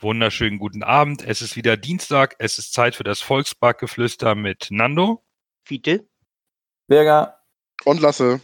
Wunderschönen 0.00 0.60
guten 0.60 0.84
Abend. 0.84 1.24
Es 1.24 1.42
ist 1.42 1.56
wieder 1.56 1.76
Dienstag. 1.76 2.36
Es 2.38 2.58
ist 2.58 2.72
Zeit 2.72 2.94
für 2.94 3.02
das 3.02 3.20
Volksparkgeflüster 3.20 4.36
mit 4.36 4.68
Nando. 4.70 5.24
Fiete. 5.64 6.08
Berger. 6.86 7.40
Und 7.84 8.00
Lasse. 8.00 8.40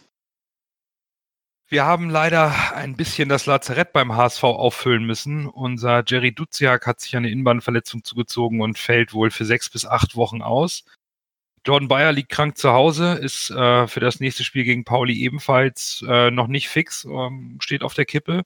Wir 1.68 1.84
haben 1.84 2.10
leider 2.10 2.74
ein 2.74 2.96
bisschen 2.96 3.28
das 3.28 3.46
Lazarett 3.46 3.92
beim 3.92 4.16
HSV 4.16 4.42
auffüllen 4.42 5.04
müssen. 5.04 5.46
Unser 5.46 6.02
Jerry 6.04 6.34
Duziak 6.34 6.88
hat 6.88 6.98
sich 6.98 7.14
eine 7.16 7.30
Innenbandverletzung 7.30 8.02
zugezogen 8.02 8.60
und 8.60 8.76
fällt 8.76 9.14
wohl 9.14 9.30
für 9.30 9.44
sechs 9.44 9.70
bis 9.70 9.86
acht 9.86 10.16
Wochen 10.16 10.42
aus. 10.42 10.84
Jordan 11.64 11.86
Bayer 11.86 12.10
liegt 12.10 12.30
krank 12.30 12.58
zu 12.58 12.72
Hause, 12.72 13.12
ist 13.14 13.50
äh, 13.50 13.86
für 13.86 14.00
das 14.00 14.18
nächste 14.18 14.42
Spiel 14.42 14.64
gegen 14.64 14.84
Pauli 14.84 15.20
ebenfalls 15.20 16.04
äh, 16.06 16.32
noch 16.32 16.48
nicht 16.48 16.68
fix, 16.68 17.04
ähm, 17.04 17.58
steht 17.60 17.84
auf 17.84 17.94
der 17.94 18.06
Kippe. 18.06 18.42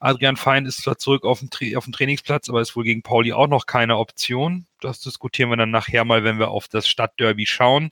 Adrian 0.00 0.36
Fein 0.36 0.64
ist 0.64 0.82
zwar 0.82 0.96
zurück 0.96 1.24
auf 1.24 1.40
dem, 1.40 1.50
Tra 1.50 1.76
auf 1.76 1.84
dem 1.84 1.92
Trainingsplatz, 1.92 2.48
aber 2.48 2.62
ist 2.62 2.74
wohl 2.74 2.84
gegen 2.84 3.02
Pauli 3.02 3.32
auch 3.32 3.46
noch 3.46 3.66
keine 3.66 3.98
Option. 3.98 4.66
Das 4.80 5.00
diskutieren 5.00 5.50
wir 5.50 5.56
dann 5.56 5.70
nachher 5.70 6.04
mal, 6.06 6.24
wenn 6.24 6.38
wir 6.38 6.48
auf 6.48 6.68
das 6.68 6.88
Stadtderby 6.88 7.44
schauen. 7.46 7.90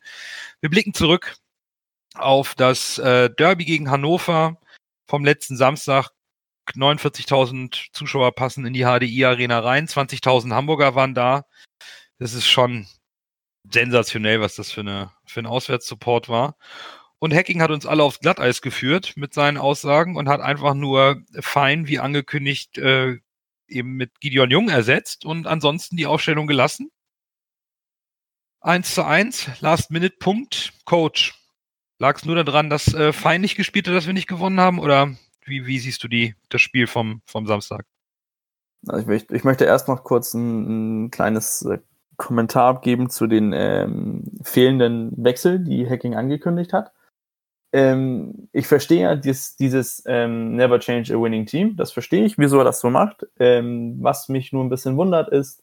Wir 0.61 0.71
blicken 0.71 0.95
zurück 0.95 1.37
auf 2.15 2.55
das 2.55 2.99
äh, 2.99 3.31
Derby 3.31 3.67
gegen 3.67 3.91
Hannover 3.91 4.57
vom 5.07 5.25
letzten 5.25 5.57
Samstag. 5.57 6.11
49.000 6.75 7.93
Zuschauer 7.93 8.35
passen 8.35 8.67
in 8.67 8.73
die 8.73 8.85
HDI-Arena 8.85 9.61
rein, 9.61 9.87
20.000 9.87 10.53
Hamburger 10.55 10.95
waren 10.95 11.15
da. 11.15 11.47
Das 12.19 12.35
ist 12.35 12.47
schon 12.47 12.87
sensationell, 13.71 14.41
was 14.41 14.57
das 14.57 14.71
für, 14.73 14.81
eine, 14.81 15.13
für 15.27 15.41
ein 15.41 15.47
Auswärtssupport 15.47 16.29
war. 16.29 16.57
Und 17.21 17.35
Hacking 17.35 17.61
hat 17.61 17.71
uns 17.71 17.85
alle 17.85 18.05
aufs 18.05 18.21
Glatteis 18.21 18.63
geführt 18.63 19.15
mit 19.17 19.35
seinen 19.35 19.57
Aussagen 19.57 20.17
und 20.17 20.29
hat 20.29 20.41
einfach 20.41 20.75
nur 20.75 21.23
fein, 21.41 21.89
wie 21.89 21.99
angekündigt, 21.99 22.79
äh, 22.79 23.19
eben 23.67 23.93
mit 23.97 24.21
Gideon 24.21 24.51
Jung 24.51 24.69
ersetzt 24.69 25.25
und 25.25 25.47
ansonsten 25.47 25.97
die 25.97 26.07
Aufstellung 26.07 26.47
gelassen. 26.47 26.91
1 28.61 28.95
zu 28.95 29.05
1, 29.05 29.61
Last-Minute-Punkt, 29.61 30.73
Coach. 30.85 31.35
Lag 31.99 32.17
es 32.17 32.25
nur 32.25 32.43
daran, 32.43 32.71
dass 32.71 32.95
äh, 32.95 33.13
Fein 33.13 33.41
nicht 33.41 33.57
gespielt 33.57 33.89
hat, 33.89 33.95
dass 33.95 34.07
wir 34.07 34.15
nicht 34.15 34.29
gewonnen 34.29 34.61
haben? 34.61 34.79
Oder 34.79 35.15
wie, 35.45 35.67
wie 35.67 35.79
siehst 35.79 36.03
du 36.05 36.09
die, 36.09 36.35
das 36.49 36.61
Spiel 36.61 36.87
vom, 36.87 37.23
vom 37.27 37.47
Samstag? 37.47 37.85
Also 38.87 39.01
ich, 39.01 39.07
möchte, 39.07 39.35
ich 39.35 39.45
möchte 39.45 39.65
erst 39.65 39.89
noch 39.89 40.05
kurz 40.05 40.35
ein, 40.35 41.07
ein 41.07 41.11
kleines 41.11 41.63
äh, 41.63 41.79
Kommentar 42.17 42.69
abgeben 42.69 43.11
zu 43.11 43.27
den 43.27 43.53
ähm, 43.53 44.25
fehlenden 44.43 45.13
Wechsel, 45.17 45.59
die 45.59 45.89
Hacking 45.89 46.15
angekündigt 46.15 46.73
hat 46.73 46.93
ähm, 47.73 48.49
ich 48.53 48.67
verstehe 48.67 49.03
ja 49.03 49.17
dies, 49.17 49.57
dieses 49.57 50.03
ähm, 50.07 50.57
Never 50.57 50.79
Change 50.81 51.15
a 51.15 51.21
Winning 51.21 51.47
Team. 51.47 51.77
Das 51.77 51.93
verstehe 51.93 52.25
ich, 52.25 52.39
wieso 52.39 52.59
er 52.59 52.65
das 52.65 52.81
so 52.81 52.91
macht. 52.91 53.27
Ähm, 53.39 53.99
was 54.01 54.29
mich 54.29 54.53
nur 54.53 54.65
ein 54.65 54.71
bisschen 54.71 54.97
wundert, 54.97 55.29
ist, 55.29 55.63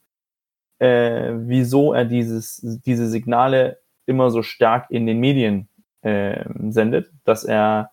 äh, 0.79 1.33
wieso 1.35 1.93
er 1.93 2.05
dieses, 2.05 2.61
diese 2.85 3.07
Signale 3.07 3.79
immer 4.05 4.29
so 4.29 4.43
stark 4.43 4.91
in 4.91 5.07
den 5.07 5.19
Medien 5.19 5.69
äh, 6.01 6.45
sendet, 6.69 7.11
dass 7.23 7.43
er, 7.43 7.91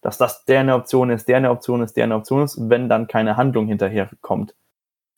dass 0.00 0.18
das 0.18 0.44
der 0.44 0.60
eine 0.60 0.74
Option 0.74 1.10
ist, 1.10 1.28
der 1.28 1.36
eine 1.36 1.50
Option 1.50 1.82
ist, 1.82 1.96
der 1.96 2.04
eine 2.04 2.16
Option 2.16 2.42
ist, 2.42 2.58
wenn 2.68 2.88
dann 2.88 3.06
keine 3.06 3.36
Handlung 3.36 3.68
hinterher 3.68 4.10
kommt. 4.20 4.56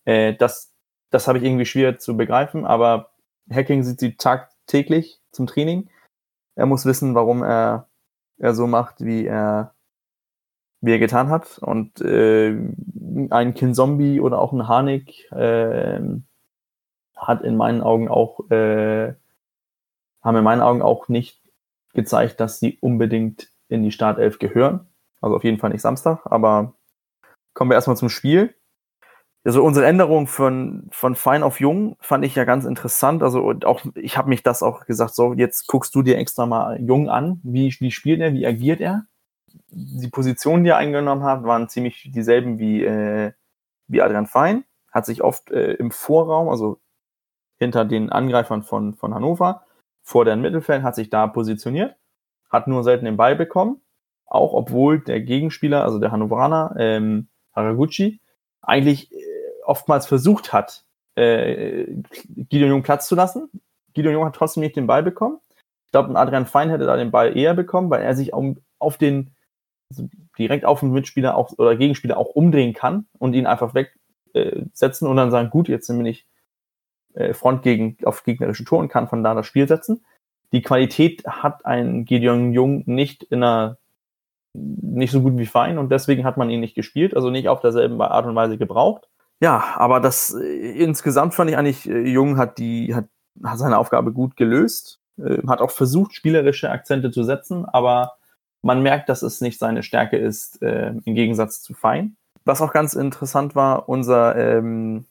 Äh, 0.04 0.34
das 0.34 0.74
das 1.14 1.28
habe 1.28 1.38
ich 1.38 1.44
irgendwie 1.44 1.64
schwer 1.64 1.98
zu 2.00 2.16
begreifen, 2.16 2.66
aber 2.66 3.12
Hacking 3.48 3.84
sieht 3.84 4.00
sie 4.00 4.16
tagtäglich 4.16 5.20
zum 5.30 5.46
Training. 5.46 5.88
Er 6.56 6.66
muss 6.66 6.86
wissen, 6.86 7.14
warum 7.14 7.44
er 7.44 7.88
er 8.38 8.54
so 8.54 8.66
macht, 8.66 9.04
wie 9.04 9.26
er, 9.26 9.74
wie 10.80 10.92
er 10.92 10.98
getan 10.98 11.28
hat. 11.28 11.58
Und 11.58 12.00
äh, 12.00 12.56
ein 13.30 13.54
Kinzombie 13.54 14.20
oder 14.20 14.38
auch 14.38 14.52
ein 14.52 14.68
Harnik 14.68 15.30
äh, 15.32 16.00
hat 17.16 17.42
in 17.42 17.56
meinen 17.56 17.80
Augen 17.80 18.08
auch, 18.08 18.50
äh, 18.50 19.14
haben 20.22 20.36
in 20.36 20.44
meinen 20.44 20.62
Augen 20.62 20.82
auch 20.82 21.08
nicht 21.08 21.40
gezeigt, 21.94 22.40
dass 22.40 22.58
sie 22.58 22.78
unbedingt 22.80 23.48
in 23.68 23.82
die 23.82 23.92
Startelf 23.92 24.38
gehören. 24.38 24.86
Also 25.20 25.36
auf 25.36 25.44
jeden 25.44 25.58
Fall 25.58 25.70
nicht 25.70 25.82
Samstag, 25.82 26.20
aber 26.24 26.74
kommen 27.54 27.70
wir 27.70 27.76
erstmal 27.76 27.96
zum 27.96 28.10
Spiel. 28.10 28.54
Also 29.44 29.62
unsere 29.62 29.84
Änderung 29.84 30.26
von, 30.26 30.88
von 30.90 31.14
fein 31.14 31.42
auf 31.42 31.60
jung 31.60 31.96
fand 32.00 32.24
ich 32.24 32.34
ja 32.34 32.44
ganz 32.44 32.64
interessant. 32.64 33.22
Also 33.22 33.52
auch 33.64 33.82
ich 33.94 34.16
habe 34.16 34.30
mich 34.30 34.42
das 34.42 34.62
auch 34.62 34.86
gesagt, 34.86 35.14
so 35.14 35.34
jetzt 35.34 35.66
guckst 35.66 35.94
du 35.94 36.02
dir 36.02 36.16
extra 36.16 36.46
mal 36.46 36.80
jung 36.80 37.10
an. 37.10 37.40
Wie, 37.42 37.74
wie 37.78 37.90
spielt 37.90 38.20
er, 38.20 38.32
wie 38.32 38.46
agiert 38.46 38.80
er? 38.80 39.06
Die 39.68 40.08
Positionen, 40.08 40.64
die 40.64 40.70
er 40.70 40.78
eingenommen 40.78 41.24
hat, 41.24 41.44
waren 41.44 41.68
ziemlich 41.68 42.10
dieselben 42.14 42.58
wie, 42.58 42.84
äh, 42.84 43.32
wie 43.86 44.00
Adrian 44.00 44.26
Fein. 44.26 44.64
Hat 44.90 45.04
sich 45.04 45.22
oft 45.22 45.50
äh, 45.50 45.72
im 45.74 45.90
Vorraum, 45.90 46.48
also 46.48 46.80
hinter 47.58 47.84
den 47.84 48.10
Angreifern 48.10 48.62
von, 48.62 48.94
von 48.94 49.14
Hannover, 49.14 49.64
vor 50.02 50.24
deren 50.24 50.40
Mittelfeld, 50.40 50.82
hat 50.82 50.94
sich 50.94 51.10
da 51.10 51.26
positioniert, 51.26 51.96
hat 52.50 52.66
nur 52.66 52.82
selten 52.82 53.04
den 53.04 53.16
Ball 53.16 53.36
bekommen. 53.36 53.82
Auch 54.26 54.54
obwohl 54.54 55.00
der 55.00 55.20
Gegenspieler, 55.20 55.84
also 55.84 55.98
der 55.98 56.12
Hannoveraner, 56.12 56.74
ähm, 56.78 57.28
Haraguchi, 57.52 58.20
eigentlich 58.62 59.12
äh, 59.12 59.16
oftmals 59.64 60.06
versucht 60.06 60.52
hat, 60.52 60.84
äh, 61.16 61.86
Gideon 62.36 62.70
Jung 62.70 62.82
Platz 62.82 63.06
zu 63.06 63.14
lassen. 63.14 63.50
Gideon 63.92 64.14
Jung 64.14 64.24
hat 64.24 64.34
trotzdem 64.34 64.62
nicht 64.62 64.76
den 64.76 64.86
Ball 64.86 65.02
bekommen. 65.02 65.38
Ich 65.86 65.92
glaube, 65.92 66.14
Adrian 66.18 66.46
Fein 66.46 66.70
hätte 66.70 66.86
da 66.86 66.96
den 66.96 67.10
Ball 67.10 67.36
eher 67.36 67.54
bekommen, 67.54 67.90
weil 67.90 68.02
er 68.02 68.16
sich 68.16 68.32
um, 68.32 68.58
auf 68.78 68.98
den 68.98 69.34
also 69.90 70.08
direkt 70.38 70.64
auf 70.64 70.80
den 70.80 70.90
Mitspieler 70.90 71.36
auch, 71.36 71.52
oder 71.58 71.76
Gegenspieler 71.76 72.16
auch 72.16 72.28
umdrehen 72.28 72.72
kann 72.72 73.06
und 73.18 73.34
ihn 73.34 73.46
einfach 73.46 73.74
wegsetzen 73.74 75.06
äh, 75.06 75.10
und 75.10 75.16
dann 75.16 75.30
sagen, 75.30 75.50
gut, 75.50 75.68
jetzt 75.68 75.86
bin 75.86 76.06
ich 76.06 76.26
äh, 77.14 77.34
Front 77.34 77.62
gegen, 77.62 77.96
auf 78.04 78.24
gegnerische 78.24 78.64
Tor 78.64 78.80
und 78.80 78.88
kann 78.88 79.08
von 79.08 79.22
da 79.22 79.34
das 79.34 79.46
Spiel 79.46 79.68
setzen. 79.68 80.04
Die 80.52 80.62
Qualität 80.62 81.24
hat 81.26 81.64
ein 81.64 82.04
Gideon 82.04 82.52
Jung 82.52 82.82
nicht 82.86 83.22
in 83.24 83.42
einer 83.42 83.78
nicht 84.56 85.10
so 85.10 85.20
gut 85.20 85.36
wie 85.36 85.46
Fein 85.46 85.78
und 85.78 85.90
deswegen 85.90 86.24
hat 86.24 86.36
man 86.36 86.48
ihn 86.48 86.60
nicht 86.60 86.76
gespielt, 86.76 87.16
also 87.16 87.28
nicht 87.30 87.48
auf 87.48 87.60
derselben 87.60 88.00
Art 88.00 88.26
und 88.26 88.36
Weise 88.36 88.56
gebraucht. 88.56 89.08
Ja, 89.44 89.74
aber 89.76 90.00
das 90.00 90.32
äh, 90.32 90.70
insgesamt 90.82 91.34
fand 91.34 91.50
ich 91.50 91.58
eigentlich, 91.58 91.86
äh, 91.86 92.08
Jung 92.08 92.38
hat 92.38 92.56
die, 92.56 92.94
hat, 92.94 93.04
hat 93.42 93.58
seine 93.58 93.76
Aufgabe 93.76 94.10
gut 94.10 94.38
gelöst, 94.38 95.00
äh, 95.18 95.46
hat 95.46 95.60
auch 95.60 95.70
versucht, 95.70 96.14
spielerische 96.14 96.70
Akzente 96.70 97.10
zu 97.10 97.24
setzen, 97.24 97.66
aber 97.66 98.14
man 98.62 98.82
merkt, 98.82 99.10
dass 99.10 99.20
es 99.20 99.42
nicht 99.42 99.58
seine 99.58 99.82
Stärke 99.82 100.16
ist, 100.16 100.62
äh, 100.62 100.94
im 101.04 101.14
Gegensatz 101.14 101.60
zu 101.60 101.74
Fein. 101.74 102.16
Was 102.46 102.62
auch 102.62 102.72
ganz 102.72 102.94
interessant 102.94 103.54
war, 103.54 103.86
unser, 103.86 104.34
ähm, 104.34 105.04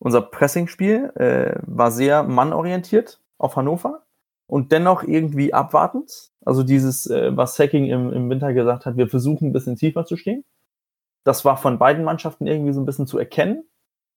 unser 0.00 0.20
Pressingspiel 0.20 1.12
äh, 1.14 1.54
war 1.64 1.92
sehr 1.92 2.24
mannorientiert 2.24 3.20
auf 3.38 3.54
Hannover 3.54 4.02
und 4.48 4.72
dennoch 4.72 5.04
irgendwie 5.04 5.54
abwartend. 5.54 6.32
Also 6.44 6.64
dieses, 6.64 7.06
äh, 7.06 7.36
was 7.36 7.56
Hacking 7.60 7.86
im, 7.86 8.12
im 8.12 8.28
Winter 8.30 8.52
gesagt 8.52 8.84
hat, 8.84 8.96
wir 8.96 9.06
versuchen 9.06 9.50
ein 9.50 9.52
bisschen 9.52 9.76
tiefer 9.76 10.04
zu 10.06 10.16
stehen. 10.16 10.44
Das 11.22 11.44
war 11.44 11.56
von 11.56 11.78
beiden 11.78 12.02
Mannschaften 12.02 12.48
irgendwie 12.48 12.72
so 12.72 12.80
ein 12.80 12.86
bisschen 12.86 13.06
zu 13.06 13.16
erkennen, 13.16 13.62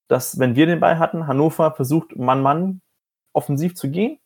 dass 0.09 0.39
wenn 0.39 0.55
wir 0.55 0.65
den 0.65 0.79
Ball 0.79 0.99
hatten, 0.99 1.27
Hannover 1.27 1.71
versucht, 1.71 2.17
Mann-Mann 2.17 2.81
offensiv 3.31 3.75
zu 3.75 3.89
gehen, 3.89 4.19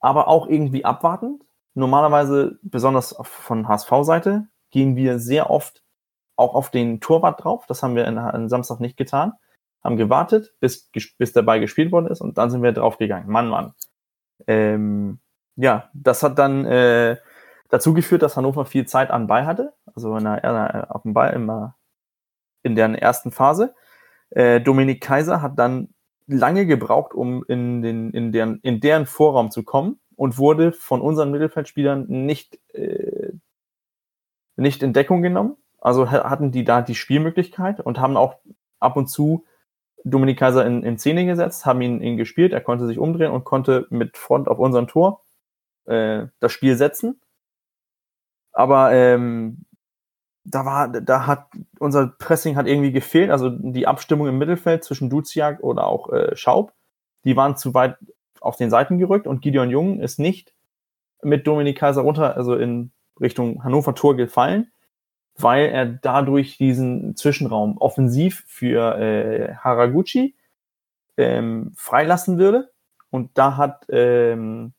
aber 0.00 0.28
auch 0.28 0.48
irgendwie 0.48 0.84
abwartend. 0.84 1.44
Normalerweise, 1.74 2.58
besonders 2.62 3.14
von 3.22 3.68
HSV-Seite, 3.68 4.48
gehen 4.70 4.96
wir 4.96 5.18
sehr 5.18 5.50
oft 5.50 5.84
auch 6.36 6.54
auf 6.54 6.70
den 6.70 7.00
Torwart 7.00 7.44
drauf. 7.44 7.66
Das 7.66 7.82
haben 7.82 7.94
wir 7.94 8.06
am 8.06 8.48
Samstag 8.48 8.80
nicht 8.80 8.96
getan. 8.96 9.34
Haben 9.84 9.96
gewartet, 9.96 10.54
bis, 10.58 10.90
bis 11.18 11.32
der 11.32 11.42
Ball 11.42 11.60
gespielt 11.60 11.92
worden 11.92 12.08
ist 12.08 12.20
und 12.20 12.38
dann 12.38 12.50
sind 12.50 12.62
wir 12.62 12.72
draufgegangen. 12.72 13.28
Mann, 13.28 13.48
Mann. 13.48 13.74
Ähm, 14.46 15.20
ja, 15.56 15.90
das 15.92 16.22
hat 16.22 16.38
dann 16.38 16.64
äh, 16.64 17.16
dazu 17.68 17.92
geführt, 17.92 18.22
dass 18.22 18.36
Hannover 18.36 18.64
viel 18.64 18.86
Zeit 18.86 19.10
an 19.10 19.26
Ball 19.26 19.46
hatte. 19.46 19.74
Also 19.94 20.16
in 20.16 20.24
der, 20.24 20.94
auf 20.94 21.02
dem 21.02 21.14
Ball 21.14 21.32
immer 21.34 21.76
in 22.62 22.74
der 22.74 22.88
ersten 23.00 23.30
Phase. 23.30 23.74
Äh, 24.30 24.60
Dominik 24.60 25.02
Kaiser 25.02 25.42
hat 25.42 25.58
dann 25.58 25.94
lange 26.26 26.66
gebraucht, 26.66 27.14
um 27.14 27.44
in, 27.48 27.82
den, 27.82 28.10
in, 28.10 28.32
deren, 28.32 28.60
in 28.60 28.80
deren 28.80 29.06
Vorraum 29.06 29.50
zu 29.50 29.62
kommen 29.62 29.98
und 30.16 30.38
wurde 30.38 30.72
von 30.72 31.00
unseren 31.00 31.30
Mittelfeldspielern 31.30 32.06
nicht, 32.08 32.58
äh, 32.74 33.32
nicht 34.56 34.82
in 34.82 34.92
Deckung 34.92 35.22
genommen. 35.22 35.56
Also 35.80 36.10
hatten 36.10 36.50
die 36.50 36.64
da 36.64 36.82
die 36.82 36.96
Spielmöglichkeit 36.96 37.80
und 37.80 38.00
haben 38.00 38.16
auch 38.16 38.36
ab 38.80 38.96
und 38.96 39.08
zu 39.08 39.44
Dominik 40.04 40.38
Kaiser 40.38 40.66
in, 40.66 40.82
in 40.82 40.98
Szene 40.98 41.24
gesetzt, 41.26 41.66
haben 41.66 41.80
ihn, 41.80 42.00
ihn 42.02 42.16
gespielt, 42.16 42.52
er 42.52 42.60
konnte 42.60 42.86
sich 42.86 42.98
umdrehen 42.98 43.32
und 43.32 43.44
konnte 43.44 43.86
mit 43.90 44.16
Front 44.16 44.48
auf 44.48 44.58
unserem 44.58 44.86
Tor 44.86 45.22
äh, 45.86 46.26
das 46.40 46.52
Spiel 46.52 46.76
setzen. 46.76 47.20
Aber 48.52 48.92
ähm, 48.92 49.64
da 50.50 50.64
war, 50.64 50.88
da 50.88 51.26
hat 51.26 51.46
unser 51.78 52.06
Pressing 52.06 52.56
hat 52.56 52.66
irgendwie 52.66 52.92
gefehlt, 52.92 53.30
also 53.30 53.50
die 53.50 53.86
Abstimmung 53.86 54.28
im 54.28 54.38
Mittelfeld 54.38 54.84
zwischen 54.84 55.10
Duziak 55.10 55.60
oder 55.62 55.86
auch 55.86 56.12
äh, 56.12 56.36
Schaub, 56.36 56.72
die 57.24 57.36
waren 57.36 57.56
zu 57.56 57.74
weit 57.74 57.96
auf 58.40 58.56
den 58.56 58.70
Seiten 58.70 58.98
gerückt 58.98 59.26
und 59.26 59.42
Gideon 59.42 59.70
Jung 59.70 60.00
ist 60.00 60.18
nicht 60.18 60.54
mit 61.22 61.46
Dominik 61.46 61.78
Kaiser 61.78 62.02
runter, 62.02 62.36
also 62.36 62.54
in 62.54 62.92
Richtung 63.20 63.64
Hannover 63.64 63.94
Tor 63.94 64.16
gefallen, 64.16 64.70
weil 65.36 65.66
er 65.66 65.86
dadurch 65.86 66.56
diesen 66.56 67.16
Zwischenraum 67.16 67.78
offensiv 67.78 68.44
für 68.46 68.98
äh, 68.98 69.54
Haraguchi 69.56 70.36
ähm, 71.16 71.72
freilassen 71.76 72.38
würde. 72.38 72.70
Und 73.10 73.36
da 73.36 73.56
hat 73.56 73.86
ähm, 73.88 74.74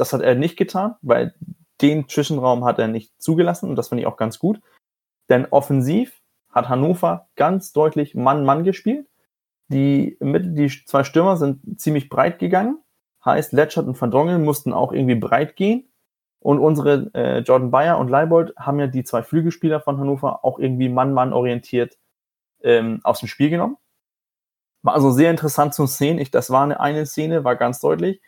das 0.00 0.14
hat 0.14 0.22
er 0.22 0.34
nicht 0.34 0.56
getan, 0.56 0.94
weil 1.02 1.34
den 1.82 2.08
Zwischenraum 2.08 2.64
hat 2.64 2.78
er 2.78 2.88
nicht 2.88 3.20
zugelassen 3.20 3.68
und 3.68 3.76
das 3.76 3.88
finde 3.90 4.02
ich 4.02 4.06
auch 4.06 4.16
ganz 4.16 4.38
gut. 4.38 4.60
Denn 5.30 5.46
offensiv 5.46 6.20
hat 6.50 6.68
Hannover 6.68 7.28
ganz 7.36 7.72
deutlich 7.72 8.14
Mann-Mann 8.14 8.64
gespielt. 8.64 9.08
Die, 9.68 10.16
mit, 10.20 10.58
die 10.58 10.68
zwei 10.84 11.04
Stürmer 11.04 11.36
sind 11.36 11.80
ziemlich 11.80 12.08
breit 12.08 12.38
gegangen. 12.40 12.82
Heißt, 13.24 13.52
Letschert 13.52 13.86
und 13.86 14.00
Van 14.00 14.10
Drongel 14.10 14.38
mussten 14.38 14.72
auch 14.72 14.92
irgendwie 14.92 15.14
breit 15.14 15.56
gehen. 15.56 15.90
Und 16.40 16.58
unsere 16.58 17.10
äh, 17.14 17.38
Jordan 17.40 17.70
Bayer 17.70 17.98
und 17.98 18.08
Leibold 18.08 18.54
haben 18.56 18.80
ja 18.80 18.86
die 18.86 19.04
zwei 19.04 19.22
Flügelspieler 19.22 19.80
von 19.80 19.98
Hannover 19.98 20.44
auch 20.44 20.58
irgendwie 20.58 20.88
Mann-Mann 20.88 21.32
orientiert 21.32 21.98
ähm, 22.62 23.00
aus 23.04 23.20
dem 23.20 23.28
Spiel 23.28 23.50
genommen. 23.50 23.76
War 24.82 24.94
also 24.94 25.10
sehr 25.10 25.30
interessant 25.30 25.74
zu 25.74 25.86
sehen. 25.86 26.18
Ich, 26.18 26.30
das 26.30 26.50
war 26.50 26.64
eine, 26.64 26.80
eine 26.80 27.06
Szene, 27.06 27.44
war 27.44 27.56
ganz 27.56 27.80
deutlich. 27.80 28.22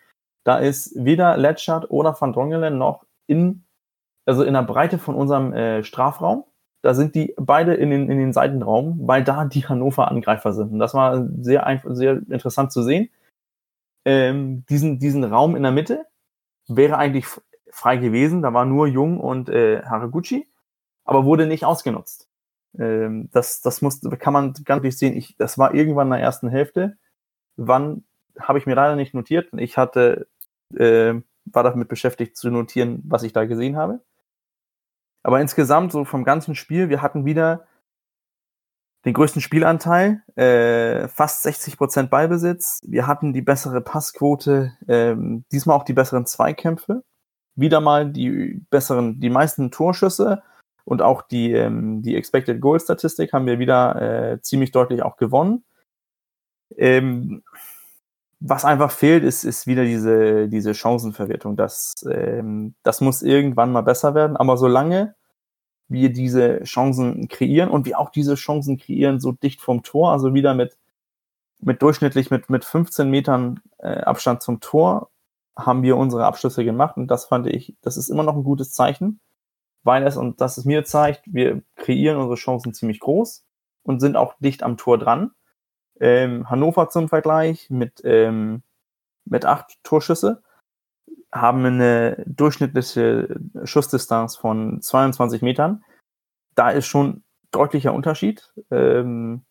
Da 0.44 0.58
ist 0.58 0.92
weder 0.94 1.36
Letschert 1.38 1.90
oder 1.90 2.14
Van 2.20 2.32
Drongelen 2.32 2.76
noch 2.76 3.06
in, 3.26 3.64
also 4.26 4.44
in 4.44 4.54
der 4.54 4.62
Breite 4.62 4.98
von 4.98 5.14
unserem 5.14 5.54
äh, 5.54 5.82
Strafraum. 5.82 6.44
Da 6.82 6.94
sind 6.94 7.14
die 7.14 7.34
beide 7.36 7.74
in 7.74 7.90
den, 7.90 8.10
in 8.10 8.18
den 8.18 8.32
Seitenraum, 8.32 9.00
weil 9.06 9.24
da 9.24 9.44
die 9.44 9.66
Hannover-Angreifer 9.66 10.52
sind. 10.52 10.72
Und 10.72 10.78
das 10.78 10.94
war 10.94 11.28
sehr, 11.40 11.66
einfach, 11.66 11.94
sehr 11.94 12.22
interessant 12.28 12.72
zu 12.72 12.82
sehen. 12.82 13.08
Ähm, 14.04 14.64
diesen, 14.68 14.98
diesen 14.98 15.24
Raum 15.24 15.54
in 15.54 15.62
der 15.62 15.72
Mitte 15.72 16.06
wäre 16.66 16.98
eigentlich 16.98 17.26
frei 17.70 17.96
gewesen. 17.96 18.42
Da 18.42 18.52
war 18.52 18.64
nur 18.64 18.88
Jung 18.88 19.20
und 19.20 19.48
äh, 19.48 19.82
Haraguchi, 19.82 20.48
aber 21.04 21.24
wurde 21.24 21.46
nicht 21.46 21.64
ausgenutzt. 21.64 22.28
Ähm, 22.78 23.28
das, 23.32 23.60
das 23.60 23.80
muss, 23.80 24.00
kann 24.18 24.32
man 24.32 24.52
ganz 24.64 24.80
deutlich 24.80 24.98
sehen. 24.98 25.16
Ich, 25.16 25.36
das 25.36 25.58
war 25.58 25.74
irgendwann 25.74 26.08
in 26.08 26.14
der 26.14 26.20
ersten 26.20 26.48
Hälfte. 26.48 26.96
Wann 27.56 28.04
habe 28.38 28.58
ich 28.58 28.66
mir 28.66 28.74
leider 28.74 28.96
nicht 28.96 29.14
notiert. 29.14 29.48
Ich 29.56 29.76
hatte, 29.76 30.26
äh, 30.74 31.14
war 31.44 31.62
damit 31.62 31.88
beschäftigt 31.88 32.36
zu 32.36 32.50
notieren, 32.50 33.02
was 33.04 33.22
ich 33.22 33.32
da 33.32 33.44
gesehen 33.44 33.76
habe. 33.76 34.00
Aber 35.22 35.40
insgesamt, 35.40 35.92
so 35.92 36.04
vom 36.04 36.24
ganzen 36.24 36.54
Spiel, 36.54 36.88
wir 36.88 37.02
hatten 37.02 37.24
wieder 37.24 37.66
den 39.04 39.14
größten 39.14 39.42
Spielanteil, 39.42 40.22
äh, 40.36 41.08
fast 41.08 41.42
60 41.42 41.76
Prozent 41.76 42.10
Ballbesitz. 42.10 42.80
Wir 42.86 43.06
hatten 43.06 43.32
die 43.32 43.42
bessere 43.42 43.80
Passquote, 43.80 44.72
äh, 44.86 45.16
diesmal 45.50 45.76
auch 45.76 45.84
die 45.84 45.92
besseren 45.92 46.26
Zweikämpfe. 46.26 47.02
Wieder 47.56 47.80
mal 47.80 48.10
die 48.10 48.64
besseren, 48.70 49.20
die 49.20 49.30
meisten 49.30 49.70
Torschüsse 49.70 50.42
und 50.84 51.02
auch 51.02 51.22
die, 51.22 51.52
ähm, 51.52 52.02
die 52.02 52.16
Expected 52.16 52.60
Goal 52.60 52.80
Statistik 52.80 53.32
haben 53.32 53.46
wir 53.46 53.58
wieder 53.58 54.32
äh, 54.32 54.40
ziemlich 54.40 54.70
deutlich 54.70 55.02
auch 55.02 55.16
gewonnen. 55.16 55.64
Ähm, 56.76 57.42
was 58.44 58.64
einfach 58.64 58.90
fehlt, 58.90 59.22
ist, 59.22 59.44
ist 59.44 59.68
wieder 59.68 59.84
diese, 59.84 60.48
diese 60.48 60.74
Chancenverwertung. 60.74 61.56
Das, 61.56 61.94
ähm, 62.10 62.74
das 62.82 63.00
muss 63.00 63.22
irgendwann 63.22 63.70
mal 63.70 63.82
besser 63.82 64.14
werden. 64.14 64.36
Aber 64.36 64.56
solange 64.56 65.14
wir 65.88 66.12
diese 66.12 66.62
Chancen 66.64 67.28
kreieren 67.28 67.70
und 67.70 67.86
wir 67.86 68.00
auch 68.00 68.10
diese 68.10 68.34
Chancen 68.34 68.78
kreieren 68.78 69.20
so 69.20 69.30
dicht 69.30 69.60
vom 69.60 69.84
Tor, 69.84 70.10
also 70.10 70.34
wieder 70.34 70.54
mit, 70.54 70.76
mit 71.60 71.82
durchschnittlich 71.82 72.30
mit, 72.30 72.50
mit 72.50 72.64
15 72.64 73.08
Metern 73.08 73.60
äh, 73.78 74.00
Abstand 74.00 74.42
zum 74.42 74.58
Tor, 74.58 75.10
haben 75.56 75.84
wir 75.84 75.96
unsere 75.96 76.24
Abschlüsse 76.26 76.64
gemacht. 76.64 76.96
Und 76.96 77.08
das 77.08 77.26
fand 77.26 77.46
ich, 77.46 77.76
das 77.80 77.96
ist 77.96 78.08
immer 78.08 78.24
noch 78.24 78.34
ein 78.34 78.44
gutes 78.44 78.72
Zeichen, 78.72 79.20
weil 79.84 80.04
es, 80.04 80.16
und 80.16 80.40
das 80.40 80.58
es 80.58 80.64
mir 80.64 80.84
zeigt, 80.84 81.22
wir 81.26 81.62
kreieren 81.76 82.16
unsere 82.16 82.36
Chancen 82.36 82.74
ziemlich 82.74 82.98
groß 82.98 83.44
und 83.84 84.00
sind 84.00 84.16
auch 84.16 84.34
dicht 84.40 84.64
am 84.64 84.76
Tor 84.76 84.98
dran. 84.98 85.30
Ähm, 86.02 86.50
Hannover 86.50 86.88
zum 86.88 87.08
Vergleich 87.08 87.70
mit, 87.70 88.02
ähm, 88.04 88.64
mit 89.24 89.44
acht 89.44 89.78
Torschüsse 89.84 90.42
haben 91.32 91.64
eine 91.64 92.24
durchschnittliche 92.26 93.40
Schussdistanz 93.62 94.34
von 94.34 94.82
22 94.82 95.42
Metern. 95.42 95.84
Da 96.56 96.70
ist 96.70 96.86
schon 96.86 97.22
deutlicher 97.52 97.94
Unterschied. 97.94 98.52
Ähm, 98.72 99.44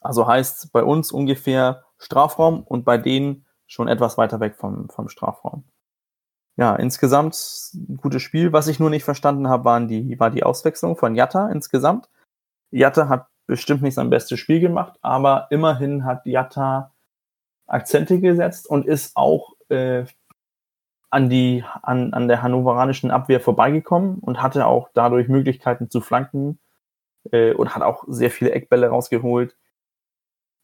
also 0.00 0.28
heißt 0.28 0.72
bei 0.72 0.84
uns 0.84 1.10
ungefähr 1.10 1.86
Strafraum 1.98 2.62
und 2.62 2.84
bei 2.84 2.96
denen 2.96 3.44
schon 3.66 3.88
etwas 3.88 4.18
weiter 4.18 4.38
weg 4.38 4.54
vom, 4.54 4.88
vom 4.90 5.08
Strafraum. 5.08 5.64
Ja, 6.56 6.76
insgesamt 6.76 7.34
ein 7.74 7.96
gutes 7.96 8.22
Spiel. 8.22 8.52
Was 8.52 8.68
ich 8.68 8.78
nur 8.78 8.90
nicht 8.90 9.04
verstanden 9.04 9.48
habe, 9.48 9.64
waren 9.64 9.88
die, 9.88 10.20
war 10.20 10.30
die 10.30 10.44
Auswechslung 10.44 10.96
von 10.96 11.16
Jatta 11.16 11.48
insgesamt. 11.48 12.08
Jatta 12.70 13.08
hat 13.08 13.26
bestimmt 13.46 13.82
nicht 13.82 13.94
sein 13.94 14.10
bestes 14.10 14.38
Spiel 14.38 14.60
gemacht, 14.60 14.98
aber 15.02 15.48
immerhin 15.50 16.04
hat 16.04 16.26
Jatta 16.26 16.92
Akzente 17.66 18.20
gesetzt 18.20 18.68
und 18.68 18.86
ist 18.86 19.16
auch 19.16 19.54
äh, 19.68 20.04
an, 21.10 21.28
die, 21.28 21.64
an, 21.82 22.12
an 22.14 22.28
der 22.28 22.42
hannoveranischen 22.42 23.10
Abwehr 23.10 23.40
vorbeigekommen 23.40 24.18
und 24.18 24.42
hatte 24.42 24.66
auch 24.66 24.88
dadurch 24.94 25.28
Möglichkeiten 25.28 25.90
zu 25.90 26.00
flanken 26.00 26.58
äh, 27.30 27.52
und 27.52 27.74
hat 27.74 27.82
auch 27.82 28.04
sehr 28.08 28.30
viele 28.30 28.52
Eckbälle 28.52 28.88
rausgeholt. 28.88 29.56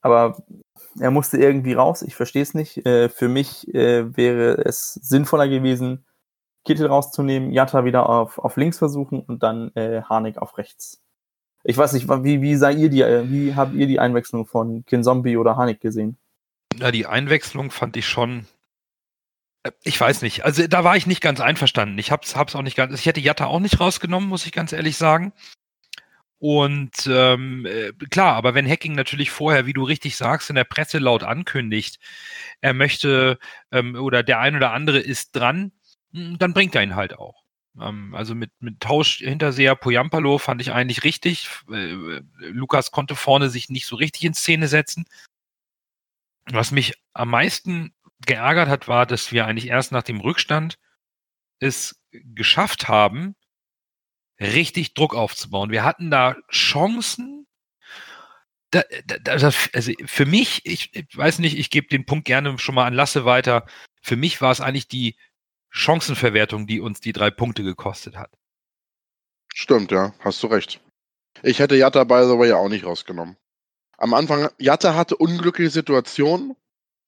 Aber 0.00 0.36
er 1.00 1.10
musste 1.10 1.38
irgendwie 1.38 1.74
raus, 1.74 2.02
ich 2.02 2.14
verstehe 2.14 2.42
es 2.42 2.54
nicht. 2.54 2.86
Äh, 2.86 3.08
für 3.08 3.28
mich 3.28 3.72
äh, 3.74 4.16
wäre 4.16 4.64
es 4.64 4.94
sinnvoller 4.94 5.48
gewesen, 5.48 6.06
Kittel 6.64 6.86
rauszunehmen, 6.86 7.52
Jatta 7.52 7.84
wieder 7.84 8.08
auf, 8.08 8.38
auf 8.38 8.56
links 8.56 8.78
versuchen 8.78 9.20
und 9.20 9.42
dann 9.42 9.70
äh, 9.74 10.02
Harnik 10.02 10.38
auf 10.38 10.56
rechts. 10.58 11.02
Ich 11.68 11.76
weiß 11.76 11.92
nicht, 11.92 12.08
wie, 12.08 12.40
wie 12.40 12.56
sei 12.56 12.72
ihr 12.72 12.88
die, 12.88 13.02
äh, 13.02 13.30
wie 13.30 13.54
habt 13.54 13.74
ihr 13.74 13.86
die 13.86 14.00
Einwechslung 14.00 14.46
von 14.46 14.86
Kinzombie 14.86 15.36
oder 15.36 15.58
Hanik 15.58 15.82
gesehen? 15.82 16.16
Na, 16.78 16.90
die 16.90 17.04
Einwechslung 17.04 17.70
fand 17.70 17.98
ich 17.98 18.08
schon. 18.08 18.46
Äh, 19.64 19.72
ich 19.84 20.00
weiß 20.00 20.22
nicht. 20.22 20.46
Also 20.46 20.66
da 20.66 20.82
war 20.82 20.96
ich 20.96 21.06
nicht 21.06 21.20
ganz 21.20 21.40
einverstanden. 21.40 21.98
Ich 21.98 22.10
hab's, 22.10 22.36
hab's 22.36 22.56
auch 22.56 22.62
nicht 22.62 22.74
ganz. 22.74 22.98
Ich 22.98 23.04
hätte 23.04 23.20
Jatta 23.20 23.44
auch 23.44 23.60
nicht 23.60 23.80
rausgenommen, 23.80 24.30
muss 24.30 24.46
ich 24.46 24.52
ganz 24.52 24.72
ehrlich 24.72 24.96
sagen. 24.96 25.34
Und 26.38 27.06
ähm, 27.06 27.66
äh, 27.66 27.92
klar, 28.08 28.36
aber 28.36 28.54
wenn 28.54 28.66
Hacking 28.66 28.94
natürlich 28.94 29.30
vorher, 29.30 29.66
wie 29.66 29.74
du 29.74 29.82
richtig 29.82 30.16
sagst, 30.16 30.48
in 30.48 30.56
der 30.56 30.64
Presse 30.64 30.98
laut 30.98 31.22
ankündigt, 31.22 31.98
er 32.62 32.72
möchte 32.72 33.38
ähm, 33.72 33.94
oder 33.94 34.22
der 34.22 34.40
ein 34.40 34.56
oder 34.56 34.72
andere 34.72 35.00
ist 35.00 35.36
dran, 35.36 35.72
hm, 36.14 36.38
dann 36.38 36.54
bringt 36.54 36.74
er 36.74 36.82
ihn 36.82 36.96
halt 36.96 37.18
auch. 37.18 37.37
Ähm, 37.80 38.14
also 38.14 38.34
mit, 38.34 38.50
mit 38.60 38.80
Tausch 38.80 39.18
Hinterseher 39.18 39.74
Poyampalo 39.74 40.38
fand 40.38 40.60
ich 40.60 40.72
eigentlich 40.72 41.04
richtig. 41.04 41.48
Äh, 41.70 42.20
Lukas 42.38 42.90
konnte 42.90 43.16
vorne 43.16 43.50
sich 43.50 43.68
nicht 43.68 43.86
so 43.86 43.96
richtig 43.96 44.24
in 44.24 44.34
Szene 44.34 44.68
setzen. 44.68 45.06
Was 46.46 46.70
mich 46.70 46.94
am 47.12 47.30
meisten 47.30 47.94
geärgert 48.26 48.68
hat, 48.68 48.88
war, 48.88 49.06
dass 49.06 49.32
wir 49.32 49.46
eigentlich 49.46 49.68
erst 49.68 49.92
nach 49.92 50.02
dem 50.02 50.20
Rückstand 50.20 50.78
es 51.60 52.00
geschafft 52.12 52.88
haben, 52.88 53.36
richtig 54.40 54.94
Druck 54.94 55.14
aufzubauen. 55.14 55.70
Wir 55.70 55.84
hatten 55.84 56.10
da 56.10 56.36
Chancen. 56.50 57.46
Da, 58.70 58.82
da, 59.06 59.32
also 59.32 59.92
für 60.04 60.26
mich, 60.26 60.60
ich, 60.64 60.94
ich 60.94 61.16
weiß 61.16 61.38
nicht, 61.38 61.58
ich 61.58 61.70
gebe 61.70 61.88
den 61.88 62.04
Punkt 62.04 62.26
gerne 62.26 62.58
schon 62.58 62.74
mal 62.74 62.86
an 62.86 62.94
Lasse 62.94 63.24
weiter. 63.24 63.66
Für 64.02 64.16
mich 64.16 64.40
war 64.40 64.52
es 64.52 64.60
eigentlich 64.60 64.88
die 64.88 65.16
Chancenverwertung, 65.70 66.66
die 66.66 66.80
uns 66.80 67.00
die 67.00 67.12
drei 67.12 67.30
Punkte 67.30 67.62
gekostet 67.62 68.16
hat. 68.16 68.30
Stimmt, 69.54 69.90
ja, 69.90 70.14
hast 70.20 70.42
du 70.42 70.46
recht. 70.48 70.80
Ich 71.42 71.58
hätte 71.58 71.76
Jatta, 71.76 72.04
by 72.04 72.24
the 72.24 72.38
way, 72.38 72.52
auch 72.52 72.68
nicht 72.68 72.84
rausgenommen. 72.84 73.36
Am 73.96 74.14
Anfang, 74.14 74.48
Jatta 74.58 74.94
hatte 74.94 75.16
unglückliche 75.16 75.70
Situationen. 75.70 76.56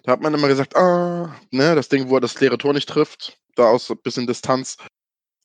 Da 0.02 0.12
hat 0.12 0.20
man 0.20 0.34
immer 0.34 0.48
gesagt, 0.48 0.76
ah, 0.76 1.34
ne, 1.50 1.74
das 1.74 1.88
Ding, 1.88 2.08
wo 2.08 2.16
er 2.16 2.20
das 2.20 2.40
leere 2.40 2.58
Tor 2.58 2.72
nicht 2.72 2.88
trifft, 2.88 3.38
da 3.54 3.64
aus 3.64 3.90
ein 3.90 3.98
bisschen 3.98 4.26
Distanz. 4.26 4.76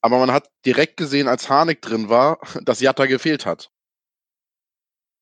Aber 0.02 0.20
man 0.20 0.32
hat 0.32 0.50
direkt 0.66 0.98
gesehen, 0.98 1.28
als 1.28 1.50
Harnik 1.50 1.82
drin 1.82 2.10
war, 2.10 2.40
dass 2.64 2.80
Jatta 2.80 3.06
gefehlt 3.06 3.46
hat. 3.46 3.70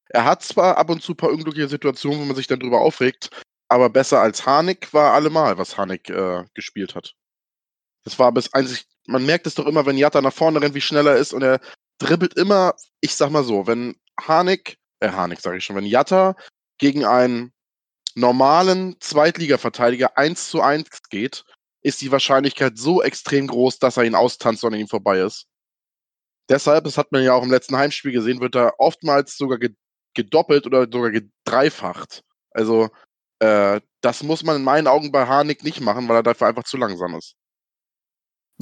Er 0.09 0.25
hat 0.25 0.43
zwar 0.43 0.77
ab 0.77 0.89
und 0.89 1.01
zu 1.01 1.13
ein 1.13 1.17
paar 1.17 1.31
unglückliche 1.31 1.67
Situationen, 1.67 2.19
wo 2.21 2.25
man 2.25 2.35
sich 2.35 2.47
dann 2.47 2.59
drüber 2.59 2.81
aufregt, 2.81 3.29
aber 3.67 3.89
besser 3.89 4.21
als 4.21 4.45
Harnik 4.45 4.93
war 4.93 5.13
allemal, 5.13 5.57
was 5.57 5.77
Harnik 5.77 6.09
äh, 6.09 6.45
gespielt 6.53 6.95
hat. 6.95 7.15
Das 8.03 8.19
war 8.19 8.31
bis 8.31 8.53
einzig, 8.53 8.85
man 9.07 9.25
merkt 9.25 9.47
es 9.47 9.55
doch 9.55 9.65
immer, 9.65 9.85
wenn 9.85 9.97
Jatta 9.97 10.21
nach 10.21 10.33
vorne 10.33 10.61
rennt, 10.61 10.75
wie 10.75 10.81
schnell 10.81 11.07
er 11.07 11.17
ist 11.17 11.33
und 11.33 11.41
er 11.41 11.59
dribbelt 11.99 12.35
immer, 12.35 12.75
ich 13.01 13.15
sag 13.15 13.29
mal 13.29 13.43
so, 13.43 13.67
wenn 13.67 13.95
Harnik, 14.19 14.77
äh 14.99 15.09
Harnik 15.09 15.39
sage 15.39 15.57
ich 15.57 15.65
schon, 15.65 15.75
wenn 15.75 15.85
Jatta 15.85 16.35
gegen 16.77 17.05
einen 17.05 17.53
normalen 18.15 18.95
Zweitliga-Verteidiger 18.99 20.17
1 20.17 20.49
zu 20.49 20.61
1 20.61 20.89
geht, 21.09 21.43
ist 21.81 22.01
die 22.01 22.11
Wahrscheinlichkeit 22.11 22.77
so 22.77 23.01
extrem 23.01 23.47
groß, 23.47 23.79
dass 23.79 23.97
er 23.97 24.03
ihn 24.03 24.15
austanzt 24.15 24.63
und 24.63 24.73
ihm 24.73 24.87
vorbei 24.87 25.19
ist. 25.19 25.47
Deshalb, 26.49 26.83
das 26.85 26.97
hat 26.97 27.11
man 27.11 27.23
ja 27.23 27.33
auch 27.33 27.43
im 27.43 27.51
letzten 27.51 27.77
Heimspiel 27.77 28.11
gesehen, 28.11 28.41
wird 28.41 28.55
er 28.55 28.79
oftmals 28.79 29.37
sogar 29.37 29.59
gedoppelt 30.13 30.65
oder 30.65 30.87
sogar 30.91 31.11
gedreifacht. 31.11 32.23
Also, 32.51 32.89
äh, 33.39 33.81
das 34.01 34.23
muss 34.23 34.43
man 34.43 34.57
in 34.57 34.63
meinen 34.63 34.87
Augen 34.87 35.11
bei 35.11 35.25
Harnik 35.25 35.63
nicht 35.63 35.81
machen, 35.81 36.07
weil 36.07 36.17
er 36.17 36.23
dafür 36.23 36.47
einfach 36.47 36.63
zu 36.65 36.77
langsam 36.77 37.15
ist. 37.15 37.35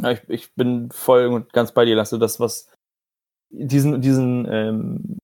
Ja, 0.01 0.11
ich, 0.11 0.21
ich 0.29 0.55
bin 0.55 0.89
voll 0.91 1.27
und 1.27 1.53
ganz 1.53 1.71
bei 1.71 1.85
dir, 1.85 1.95
Lasse. 1.95 2.17
Das, 2.19 2.39
was 2.39 2.69
diesen, 3.49 4.01
diesen 4.01 4.47
ähm, 4.49 5.17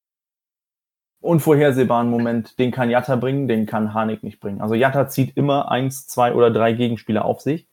unvorhersehbaren 1.22 2.10
Moment, 2.10 2.60
den 2.60 2.72
kann 2.72 2.90
Jatta 2.90 3.16
bringen, 3.16 3.48
den 3.48 3.66
kann 3.66 3.94
Harnik 3.94 4.24
nicht 4.24 4.40
bringen. 4.40 4.62
Also 4.62 4.76
Jatta 4.76 5.08
zieht 5.08 5.36
immer 5.36 5.72
eins, 5.72 6.08
zwei 6.08 6.34
oder 6.34 6.52
drei 6.52 6.74
Gegenspieler 6.74 7.26
auf 7.26 7.42
sich 7.42 7.68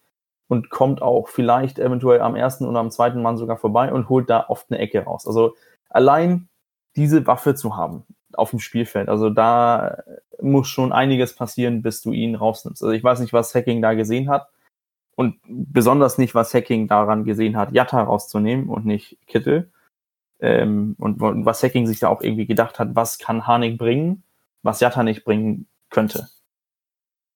und 0.49 0.71
kommt 0.71 1.03
auch 1.03 1.29
vielleicht 1.29 1.79
eventuell 1.79 2.21
am 2.21 2.37
ersten 2.37 2.67
oder 2.67 2.81
am 2.81 2.91
zweiten 2.91 3.23
Mann 3.23 3.37
sogar 3.37 3.59
vorbei 3.59 3.93
und 3.93 4.09
holt 4.09 4.31
da 4.31 4.47
oft 4.49 4.71
eine 4.71 4.81
Ecke 4.81 5.05
raus. 5.05 5.27
Also 5.27 5.55
allein 5.91 6.49
diese 6.97 7.27
Waffe 7.27 7.55
zu 7.55 7.77
haben 7.77 8.05
auf 8.33 8.51
dem 8.51 8.61
Spielfeld, 8.61 9.09
also 9.09 9.31
da 9.31 9.99
muss 10.41 10.67
schon 10.67 10.93
einiges 10.93 11.35
passieren, 11.35 11.83
bis 11.83 12.03
du 12.03 12.13
ihn 12.13 12.35
rausnimmst. 12.35 12.83
Also 12.83 12.93
ich 12.93 13.05
weiß 13.05 13.21
nicht, 13.21 13.33
was 13.33 13.55
Hacking 13.55 13.83
da 13.83 13.95
gesehen 13.95 14.29
hat 14.29 14.49
und 15.17 15.39
besonders 15.47 16.19
nicht, 16.19 16.35
was 16.35 16.55
Hacking 16.55 16.89
daran 16.89 17.25
gesehen 17.25 17.57
hat, 17.57 17.73
Jatta 17.73 18.03
rauszunehmen 18.03 18.69
und 18.69 18.85
nicht 18.87 19.19
Kittel. 19.27 19.71
Ähm, 20.41 20.97
und, 20.99 21.23
und 21.23 21.47
was 21.47 21.63
Hacking 21.63 21.87
sich 21.87 22.01
da 22.01 22.09
auch 22.09 22.21
irgendwie 22.21 22.47
gedacht 22.47 22.79
hat, 22.79 22.95
was 22.95 23.19
kann 23.19 23.47
Harnik 23.47 23.79
bringen, 23.79 24.25
was 24.63 24.81
Jatta 24.81 25.03
nicht 25.03 25.25
bringen 25.25 25.67
könnte. 25.91 26.29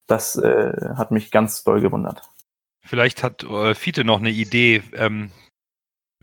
Das 0.06 0.36
äh, 0.36 0.94
hat 0.96 1.10
mich 1.10 1.30
ganz 1.30 1.62
doll 1.64 1.80
gewundert. 1.80 2.22
Vielleicht 2.80 3.22
hat 3.22 3.44
äh, 3.44 3.74
Fiete 3.74 4.04
noch 4.04 4.18
eine 4.18 4.30
Idee, 4.30 4.82
ähm, 4.94 5.30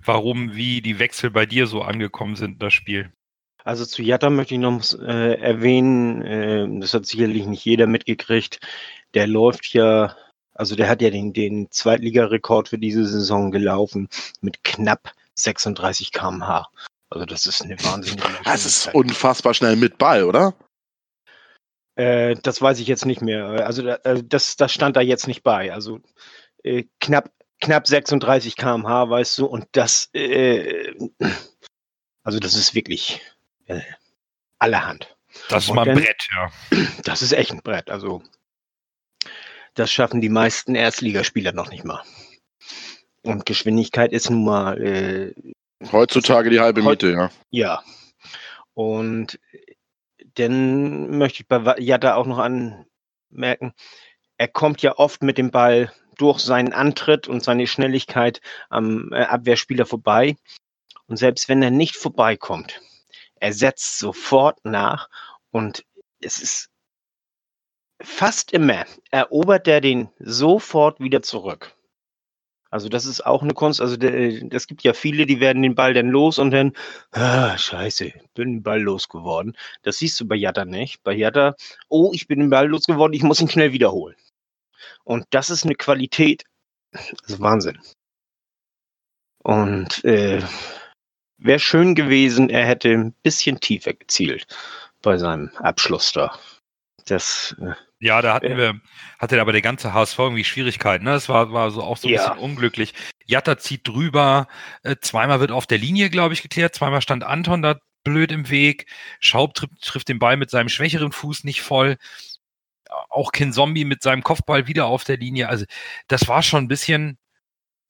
warum, 0.04 0.56
wie 0.56 0.82
die 0.82 1.00
Wechsel 1.00 1.30
bei 1.32 1.46
dir 1.46 1.68
so 1.68 1.82
angekommen 1.82 2.36
sind, 2.36 2.62
das 2.62 2.74
Spiel. 2.74 3.12
Also 3.64 3.86
zu 3.86 4.04
Jatta 4.04 4.30
möchte 4.30 4.54
ich 4.54 4.60
noch 4.60 4.82
äh, 5.00 5.40
erwähnen, 5.40 6.22
äh, 6.22 6.80
das 6.80 6.94
hat 6.94 7.06
sicherlich 7.06 7.48
nicht 7.48 7.66
jeder 7.66 7.88
mitgekriegt. 7.88 8.60
Der 9.14 9.28
läuft 9.28 9.74
ja, 9.74 10.16
also 10.56 10.76
der 10.76 10.90
hat 10.90 11.02
ja 11.02 11.10
den, 11.10 11.34
den 11.34 11.70
Zweitligarekord 11.70 12.70
für 12.70 12.78
diese 12.78 13.06
Saison 13.06 13.52
gelaufen 13.52 14.10
mit 14.42 14.64
knapp 14.64 15.14
36 15.36 16.12
km/h. 16.12 16.70
Also 17.10 17.26
das 17.26 17.46
ist 17.46 17.62
eine 17.62 17.78
wahnsinnige. 17.84 18.28
Das 18.46 18.66
ist 18.66 18.94
unfassbar 18.94 19.54
schnell 19.54 19.76
mit 19.76 19.98
Ball, 19.98 20.24
oder? 20.24 20.56
Äh, 21.96 22.36
das 22.42 22.62
weiß 22.62 22.80
ich 22.80 22.88
jetzt 22.88 23.06
nicht 23.06 23.22
mehr. 23.22 23.66
Also 23.66 23.86
äh, 23.88 24.24
das, 24.24 24.56
das 24.56 24.74
stand 24.74 24.96
da 24.96 25.02
jetzt 25.02 25.28
nicht 25.28 25.44
bei. 25.44 25.72
Also 25.72 26.00
äh, 26.64 26.86
knapp, 27.00 27.32
knapp 27.62 27.88
36 27.88 28.56
km/h, 28.56 29.10
weißt 29.10 29.38
du, 29.38 29.46
und 29.46 29.68
das, 29.74 30.10
äh, 30.14 30.94
also 32.24 32.40
das 32.40 32.56
ist 32.56 32.74
wirklich 32.74 33.22
äh, 33.68 33.82
allerhand. 34.60 35.16
Das 35.50 35.66
ist 35.66 35.70
und 35.70 35.76
mal 35.76 35.88
ein 35.88 35.96
Brett, 35.96 36.28
ja. 36.34 36.52
Das 37.04 37.22
ist 37.22 37.34
echt 37.34 37.52
ein 37.52 37.62
Brett. 37.62 37.90
Also 37.90 38.24
das 39.76 39.92
schaffen 39.92 40.22
die 40.22 40.30
meisten 40.30 40.76
Erstligaspieler 40.76 41.52
noch 41.52 41.70
nicht 41.70 41.84
mal. 41.84 42.02
Und 43.22 43.46
Geschwindigkeit 43.46 44.12
ist 44.12 44.30
nun 44.30 44.46
mal 44.46 44.82
äh, 44.82 45.34
heutzutage 45.92 46.50
die 46.50 46.60
halbe 46.60 46.82
Miete, 46.82 47.12
ja. 47.12 47.32
Ja. 47.50 47.84
Und 48.74 49.40
dann 50.36 51.18
möchte 51.18 51.42
ich 51.42 51.48
bei 51.48 51.76
Jatta 51.80 52.16
auch 52.16 52.26
noch 52.26 52.40
anmerken, 52.40 53.74
er 54.38 54.48
kommt 54.48 54.82
ja 54.82 54.98
oft 54.98 55.24
mit 55.24 55.38
dem 55.38 55.52
Ball 55.52 55.92
durch 56.18 56.40
seinen 56.40 56.74
Antritt 56.74 57.28
und 57.28 57.44
seine 57.44 57.68
Schnelligkeit 57.68 58.42
am 58.70 59.12
äh, 59.12 59.24
Abwehrspieler 59.24 59.86
vorbei. 59.86 60.36
Und 61.08 61.18
selbst 61.18 61.50
wenn 61.50 61.62
er 61.62 61.72
nicht 61.72 61.96
vorbeikommt, 61.96 62.82
er 63.36 63.54
setzt 63.54 64.00
sofort 64.00 64.64
nach 64.64 65.10
und 65.52 65.86
es 66.22 66.42
ist 66.42 66.70
fast 68.02 68.52
immer, 68.52 68.86
erobert 69.12 69.68
er 69.68 69.82
den 69.82 70.10
sofort 70.20 71.00
wieder 71.00 71.22
zurück. 71.22 71.76
Also 72.76 72.90
das 72.90 73.06
ist 73.06 73.26
auch 73.26 73.42
eine 73.42 73.54
Kunst. 73.54 73.80
Also 73.80 73.96
es 73.96 74.68
gibt 74.68 74.84
ja 74.84 74.94
viele, 74.94 75.26
die 75.26 75.40
werden 75.40 75.62
den 75.62 75.76
Ball 75.76 75.94
dann 75.94 76.10
los 76.10 76.40
und 76.40 76.52
dann, 76.52 76.74
ah, 77.12 77.58
scheiße, 77.58 78.12
bin 78.34 78.56
den 78.56 78.64
Ball 78.64 78.82
losgeworden. 78.82 79.56
Das 79.84 80.00
siehst 80.00 80.20
du 80.20 80.28
bei 80.28 80.36
Jatta 80.36 80.66
nicht. 80.66 81.02
Bei 81.04 81.14
Jatta, 81.14 81.56
oh, 81.88 82.12
ich 82.14 82.28
bin 82.28 82.40
den 82.40 82.50
Ball 82.50 82.68
losgeworden, 82.68 83.14
ich 83.14 83.24
muss 83.24 83.40
ihn 83.40 83.50
schnell 83.50 83.72
wiederholen. 83.72 84.18
Und 85.06 85.26
das 85.30 85.50
ist 85.50 85.64
eine 85.64 85.76
Qualität, 85.76 86.44
also 86.92 87.40
Wahnsinn. 87.40 87.80
Und 89.44 90.04
äh, 90.04 90.42
wäre 91.38 91.60
schön 91.60 91.96
gewesen, 91.96 92.50
er 92.50 92.66
hätte 92.66 92.90
ein 92.90 93.14
bisschen 93.24 93.60
tiefer 93.60 93.94
gezielt 93.94 94.48
bei 95.02 95.18
seinem 95.18 95.50
Abschluss 95.60 96.12
da. 96.12 96.38
Das, 97.06 97.56
äh, 97.62 97.74
ja, 98.00 98.22
da 98.22 98.34
hatten 98.34 98.52
äh, 98.52 98.58
wir, 98.58 98.82
hatte 99.20 99.40
aber 99.40 99.52
der 99.52 99.62
ganze 99.62 99.94
HSV 99.94 100.18
irgendwie 100.20 100.44
Schwierigkeiten. 100.44 101.06
Ne? 101.06 101.12
Das 101.12 101.30
war, 101.30 101.54
war 101.54 101.72
so 101.72 101.84
auch 101.84 101.98
so 101.98 102.08
ein 102.08 102.14
ja. 102.14 102.30
bisschen 102.30 102.44
unglücklich. 102.44 102.94
Jatta 103.26 103.58
zieht 103.58 103.88
drüber, 103.88 104.48
äh, 104.84 104.96
zweimal 105.02 105.40
wird 105.40 105.52
auf 105.52 105.68
der 105.68 105.78
Linie, 105.78 106.10
glaube 106.10 106.34
ich, 106.34 106.42
geklärt, 106.42 106.76
zweimal 106.76 107.02
stand 107.02 107.24
Anton 107.24 107.62
da 107.62 107.78
blöd 108.04 108.32
im 108.32 108.50
Weg. 108.50 108.88
Schaub 109.20 109.54
trifft, 109.54 109.82
trifft 109.82 110.10
den 110.10 110.20
Ball 110.20 110.38
mit 110.38 110.50
seinem 110.50 110.70
schwächeren 110.70 111.12
Fuß 111.12 111.44
nicht 111.44 111.62
voll 111.62 111.98
auch 113.10 113.32
Ken 113.32 113.54
Zombie 113.54 113.86
mit 113.86 114.02
seinem 114.02 114.24
Kopfball 114.24 114.68
wieder 114.68 114.86
auf 114.86 115.04
der 115.04 115.18
Linie. 115.18 115.50
Also 115.50 115.66
das 116.08 116.28
war 116.28 116.44
schon 116.44 116.66
ein 116.66 116.68
bisschen 116.68 117.18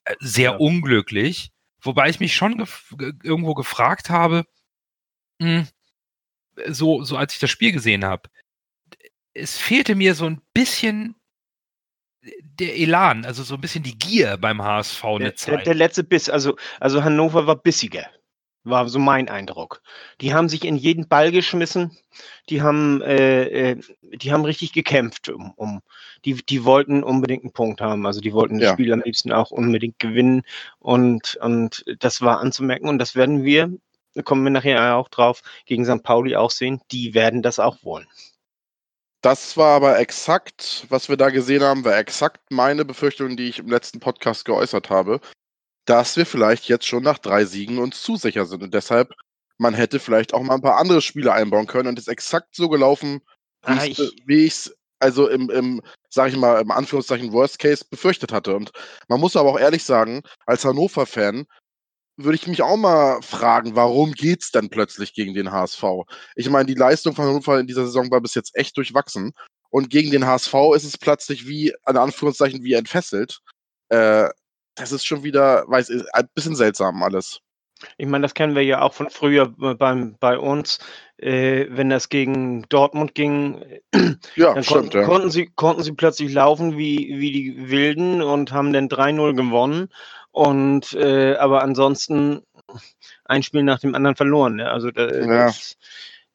äh, 0.05 0.15
sehr 0.19 0.51
ja. 0.51 0.57
unglücklich. 0.57 1.51
Wobei 1.81 2.09
ich 2.09 2.19
mich 2.19 2.35
schon 2.35 2.57
gef 2.57 2.93
irgendwo 3.23 3.53
gefragt 3.53 4.09
habe, 4.09 4.45
mh, 5.39 5.67
hm, 6.57 6.73
so, 6.73 7.03
so 7.03 7.17
als 7.17 7.33
ich 7.33 7.39
das 7.39 7.49
Spiel 7.51 7.71
gesehen 7.71 8.05
habe, 8.05 8.29
es 9.35 9.57
fehlte 9.57 9.95
mir 9.95 10.15
so 10.15 10.25
ein 10.25 10.41
bisschen 10.53 11.15
der 12.59 12.75
Elan, 12.75 13.25
also 13.25 13.43
so 13.43 13.53
ein 13.53 13.61
bisschen 13.61 13.83
die 13.83 13.97
Gier 13.99 14.37
beim 14.37 14.63
HSV 14.63 15.03
eine 15.03 15.19
der, 15.25 15.35
Zeit. 15.35 15.57
Der, 15.57 15.63
der 15.65 15.75
letzte 15.75 16.03
Biss, 16.03 16.29
also, 16.29 16.55
also 16.79 17.03
Hannover 17.03 17.45
war 17.45 17.55
bissiger 17.55 18.07
war 18.65 18.89
so 18.89 18.99
mein 18.99 19.29
Eindruck. 19.29 19.81
Die 20.21 20.33
haben 20.33 20.49
sich 20.49 20.65
in 20.65 20.75
jeden 20.75 21.07
Ball 21.07 21.31
geschmissen, 21.31 21.95
die 22.49 22.61
haben, 22.61 23.01
äh, 23.01 23.71
äh, 23.71 23.81
die 24.01 24.33
haben 24.33 24.43
richtig 24.43 24.73
gekämpft, 24.73 25.29
um, 25.29 25.53
um 25.55 25.81
die, 26.25 26.33
die 26.33 26.65
wollten 26.65 27.03
unbedingt 27.03 27.43
einen 27.43 27.53
Punkt 27.53 27.79
haben. 27.79 28.05
Also 28.05 28.19
die 28.19 28.33
wollten 28.33 28.59
das 28.59 28.69
ja. 28.69 28.73
Spiel 28.73 28.91
am 28.91 29.03
liebsten 29.05 29.31
auch 29.31 29.51
unbedingt 29.51 29.99
gewinnen 29.99 30.41
und, 30.79 31.37
und 31.41 31.85
das 31.99 32.21
war 32.21 32.39
anzumerken 32.39 32.89
und 32.89 32.97
das 32.97 33.15
werden 33.15 33.43
wir, 33.43 33.71
da 34.15 34.23
kommen 34.23 34.43
wir 34.43 34.51
nachher 34.51 34.95
auch 34.95 35.09
drauf, 35.09 35.41
gegen 35.65 35.85
St. 35.85 36.03
Pauli 36.03 36.35
auch 36.35 36.51
sehen, 36.51 36.81
die 36.91 37.13
werden 37.13 37.41
das 37.43 37.59
auch 37.59 37.83
wollen. 37.83 38.07
Das 39.25 39.57
war 39.57 39.75
aber 39.75 39.97
exakt, 39.97 40.85
was 40.89 41.09
wir 41.09 41.17
da 41.17 41.31
gesehen 41.31 41.63
haben, 41.63 41.83
war 41.83 41.97
exakt 41.97 42.51
meine 42.51 42.85
Befürchtung, 42.85 43.35
die 43.35 43.49
ich 43.49 43.57
im 43.57 43.69
letzten 43.69 43.99
Podcast 43.99 44.45
geäußert 44.45 44.91
habe 44.91 45.19
dass 45.85 46.17
wir 46.17 46.25
vielleicht 46.25 46.67
jetzt 46.67 46.87
schon 46.87 47.03
nach 47.03 47.19
drei 47.19 47.45
Siegen 47.45 47.77
uns 47.77 48.01
zu 48.01 48.15
sicher 48.17 48.45
sind. 48.45 48.63
Und 48.63 48.73
deshalb, 48.73 49.13
man 49.57 49.73
hätte 49.73 49.99
vielleicht 49.99 50.33
auch 50.33 50.41
mal 50.41 50.55
ein 50.55 50.61
paar 50.61 50.77
andere 50.77 51.01
Spiele 51.01 51.31
einbauen 51.31 51.67
können 51.67 51.87
und 51.87 51.99
es 51.99 52.07
ist 52.07 52.11
exakt 52.11 52.55
so 52.55 52.69
gelaufen, 52.69 53.21
wie 54.25 54.45
ich 54.45 54.53
es 54.53 54.77
also 54.99 55.27
im, 55.27 55.49
im, 55.49 55.81
sag 56.09 56.29
ich 56.29 56.37
mal, 56.37 56.61
im 56.61 56.71
Anführungszeichen 56.71 57.33
Worst 57.33 57.59
Case 57.59 57.85
befürchtet 57.87 58.31
hatte. 58.31 58.55
Und 58.55 58.71
man 59.07 59.19
muss 59.19 59.35
aber 59.35 59.49
auch 59.49 59.59
ehrlich 59.59 59.83
sagen, 59.83 60.21
als 60.45 60.65
Hannover-Fan 60.65 61.45
würde 62.17 62.35
ich 62.35 62.47
mich 62.47 62.61
auch 62.61 62.77
mal 62.77 63.21
fragen, 63.21 63.75
warum 63.75 64.13
geht's 64.13 64.51
denn 64.51 64.69
plötzlich 64.69 65.13
gegen 65.13 65.33
den 65.33 65.51
HSV? 65.51 65.83
Ich 66.35 66.49
meine, 66.49 66.65
die 66.65 66.73
Leistung 66.73 67.15
von 67.15 67.25
Hannover 67.25 67.59
in 67.59 67.67
dieser 67.67 67.85
Saison 67.85 68.09
war 68.11 68.21
bis 68.21 68.35
jetzt 68.35 68.55
echt 68.55 68.77
durchwachsen. 68.77 69.33
Und 69.69 69.89
gegen 69.89 70.11
den 70.11 70.25
HSV 70.25 70.53
ist 70.75 70.85
es 70.85 70.97
plötzlich 70.97 71.47
wie, 71.47 71.73
in 71.87 71.97
Anführungszeichen, 71.97 72.63
wie 72.63 72.73
entfesselt. 72.73 73.39
Äh, 73.89 74.29
das 74.75 74.91
ist 74.91 75.05
schon 75.05 75.23
wieder, 75.23 75.65
weiß 75.67 75.89
ich, 75.89 76.03
ein 76.13 76.29
bisschen 76.33 76.55
seltsam 76.55 77.03
alles. 77.03 77.39
Ich 77.97 78.07
meine, 78.07 78.23
das 78.23 78.33
kennen 78.33 78.55
wir 78.55 78.63
ja 78.63 78.81
auch 78.81 78.93
von 78.93 79.09
früher 79.09 79.47
beim, 79.47 80.15
bei 80.19 80.37
uns, 80.37 80.79
äh, 81.17 81.65
wenn 81.69 81.89
das 81.89 82.09
gegen 82.09 82.63
Dortmund 82.69 83.15
ging. 83.15 83.63
Ja, 84.35 84.53
dann 84.53 84.63
stimmt, 84.63 84.91
kon 84.91 85.01
ja. 85.01 85.07
konnten, 85.07 85.29
sie, 85.29 85.51
konnten 85.55 85.83
sie 85.83 85.93
plötzlich 85.93 86.31
laufen 86.31 86.77
wie, 86.77 87.15
wie 87.19 87.31
die 87.31 87.69
Wilden 87.69 88.21
und 88.21 88.51
haben 88.51 88.73
dann 88.73 88.89
3-0 88.89 89.35
gewonnen. 89.35 89.89
Und 90.35 90.91
äh, 90.93 91.37
aber 91.37 91.61
ansonsten 91.61 92.41
ein 93.23 93.41
Spiel 93.41 93.63
nach 93.63 93.79
dem 93.79 93.95
anderen 93.95 94.17
verloren. 94.17 94.55
Ne? 94.55 94.69
Also 94.69 94.89
äh, 94.89 95.25
ja. 95.25 95.45
das, 95.45 95.77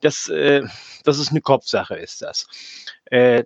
das, 0.01 0.29
äh, 0.31 0.63
das 1.05 1.19
ist 1.19 1.33
eine 1.33 1.43
Kopfsache, 1.43 1.97
ist 1.97 2.23
das. 2.23 2.47
Äh, 3.07 3.45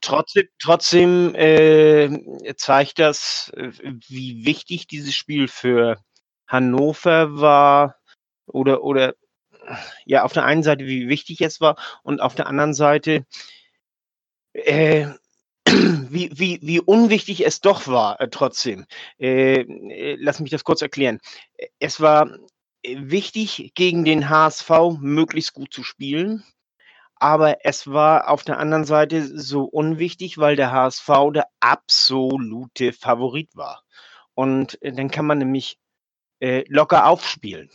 Trotzdem, 0.00 0.46
trotzdem 0.60 1.34
äh, 1.34 2.54
zeigt 2.56 3.00
das, 3.00 3.50
wie 3.56 4.46
wichtig 4.46 4.86
dieses 4.86 5.12
Spiel 5.12 5.48
für 5.48 5.98
Hannover 6.46 7.40
war 7.40 7.96
oder, 8.46 8.84
oder 8.84 9.16
ja, 10.04 10.22
auf 10.22 10.32
der 10.32 10.44
einen 10.44 10.62
Seite, 10.62 10.86
wie 10.86 11.08
wichtig 11.08 11.40
es 11.40 11.60
war 11.60 11.76
und 12.04 12.20
auf 12.20 12.36
der 12.36 12.46
anderen 12.46 12.74
Seite, 12.74 13.26
äh, 14.52 15.08
wie, 16.10 16.30
wie, 16.34 16.58
wie 16.62 16.80
unwichtig 16.80 17.44
es 17.44 17.60
doch 17.60 17.86
war, 17.86 18.20
äh, 18.20 18.28
trotzdem. 18.28 18.86
Äh, 19.18 19.60
äh 19.60 20.16
lass 20.20 20.40
mich 20.40 20.50
das 20.50 20.64
kurz 20.64 20.82
erklären. 20.82 21.20
Es 21.78 22.00
war 22.00 22.30
äh, 22.82 22.96
wichtig, 22.98 23.72
gegen 23.74 24.04
den 24.04 24.28
HSV 24.28 24.70
möglichst 25.00 25.54
gut 25.54 25.72
zu 25.72 25.82
spielen. 25.82 26.44
Aber 27.20 27.64
es 27.64 27.88
war 27.88 28.28
auf 28.28 28.44
der 28.44 28.58
anderen 28.58 28.84
Seite 28.84 29.26
so 29.36 29.64
unwichtig, 29.64 30.38
weil 30.38 30.54
der 30.54 30.70
HSV 30.70 31.08
der 31.34 31.48
absolute 31.58 32.92
Favorit 32.92 33.56
war. 33.56 33.82
Und 34.34 34.80
äh, 34.82 34.92
dann 34.92 35.10
kann 35.10 35.26
man 35.26 35.38
nämlich 35.38 35.78
äh, 36.40 36.64
locker 36.68 37.06
aufspielen. 37.06 37.70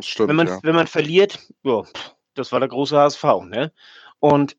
Stimmt, 0.00 0.28
wenn, 0.28 0.36
man, 0.36 0.46
ja. 0.48 0.58
wenn 0.62 0.74
man 0.74 0.88
verliert, 0.88 1.38
ja, 1.62 1.84
das 2.34 2.50
war 2.50 2.58
der 2.58 2.68
große 2.68 2.98
HSV. 2.98 3.24
Ne? 3.44 3.72
Und 4.18 4.56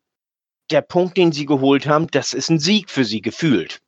der 0.70 0.82
Punkt, 0.82 1.16
den 1.16 1.32
sie 1.32 1.46
geholt 1.46 1.86
haben, 1.86 2.08
das 2.08 2.32
ist 2.32 2.50
ein 2.50 2.58
Sieg 2.58 2.90
für 2.90 3.04
sie 3.04 3.22
gefühlt. 3.22 3.80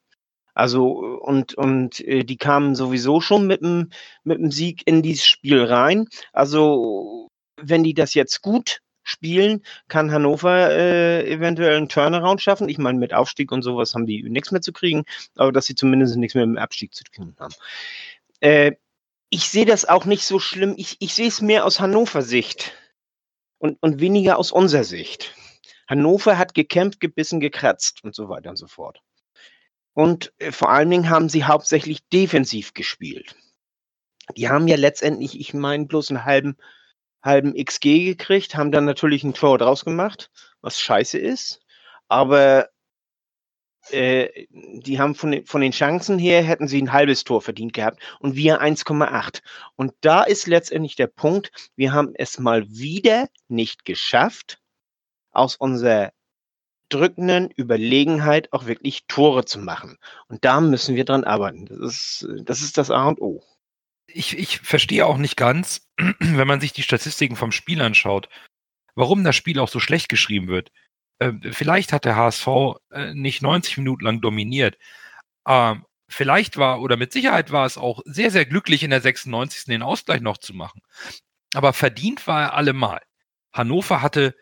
Also 0.55 0.89
und 0.89 1.55
und 1.55 2.01
äh, 2.01 2.25
die 2.25 2.37
kamen 2.37 2.75
sowieso 2.75 3.21
schon 3.21 3.47
mit 3.47 3.63
dem 3.63 3.91
mit 4.25 4.39
dem 4.39 4.51
Sieg 4.51 4.83
in 4.87 5.03
dieses 5.03 5.25
Spiel 5.25 5.63
rein. 5.63 6.09
Also 6.33 7.29
wenn 7.57 7.85
die 7.85 7.95
das 7.95 8.15
jetzt 8.15 8.43
gut 8.43 8.81
spielen, 9.05 9.63
kann 9.89 10.11
Hannover 10.11 10.71
äh, 10.71 11.31
eventuell 11.31 11.77
einen 11.77 11.89
Turnaround 11.89 12.43
schaffen. 12.43 12.69
Ich 12.69 12.79
meine, 12.79 12.99
mit 12.99 13.15
Aufstieg 13.15 13.53
und 13.53 13.63
sowas 13.63 13.95
haben 13.95 14.07
die 14.07 14.23
nichts 14.25 14.51
mehr 14.51 14.61
zu 14.61 14.73
kriegen, 14.73 15.05
aber 15.37 15.53
dass 15.53 15.67
sie 15.67 15.75
zumindest 15.75 16.17
nichts 16.17 16.35
mehr 16.35 16.47
mit 16.47 16.57
dem 16.57 16.63
Abstieg 16.63 16.95
zu 16.95 17.05
tun 17.05 17.35
haben. 17.39 17.55
Äh, 18.41 18.73
ich 19.31 19.49
sehe 19.49 19.67
das 19.67 19.85
auch 19.89 20.05
nicht 20.05 20.25
so 20.25 20.39
schlimm. 20.39 20.75
Ich, 20.77 20.97
ich 21.01 21.15
sehe 21.15 21.29
es 21.29 21.41
mehr 21.41 21.65
aus 21.65 21.81
Hannover 21.81 22.23
Sicht 22.23 22.73
und, 23.59 23.79
und 23.81 24.01
weniger 24.01 24.39
aus 24.39 24.53
unserer 24.53 24.85
Sicht. 24.85 25.35
Hannover 25.89 26.39
hat 26.39 26.55
gekämpft, 26.55 27.01
gebissen, 27.01 27.41
gekratzt 27.41 28.05
und 28.05 28.15
so 28.15 28.29
weiter 28.29 28.51
und 28.51 28.57
so 28.57 28.67
fort. 28.67 29.01
Und 29.95 30.33
äh, 30.39 30.53
vor 30.53 30.71
allen 30.71 30.91
Dingen 30.91 31.11
haben 31.11 31.29
sie 31.29 31.45
hauptsächlich 31.45 32.07
defensiv 32.09 32.75
gespielt. 32.75 33.35
Die 34.37 34.49
haben 34.49 34.69
ja 34.69 34.77
letztendlich, 34.77 35.41
ich 35.41 35.55
meine, 35.55 35.87
bloß 35.87 36.11
einen 36.11 36.25
halben, 36.25 36.57
halben 37.23 37.55
XG 37.55 38.05
gekriegt, 38.05 38.55
haben 38.55 38.71
dann 38.71 38.85
natürlich 38.85 39.25
ein 39.25 39.35
Tor 39.35 39.59
draus 39.59 39.85
gemacht, 39.85 40.31
was 40.61 40.79
scheiße 40.79 41.19
ist. 41.19 41.63
Aber 42.07 42.69
äh, 43.91 44.47
die 44.51 45.01
haben 45.01 45.15
von 45.15 45.45
von 45.47 45.61
den 45.61 45.73
Chancen 45.73 46.19
her, 46.19 46.43
hätten 46.43 46.69
sie 46.69 46.81
ein 46.81 46.93
halbes 46.93 47.25
Tor 47.25 47.41
verdient 47.41 47.73
gehabt 47.73 48.03
und 48.21 48.37
wir 48.37 48.61
1,8. 48.61 49.41
Und 49.77 49.95
da 50.03 50.23
ist 50.23 50.47
letztendlich 50.47 50.97
der 50.97 51.07
Punkt, 51.07 51.51
wir 51.75 51.93
haben 51.93 52.13
es 52.15 52.39
mal 52.39 52.69
wieder 52.69 53.29
nicht 53.49 53.85
geschafft, 53.85 54.58
aus 55.39 55.57
unserer 55.57 56.13
drückenden 56.91 57.51
Überlegenheit 57.51 58.53
auch 58.53 58.67
wirklich 58.67 59.07
Tore 59.09 59.45
zu 59.45 59.61
machen. 59.61 59.99
Und 60.29 60.45
da 60.45 60.61
müssen 60.61 60.97
wir 60.97 61.05
dran 61.05 61.25
arbeiten. 61.25 61.67
Das 61.67 61.79
ist 61.79 62.29
das, 62.45 62.63
ist 62.63 62.79
das 62.79 62.91
A 62.91 63.09
und 63.09 63.21
O 63.21 63.43
ich, 64.09 64.37
ich 64.39 64.61
verstehe 64.61 65.07
auch 65.07 65.19
nicht 65.19 65.37
ganz, 65.37 65.87
wenn 66.19 66.49
man 66.49 66.61
sich 66.61 66.73
die 66.73 66.83
Statistiken 66.83 67.37
vom 67.37 67.53
Spiel 67.53 67.81
anschaut, 67.83 68.29
warum 68.95 69.23
das 69.25 69.37
Spiel 69.37 69.59
auch 69.61 69.69
so 69.69 69.81
schlecht 69.81 70.09
geschrieben 70.09 70.49
wird. 70.49 70.73
Ähm, 71.21 71.41
vielleicht 71.53 71.93
hat 71.93 72.05
der 72.05 72.17
HSV 72.17 72.47
äh, 72.91 73.15
nicht 73.15 73.43
90 73.43 73.79
Minuten 73.79 74.05
lang 74.05 74.21
dominiert. 74.21 74.79
Ähm, 75.47 75.85
vielleicht 76.09 76.57
war, 76.57 76.81
oder 76.81 76.97
mit 76.97 77.13
Sicherheit 77.13 77.53
war 77.53 77.67
es 77.67 77.77
auch 77.77 78.01
sehr, 78.05 78.31
sehr 78.31 78.47
glücklich, 78.47 78.83
in 78.83 78.91
der 78.91 79.01
96. 79.01 79.67
den 79.67 79.83
Ausgleich 79.83 80.21
noch 80.21 80.39
zu 80.39 80.55
machen. 80.55 80.81
Aber 81.55 81.73
verdient 81.73 82.27
war 82.27 82.43
er 82.43 82.55
allemal. 82.55 83.01
Hannover 83.53 84.03
hatte 84.03 84.35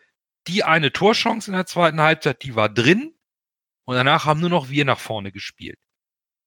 die 0.47 0.63
eine 0.63 0.91
Torchance 0.91 1.49
in 1.49 1.55
der 1.55 1.65
zweiten 1.65 2.01
Halbzeit, 2.01 2.43
die 2.43 2.55
war 2.55 2.69
drin. 2.69 3.13
Und 3.85 3.95
danach 3.95 4.25
haben 4.25 4.41
nur 4.41 4.49
noch 4.49 4.69
wir 4.69 4.85
nach 4.85 4.99
vorne 4.99 5.31
gespielt. 5.31 5.79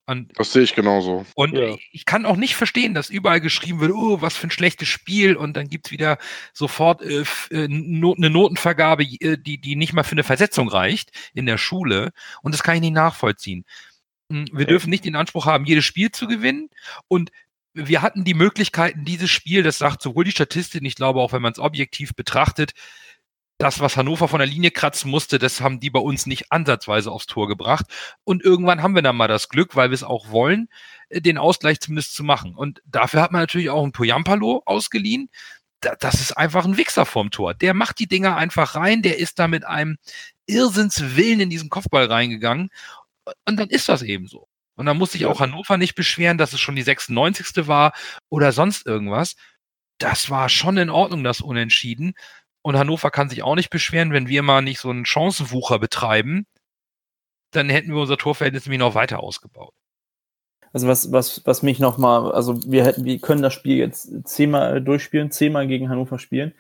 Und, 0.06 0.32
das 0.36 0.52
sehe 0.52 0.62
ich 0.62 0.74
genauso. 0.74 1.24
Und 1.36 1.54
ja. 1.54 1.76
ich 1.92 2.04
kann 2.04 2.26
auch 2.26 2.36
nicht 2.36 2.56
verstehen, 2.56 2.94
dass 2.94 3.10
überall 3.10 3.40
geschrieben 3.40 3.78
wird, 3.78 3.92
oh, 3.92 4.20
was 4.20 4.36
für 4.36 4.48
ein 4.48 4.50
schlechtes 4.50 4.88
Spiel 4.88 5.36
und 5.36 5.56
dann 5.56 5.68
gibt 5.68 5.86
es 5.86 5.92
wieder 5.92 6.18
sofort 6.52 7.00
äh, 7.02 7.24
äh 7.50 7.68
not, 7.68 8.18
eine 8.18 8.28
Notenvergabe, 8.28 9.04
äh, 9.04 9.38
die, 9.38 9.60
die 9.60 9.76
nicht 9.76 9.92
mal 9.92 10.02
für 10.02 10.12
eine 10.12 10.24
Versetzung 10.24 10.68
reicht 10.68 11.12
in 11.32 11.46
der 11.46 11.58
Schule. 11.58 12.10
Und 12.42 12.52
das 12.52 12.64
kann 12.64 12.74
ich 12.74 12.80
nicht 12.80 12.94
nachvollziehen. 12.94 13.64
Hm, 14.30 14.46
wir 14.52 14.66
dürfen 14.66 14.90
nicht 14.90 15.04
den 15.04 15.14
Anspruch 15.14 15.46
haben, 15.46 15.64
jedes 15.64 15.84
Spiel 15.84 16.10
zu 16.10 16.26
gewinnen. 16.26 16.70
Und 17.06 17.30
wir 17.72 18.02
hatten 18.02 18.24
die 18.24 18.34
Möglichkeiten, 18.34 19.04
dieses 19.04 19.30
Spiel, 19.30 19.62
das 19.62 19.78
sagt 19.78 20.02
sowohl 20.02 20.24
die 20.24 20.32
Statistik, 20.32 20.82
ich 20.82 20.96
glaube 20.96 21.20
auch, 21.20 21.32
wenn 21.32 21.42
man 21.42 21.52
es 21.52 21.58
objektiv 21.60 22.14
betrachtet, 22.14 22.72
das, 23.60 23.78
was 23.78 23.96
Hannover 23.98 24.26
von 24.26 24.38
der 24.38 24.46
Linie 24.46 24.70
kratzen 24.70 25.10
musste, 25.10 25.38
das 25.38 25.60
haben 25.60 25.80
die 25.80 25.90
bei 25.90 26.00
uns 26.00 26.24
nicht 26.24 26.50
ansatzweise 26.50 27.12
aufs 27.12 27.26
Tor 27.26 27.46
gebracht. 27.46 27.84
Und 28.24 28.42
irgendwann 28.42 28.82
haben 28.82 28.94
wir 28.94 29.02
dann 29.02 29.16
mal 29.16 29.28
das 29.28 29.50
Glück, 29.50 29.76
weil 29.76 29.90
wir 29.90 29.94
es 29.94 30.02
auch 30.02 30.30
wollen, 30.30 30.68
äh, 31.10 31.20
den 31.20 31.36
Ausgleich 31.36 31.78
zumindest 31.78 32.14
zu 32.14 32.24
machen. 32.24 32.54
Und 32.54 32.80
dafür 32.86 33.20
hat 33.20 33.32
man 33.32 33.42
natürlich 33.42 33.68
auch 33.68 33.82
einen 33.82 33.92
Poyampalo 33.92 34.62
ausgeliehen. 34.64 35.28
Das 36.00 36.14
ist 36.14 36.32
einfach 36.32 36.64
ein 36.64 36.78
Wichser 36.78 37.04
vorm 37.04 37.30
Tor. 37.30 37.52
Der 37.54 37.74
macht 37.74 37.98
die 37.98 38.08
Dinger 38.08 38.36
einfach 38.36 38.74
rein, 38.74 39.02
der 39.02 39.18
ist 39.18 39.38
da 39.38 39.46
mit 39.46 39.66
einem 39.66 39.98
Irrsinnswillen 40.46 41.40
in 41.40 41.50
diesen 41.50 41.68
Kopfball 41.68 42.06
reingegangen. 42.06 42.70
Und 43.46 43.56
dann 43.58 43.68
ist 43.68 43.88
das 43.90 44.02
eben 44.02 44.26
so. 44.26 44.48
Und 44.76 44.86
dann 44.86 44.96
muss 44.96 45.12
sich 45.12 45.26
auch 45.26 45.40
Hannover 45.40 45.76
nicht 45.76 45.94
beschweren, 45.94 46.38
dass 46.38 46.54
es 46.54 46.60
schon 46.60 46.76
die 46.76 46.82
96. 46.82 47.66
war 47.66 47.92
oder 48.30 48.52
sonst 48.52 48.86
irgendwas. 48.86 49.36
Das 49.98 50.30
war 50.30 50.48
schon 50.48 50.78
in 50.78 50.88
Ordnung, 50.88 51.24
das 51.24 51.42
Unentschieden. 51.42 52.14
Und 52.62 52.76
Hannover 52.76 53.10
kann 53.10 53.30
sich 53.30 53.42
auch 53.42 53.54
nicht 53.54 53.70
beschweren, 53.70 54.12
wenn 54.12 54.28
wir 54.28 54.42
mal 54.42 54.62
nicht 54.62 54.80
so 54.80 54.90
einen 54.90 55.06
Chancenwucher 55.06 55.78
betreiben, 55.78 56.46
dann 57.52 57.68
hätten 57.68 57.92
wir 57.92 58.00
unser 58.00 58.18
Torverhältnis 58.18 58.66
nämlich 58.66 58.80
noch 58.80 58.94
weiter 58.94 59.20
ausgebaut. 59.20 59.72
Also 60.72 60.86
was, 60.86 61.10
was, 61.10 61.44
was 61.46 61.62
mich 61.62 61.80
nochmal, 61.80 62.30
also 62.32 62.62
wir 62.64 62.84
hätten, 62.84 63.04
wir 63.04 63.18
können 63.18 63.42
das 63.42 63.54
Spiel 63.54 63.76
jetzt 63.76 64.08
zehnmal 64.28 64.80
durchspielen, 64.80 65.30
zehnmal 65.30 65.66
gegen 65.66 65.88
Hannover 65.88 66.18
spielen. 66.18 66.54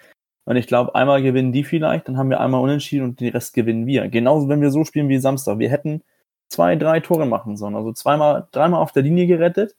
Und 0.44 0.56
ich 0.56 0.66
glaube, 0.66 0.94
einmal 0.96 1.22
gewinnen 1.22 1.52
die 1.52 1.62
vielleicht, 1.62 2.08
dann 2.08 2.16
haben 2.16 2.30
wir 2.30 2.40
einmal 2.40 2.60
unentschieden 2.60 3.04
und 3.04 3.20
den 3.20 3.30
Rest 3.30 3.54
gewinnen 3.54 3.86
wir. 3.86 4.08
Genauso, 4.08 4.48
wenn 4.48 4.60
wir 4.60 4.72
so 4.72 4.84
spielen 4.84 5.08
wie 5.08 5.18
Samstag. 5.18 5.58
Wir 5.60 5.70
hätten 5.70 6.02
zwei, 6.48 6.74
drei 6.74 6.98
Tore 7.00 7.26
machen 7.26 7.56
sollen. 7.56 7.76
Also 7.76 7.92
zweimal, 7.92 8.48
dreimal 8.50 8.82
auf 8.82 8.92
der 8.92 9.02
Linie 9.02 9.26
gerettet. 9.28 9.76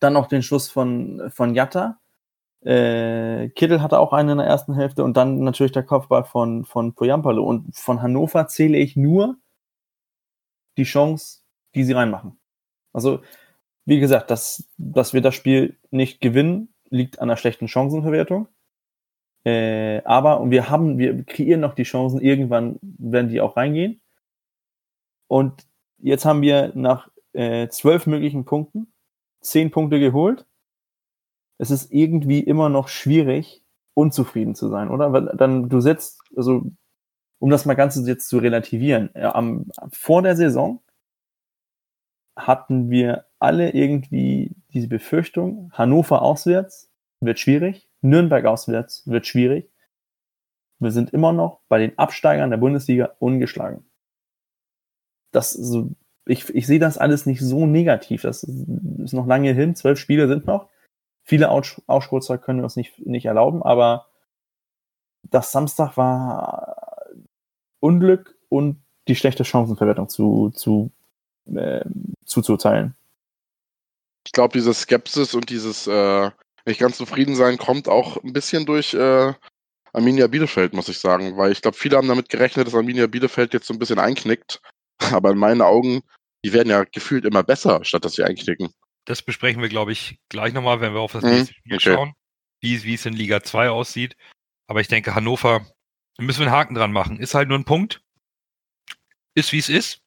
Dann 0.00 0.14
noch 0.14 0.26
den 0.26 0.42
Schuss 0.42 0.70
von, 0.70 1.30
von 1.30 1.54
Jatta. 1.54 1.98
Äh, 2.64 3.48
Kittel 3.50 3.82
hatte 3.82 3.98
auch 3.98 4.12
einen 4.12 4.30
in 4.30 4.38
der 4.38 4.46
ersten 4.46 4.74
Hälfte 4.74 5.02
und 5.02 5.16
dann 5.16 5.40
natürlich 5.40 5.72
der 5.72 5.82
Kopfball 5.82 6.24
von, 6.24 6.64
von 6.64 6.94
Poyampalo. 6.94 7.42
Und 7.42 7.76
von 7.76 8.02
Hannover 8.02 8.46
zähle 8.46 8.78
ich 8.78 8.96
nur 8.96 9.36
die 10.76 10.84
Chance, 10.84 11.40
die 11.74 11.84
sie 11.84 11.92
reinmachen. 11.92 12.38
Also, 12.92 13.20
wie 13.84 13.98
gesagt, 13.98 14.30
dass, 14.30 14.68
dass 14.78 15.12
wir 15.12 15.22
das 15.22 15.34
Spiel 15.34 15.78
nicht 15.90 16.20
gewinnen, 16.20 16.72
liegt 16.88 17.18
an 17.18 17.30
einer 17.30 17.36
schlechten 17.36 17.68
Chancenverwertung. 17.68 18.48
Äh, 19.44 20.02
aber 20.04 20.40
und 20.40 20.52
wir 20.52 20.70
haben, 20.70 20.98
wir 20.98 21.24
kreieren 21.24 21.60
noch 21.60 21.74
die 21.74 21.82
Chancen, 21.82 22.20
irgendwann 22.20 22.78
werden 22.80 23.28
die 23.28 23.40
auch 23.40 23.56
reingehen. 23.56 24.00
Und 25.26 25.66
jetzt 25.98 26.24
haben 26.24 26.42
wir 26.42 26.72
nach 26.76 27.08
äh, 27.32 27.68
zwölf 27.68 28.06
möglichen 28.06 28.44
Punkten 28.44 28.92
zehn 29.40 29.72
Punkte 29.72 29.98
geholt 29.98 30.46
es 31.62 31.70
ist 31.70 31.92
irgendwie 31.92 32.40
immer 32.40 32.68
noch 32.68 32.88
schwierig, 32.88 33.62
unzufrieden 33.94 34.56
zu 34.56 34.68
sein, 34.68 34.90
oder? 34.90 35.12
Weil 35.12 35.26
dann 35.36 35.68
du 35.68 35.80
setzt, 35.80 36.20
also 36.36 36.64
um 37.38 37.50
das 37.50 37.66
mal 37.66 37.74
ganz 37.74 37.96
jetzt 38.04 38.28
zu 38.28 38.38
relativieren, 38.38 39.10
ja, 39.14 39.32
am, 39.36 39.66
vor 39.92 40.22
der 40.22 40.34
Saison 40.34 40.82
hatten 42.34 42.90
wir 42.90 43.26
alle 43.38 43.70
irgendwie 43.70 44.56
diese 44.74 44.88
Befürchtung, 44.88 45.70
Hannover 45.72 46.22
auswärts 46.22 46.90
wird 47.20 47.38
schwierig, 47.38 47.88
Nürnberg 48.00 48.44
auswärts 48.44 49.06
wird 49.06 49.28
schwierig. 49.28 49.70
Wir 50.80 50.90
sind 50.90 51.10
immer 51.10 51.32
noch 51.32 51.60
bei 51.68 51.78
den 51.78 51.96
Absteigern 51.96 52.50
der 52.50 52.56
Bundesliga 52.56 53.14
ungeschlagen. 53.20 53.84
Das 55.30 55.52
so, 55.52 55.92
ich, 56.26 56.52
ich 56.52 56.66
sehe 56.66 56.80
das 56.80 56.98
alles 56.98 57.24
nicht 57.24 57.40
so 57.40 57.66
negativ. 57.66 58.22
Das 58.22 58.42
ist 58.42 59.12
noch 59.12 59.28
lange 59.28 59.52
hin, 59.52 59.76
zwölf 59.76 60.00
Spiele 60.00 60.26
sind 60.26 60.48
noch. 60.48 60.71
Viele 61.24 61.50
Ausschurzer 61.50 62.38
können 62.38 62.60
wir 62.60 62.64
uns 62.64 62.76
nicht, 62.76 62.98
nicht 63.06 63.26
erlauben, 63.26 63.62
aber 63.62 64.06
das 65.22 65.52
Samstag 65.52 65.96
war 65.96 67.06
Unglück 67.80 68.36
und 68.48 68.82
die 69.08 69.16
schlechte 69.16 69.44
Chancenverwertung 69.44 70.08
zu, 70.08 70.50
zu, 70.50 70.90
äh, 71.46 71.84
zuzuteilen. 72.24 72.94
Ich 74.26 74.32
glaube, 74.32 74.52
diese 74.52 74.74
Skepsis 74.74 75.34
und 75.34 75.50
dieses 75.50 75.86
äh, 75.86 76.30
nicht 76.66 76.80
ganz 76.80 76.96
zufrieden 76.96 77.34
sein 77.34 77.58
kommt 77.58 77.88
auch 77.88 78.22
ein 78.22 78.32
bisschen 78.32 78.66
durch 78.66 78.94
äh, 78.94 79.32
Arminia 79.92 80.26
Bielefeld, 80.26 80.74
muss 80.74 80.88
ich 80.88 80.98
sagen, 80.98 81.36
weil 81.36 81.52
ich 81.52 81.62
glaube, 81.62 81.76
viele 81.76 81.96
haben 81.96 82.08
damit 82.08 82.28
gerechnet, 82.28 82.66
dass 82.66 82.74
Arminia 82.74 83.06
Bielefeld 83.06 83.52
jetzt 83.52 83.66
so 83.66 83.74
ein 83.74 83.78
bisschen 83.78 83.98
einknickt, 83.98 84.60
aber 85.12 85.30
in 85.30 85.38
meinen 85.38 85.62
Augen, 85.62 86.02
die 86.44 86.52
werden 86.52 86.70
ja 86.70 86.84
gefühlt 86.84 87.24
immer 87.24 87.42
besser, 87.42 87.84
statt 87.84 88.04
dass 88.04 88.14
sie 88.14 88.24
einknicken 88.24 88.72
das 89.04 89.22
besprechen 89.22 89.62
wir, 89.62 89.68
glaube 89.68 89.92
ich, 89.92 90.18
gleich 90.28 90.52
nochmal, 90.52 90.80
wenn 90.80 90.94
wir 90.94 91.00
auf 91.00 91.12
das 91.12 91.24
mhm, 91.24 91.30
nächste 91.30 91.54
Spiel 91.54 91.74
okay. 91.74 91.94
schauen. 91.94 92.14
wie, 92.60 92.82
wie 92.84 92.94
es 92.94 93.06
in 93.06 93.14
Liga 93.14 93.42
2 93.42 93.70
aussieht. 93.70 94.16
Aber 94.66 94.80
ich 94.80 94.88
denke, 94.88 95.14
Hannover, 95.14 95.66
da 96.16 96.24
müssen 96.24 96.40
wir 96.40 96.46
einen 96.46 96.56
Haken 96.56 96.74
dran 96.74 96.92
machen. 96.92 97.18
Ist 97.18 97.34
halt 97.34 97.48
nur 97.48 97.58
ein 97.58 97.64
Punkt. 97.64 98.02
Ist 99.34 99.52
wie 99.52 99.58
es 99.58 99.68
ist. 99.68 100.02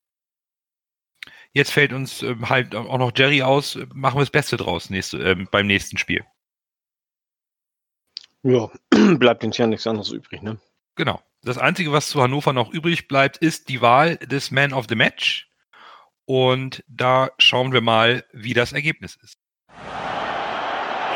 Jetzt 1.52 1.72
fällt 1.72 1.94
uns 1.94 2.22
äh, 2.22 2.36
halt 2.44 2.76
auch 2.76 2.98
noch 2.98 3.12
Jerry 3.16 3.42
aus. 3.42 3.78
Machen 3.94 4.18
wir 4.18 4.22
das 4.22 4.30
Beste 4.30 4.58
draus 4.58 4.90
nächste, 4.90 5.18
äh, 5.20 5.36
beim 5.36 5.68
nächsten 5.68 5.98
Spiel. 5.98 6.26
Ja, 8.44 8.70
bleibt 9.18 9.44
uns 9.44 9.58
ja 9.58 9.66
nichts 9.66 9.88
anderes 9.88 10.12
übrig, 10.12 10.42
ne? 10.42 10.60
Genau. 10.96 11.22
Das 11.42 11.58
Einzige, 11.58 11.92
was 11.92 12.10
zu 12.10 12.22
Hannover 12.22 12.54
noch 12.54 12.72
übrig 12.72 13.08
bleibt, 13.08 13.38
ist 13.38 13.70
die 13.70 13.82
Wahl 13.82 14.18
des 14.18 14.52
Man 14.52 14.74
of 14.74 14.88
the 14.90 14.96
Match. 14.96 15.50
Und 16.26 16.84
da 16.88 17.30
schauen 17.38 17.72
wir 17.72 17.82
mal, 17.82 18.24
wie 18.34 18.54
das 18.54 18.74
Ergebnis 18.74 19.16
ist. 19.22 19.38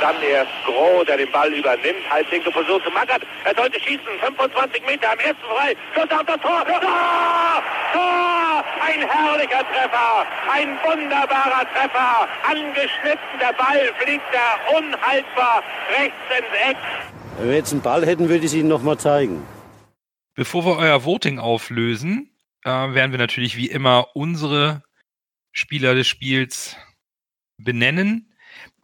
Dann 0.02 0.16
erst 0.22 0.52
Groh, 0.66 1.04
der 1.04 1.18
den 1.18 1.32
Ball 1.32 1.54
übernimmt. 1.54 2.10
Halblinke 2.10 2.52
Position 2.52 2.82
zu 2.84 2.90
Mackert. 2.92 3.22
Er 3.44 3.54
sollte 3.56 3.80
schießen. 3.80 4.08
25 4.22 4.82
Meter 4.86 5.12
am 5.12 5.20
ersten 5.20 5.42
frei. 5.42 5.76
Schuss 5.94 6.10
auf 6.12 6.26
das 6.26 6.40
Tor. 6.40 6.64
Tor! 6.66 7.64
Tor! 7.94 8.64
Ein 8.82 9.02
herrlicher 9.02 9.66
Treffer. 9.68 10.26
Ein 10.50 10.78
wunderbarer 10.84 11.66
Treffer. 11.74 12.28
Angeschnitten. 12.48 13.40
Der 13.42 13.54
Ball 13.54 13.92
fliegt 14.00 14.24
da 14.32 14.78
unhaltbar 14.78 15.64
rechts 15.98 16.16
ins 16.38 16.70
Eck. 16.70 16.78
Wenn 17.38 17.50
wir 17.50 17.56
jetzt 17.56 17.74
einen 17.74 17.82
Ball 17.82 18.06
hätten, 18.06 18.30
würde 18.30 18.40
ich 18.40 18.46
es 18.46 18.54
Ihnen 18.54 18.70
nochmal 18.70 18.98
zeigen. 18.98 19.46
Bevor 20.36 20.66
wir 20.66 20.78
euer 20.78 21.04
Voting 21.04 21.40
auflösen, 21.40 22.32
äh, 22.64 22.70
werden 22.70 23.12
wir 23.12 23.20
natürlich 23.20 23.58
wie 23.58 23.68
immer 23.68 24.08
unsere 24.14 24.82
Spieler 25.60 25.94
des 25.94 26.08
Spiels 26.08 26.76
benennen. 27.58 28.34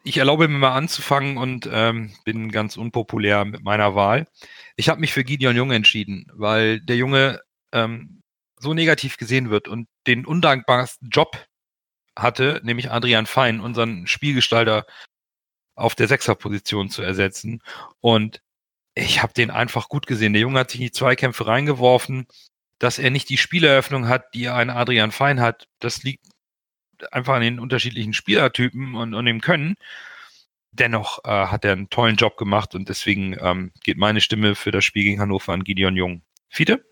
Ich 0.04 0.18
erlaube 0.18 0.48
mir 0.48 0.60
mal 0.60 0.76
anzufangen 0.76 1.38
und 1.38 1.68
ähm, 1.72 2.14
bin 2.26 2.52
ganz 2.52 2.78
unpopulär 2.78 3.44
mit 3.46 3.64
meiner 3.64 3.96
Wahl. 3.96 4.28
Ich 4.76 4.90
habe 4.90 5.02
mich 5.02 5.14
für 5.14 5.24
Gideon 5.24 5.56
Jung 5.56 5.72
entschieden, 5.72 6.28
weil 6.34 6.80
der 6.80 6.98
Junge 6.98 7.42
ähm, 7.72 8.22
so 8.60 8.74
negativ 8.74 9.18
gesehen 9.18 9.50
wird 9.50 9.68
und 9.68 9.88
den 10.06 10.26
undankbarsten 10.26 11.10
Job 11.10 11.48
hatte, 12.16 12.62
nämlich 12.64 12.92
Adrian 12.92 13.26
Fein, 13.26 13.60
unseren 13.60 14.06
Spielgestalter 14.06 14.86
auf 15.76 15.96
der 15.96 16.08
Sechserposition 16.08 16.90
zu 16.90 17.02
ersetzen. 17.02 17.62
Und 18.00 18.42
ich 18.94 19.22
habe 19.22 19.34
den 19.34 19.52
einfach 19.52 19.90
gut 19.90 20.08
gesehen. 20.08 20.34
Der 20.34 20.42
Junge 20.42 20.60
hat 20.60 20.72
sich 20.72 20.80
in 20.80 20.88
die 20.88 20.92
Zweikämpfe 20.92 21.48
reingeworfen. 21.48 22.28
Dass 22.78 23.00
er 23.00 23.10
nicht 23.10 23.30
die 23.30 23.38
Spieleröffnung 23.38 24.10
hat, 24.10 24.34
die 24.34 24.50
ein 24.50 24.70
Adrian 24.70 25.12
Fein 25.12 25.40
hat, 25.40 25.70
das 25.80 26.04
liegt 26.04 26.26
einfach 27.12 27.36
an 27.36 27.42
den 27.42 27.60
unterschiedlichen 27.60 28.14
Spielertypen 28.14 28.96
und, 28.96 29.14
und 29.14 29.26
dem 29.26 29.42
Können. 29.42 29.76
Dennoch 30.72 31.20
äh, 31.24 31.30
hat 31.30 31.64
er 31.64 31.72
einen 31.72 31.90
tollen 31.90 32.18
Job 32.18 32.38
gemacht 32.38 32.76
und 32.76 32.90
deswegen 32.90 33.38
ähm, 33.40 33.72
geht 33.84 33.98
meine 33.98 34.22
Stimme 34.22 34.56
für 34.56 34.72
das 34.72 34.84
Spiel 34.84 35.04
gegen 35.04 35.22
Hannover 35.22 35.54
an 35.54 35.64
Gideon 35.64 35.96
Jung. 35.96 36.22
Fiete? 36.50 36.84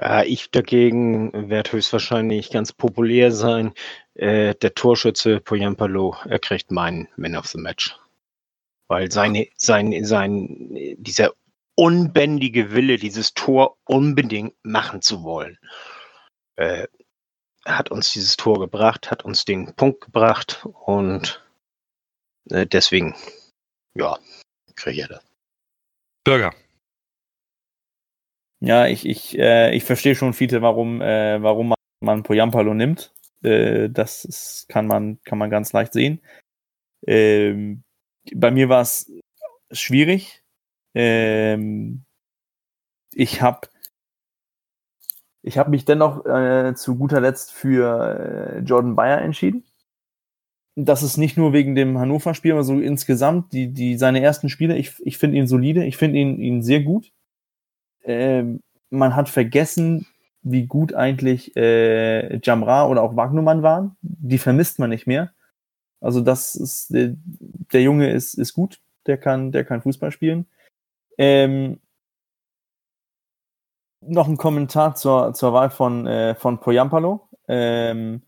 Äh, 0.00 0.26
ich 0.26 0.50
dagegen 0.50 1.50
werde 1.50 1.72
höchstwahrscheinlich 1.72 2.50
ganz 2.50 2.72
populär 2.72 3.32
sein. 3.32 3.72
Äh, 4.14 4.54
der 4.54 4.74
Torschütze 4.74 5.40
Poyampalo, 5.40 6.16
er 6.28 6.38
kriegt 6.38 6.70
meinen 6.70 7.08
Man 7.16 7.36
of 7.36 7.46
the 7.46 7.58
Match. 7.58 7.96
Weil 8.88 9.10
seine, 9.10 9.46
sein, 9.56 10.04
sein, 10.04 10.76
dieser 10.98 11.32
unbändige 11.76 12.72
Wille, 12.72 12.96
dieses 12.96 13.34
Tor 13.34 13.78
unbedingt 13.84 14.54
machen 14.62 15.00
zu 15.00 15.22
wollen, 15.22 15.58
äh, 16.56 16.86
hat 17.64 17.90
uns 17.90 18.12
dieses 18.12 18.36
Tor 18.36 18.58
gebracht, 18.58 19.10
hat 19.10 19.24
uns 19.24 19.44
den 19.44 19.74
Punkt 19.74 20.00
gebracht 20.00 20.66
und 20.86 21.44
äh, 22.50 22.66
deswegen, 22.66 23.14
ja, 23.94 24.18
kriege 24.76 25.02
ich 25.02 25.08
das. 25.08 25.24
Bürger. 26.24 26.54
Ja, 28.60 28.86
ich, 28.86 29.06
ich, 29.06 29.38
äh, 29.38 29.74
ich 29.74 29.84
verstehe 29.84 30.14
schon, 30.14 30.34
Fiete, 30.34 30.60
warum, 30.60 31.00
äh, 31.00 31.42
warum 31.42 31.68
man, 31.68 31.78
man 32.00 32.22
Poyampalo 32.22 32.74
nimmt. 32.74 33.14
Äh, 33.42 33.88
das 33.88 34.24
ist, 34.24 34.68
kann, 34.68 34.86
man, 34.86 35.20
kann 35.24 35.38
man 35.38 35.50
ganz 35.50 35.72
leicht 35.72 35.94
sehen. 35.94 36.20
Ähm, 37.06 37.82
bei 38.34 38.50
mir 38.50 38.68
war 38.68 38.82
es 38.82 39.10
schwierig. 39.72 40.42
Ähm, 40.94 42.04
ich 43.14 43.40
habe 43.40 43.68
ich 45.42 45.58
habe 45.58 45.70
mich 45.70 45.84
dennoch 45.84 46.24
äh, 46.26 46.74
zu 46.74 46.96
guter 46.96 47.20
Letzt 47.20 47.52
für 47.52 48.56
äh, 48.56 48.58
Jordan 48.60 48.96
Bayer 48.96 49.22
entschieden. 49.22 49.64
Das 50.76 51.02
ist 51.02 51.16
nicht 51.16 51.36
nur 51.36 51.52
wegen 51.52 51.74
dem 51.74 51.98
Hannover-Spiel, 51.98 52.52
aber 52.52 52.62
so 52.62 52.78
insgesamt, 52.78 53.52
die, 53.52 53.68
die, 53.68 53.98
seine 53.98 54.22
ersten 54.22 54.48
Spiele, 54.48 54.76
ich, 54.76 54.94
ich 55.00 55.18
finde 55.18 55.38
ihn 55.38 55.46
solide, 55.46 55.84
ich 55.84 55.96
finde 55.96 56.18
ihn, 56.18 56.38
ihn 56.38 56.62
sehr 56.62 56.80
gut. 56.80 57.12
Ähm, 58.04 58.60
man 58.90 59.16
hat 59.16 59.28
vergessen, 59.28 60.06
wie 60.42 60.66
gut 60.66 60.94
eigentlich 60.94 61.56
äh, 61.56 62.38
Jamra 62.42 62.86
oder 62.86 63.02
auch 63.02 63.16
Wagnumann 63.16 63.62
waren. 63.62 63.96
Die 64.00 64.38
vermisst 64.38 64.78
man 64.78 64.90
nicht 64.90 65.06
mehr. 65.06 65.32
Also 66.00 66.20
das 66.20 66.54
ist, 66.54 66.92
der, 66.94 67.14
der 67.72 67.82
Junge 67.82 68.10
ist, 68.10 68.34
ist 68.34 68.54
gut, 68.54 68.80
der 69.06 69.18
kann, 69.18 69.52
der 69.52 69.64
kann 69.64 69.82
Fußball 69.82 70.12
spielen. 70.12 70.46
Ähm, 71.18 71.78
noch 74.00 74.28
ein 74.28 74.36
Kommentar 74.36 74.94
zur, 74.94 75.34
zur 75.34 75.52
Wahl 75.52 75.70
von, 75.70 76.06
äh, 76.06 76.34
von 76.34 76.60
Poyampalo. 76.60 77.28
Ähm, 77.48 78.22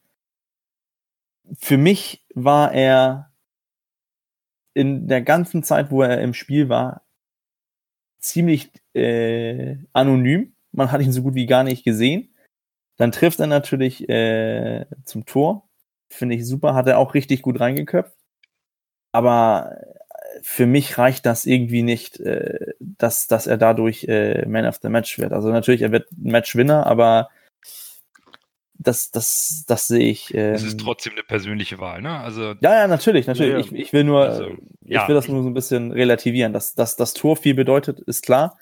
für 1.58 1.76
mich 1.76 2.24
war 2.34 2.72
er 2.72 3.32
in 4.74 5.08
der 5.08 5.22
ganzen 5.22 5.62
Zeit, 5.62 5.90
wo 5.90 6.02
er 6.02 6.20
im 6.20 6.34
Spiel 6.34 6.68
war, 6.68 7.02
ziemlich 8.18 8.72
äh, 8.94 9.76
anonym. 9.92 10.54
Man 10.72 10.92
hat 10.92 11.02
ihn 11.02 11.12
so 11.12 11.22
gut 11.22 11.34
wie 11.34 11.46
gar 11.46 11.64
nicht 11.64 11.84
gesehen. 11.84 12.34
Dann 12.96 13.12
trifft 13.12 13.40
er 13.40 13.46
natürlich 13.46 14.08
äh, 14.08 14.86
zum 15.04 15.26
Tor. 15.26 15.68
Finde 16.10 16.36
ich 16.36 16.46
super. 16.46 16.74
Hat 16.74 16.86
er 16.86 16.98
auch 16.98 17.14
richtig 17.14 17.42
gut 17.42 17.60
reingeköpft. 17.60 18.16
Aber 19.12 19.76
für 20.42 20.66
mich 20.66 20.98
reicht 20.98 21.26
das 21.26 21.44
irgendwie 21.46 21.82
nicht, 21.82 22.20
äh, 22.20 22.72
dass, 22.80 23.26
dass 23.26 23.46
er 23.46 23.58
dadurch 23.58 24.04
äh, 24.04 24.46
Man 24.46 24.66
of 24.66 24.78
the 24.82 24.88
Match 24.88 25.18
wird. 25.18 25.32
Also 25.32 25.50
natürlich, 25.50 25.82
er 25.82 25.92
wird 25.92 26.08
Matchwinner, 26.16 26.86
aber 26.86 27.28
das, 28.82 29.10
das, 29.10 29.64
das 29.66 29.86
sehe 29.86 30.10
ich. 30.10 30.34
Ähm, 30.34 30.54
es 30.54 30.62
ist 30.62 30.80
trotzdem 30.80 31.12
eine 31.12 31.22
persönliche 31.22 31.78
Wahl, 31.78 32.02
ne? 32.02 32.18
Also 32.18 32.54
ja, 32.60 32.74
ja, 32.74 32.86
natürlich, 32.88 33.26
natürlich. 33.26 33.70
Ja, 33.70 33.72
ich, 33.72 33.86
ich 33.86 33.92
will 33.92 34.04
nur, 34.04 34.24
also, 34.24 34.48
ja, 34.82 35.02
ich 35.02 35.08
will 35.08 35.14
das 35.14 35.28
nur 35.28 35.42
so 35.42 35.48
ein 35.48 35.54
bisschen 35.54 35.92
relativieren. 35.92 36.52
Dass, 36.52 36.74
dass 36.74 36.96
das 36.96 37.14
Tor 37.14 37.36
viel 37.36 37.54
bedeutet, 37.54 38.00
ist 38.00 38.24
klar, 38.24 38.58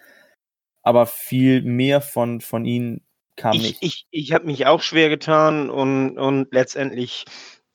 aber 0.82 1.06
viel 1.06 1.62
mehr 1.62 2.00
von 2.00 2.40
von 2.40 2.64
ihnen 2.64 3.02
kam 3.36 3.54
ich, 3.54 3.62
nicht. 3.62 3.78
Ich, 3.80 4.06
ich 4.10 4.32
habe 4.32 4.46
mich 4.46 4.66
auch 4.66 4.82
schwer 4.82 5.08
getan 5.08 5.70
und 5.70 6.18
und 6.18 6.52
letztendlich 6.52 7.24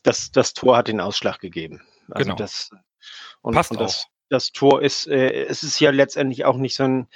das 0.04 0.32
das 0.32 0.54
Tor 0.54 0.78
hat 0.78 0.88
den 0.88 1.02
Ausschlag 1.02 1.40
gegeben. 1.40 1.82
Also 2.10 2.26
genau. 2.26 2.36
das 2.36 2.70
und, 3.42 3.54
Passt 3.54 3.72
und 3.72 3.80
das, 3.80 4.06
auch. 4.06 4.10
das 4.30 4.52
Tor 4.52 4.82
ist, 4.82 5.08
äh, 5.08 5.46
es 5.46 5.64
ist 5.64 5.80
ja 5.80 5.92
letztendlich 5.92 6.46
auch 6.46 6.58
nicht 6.58 6.76
so 6.76 6.84
ein 6.84 7.08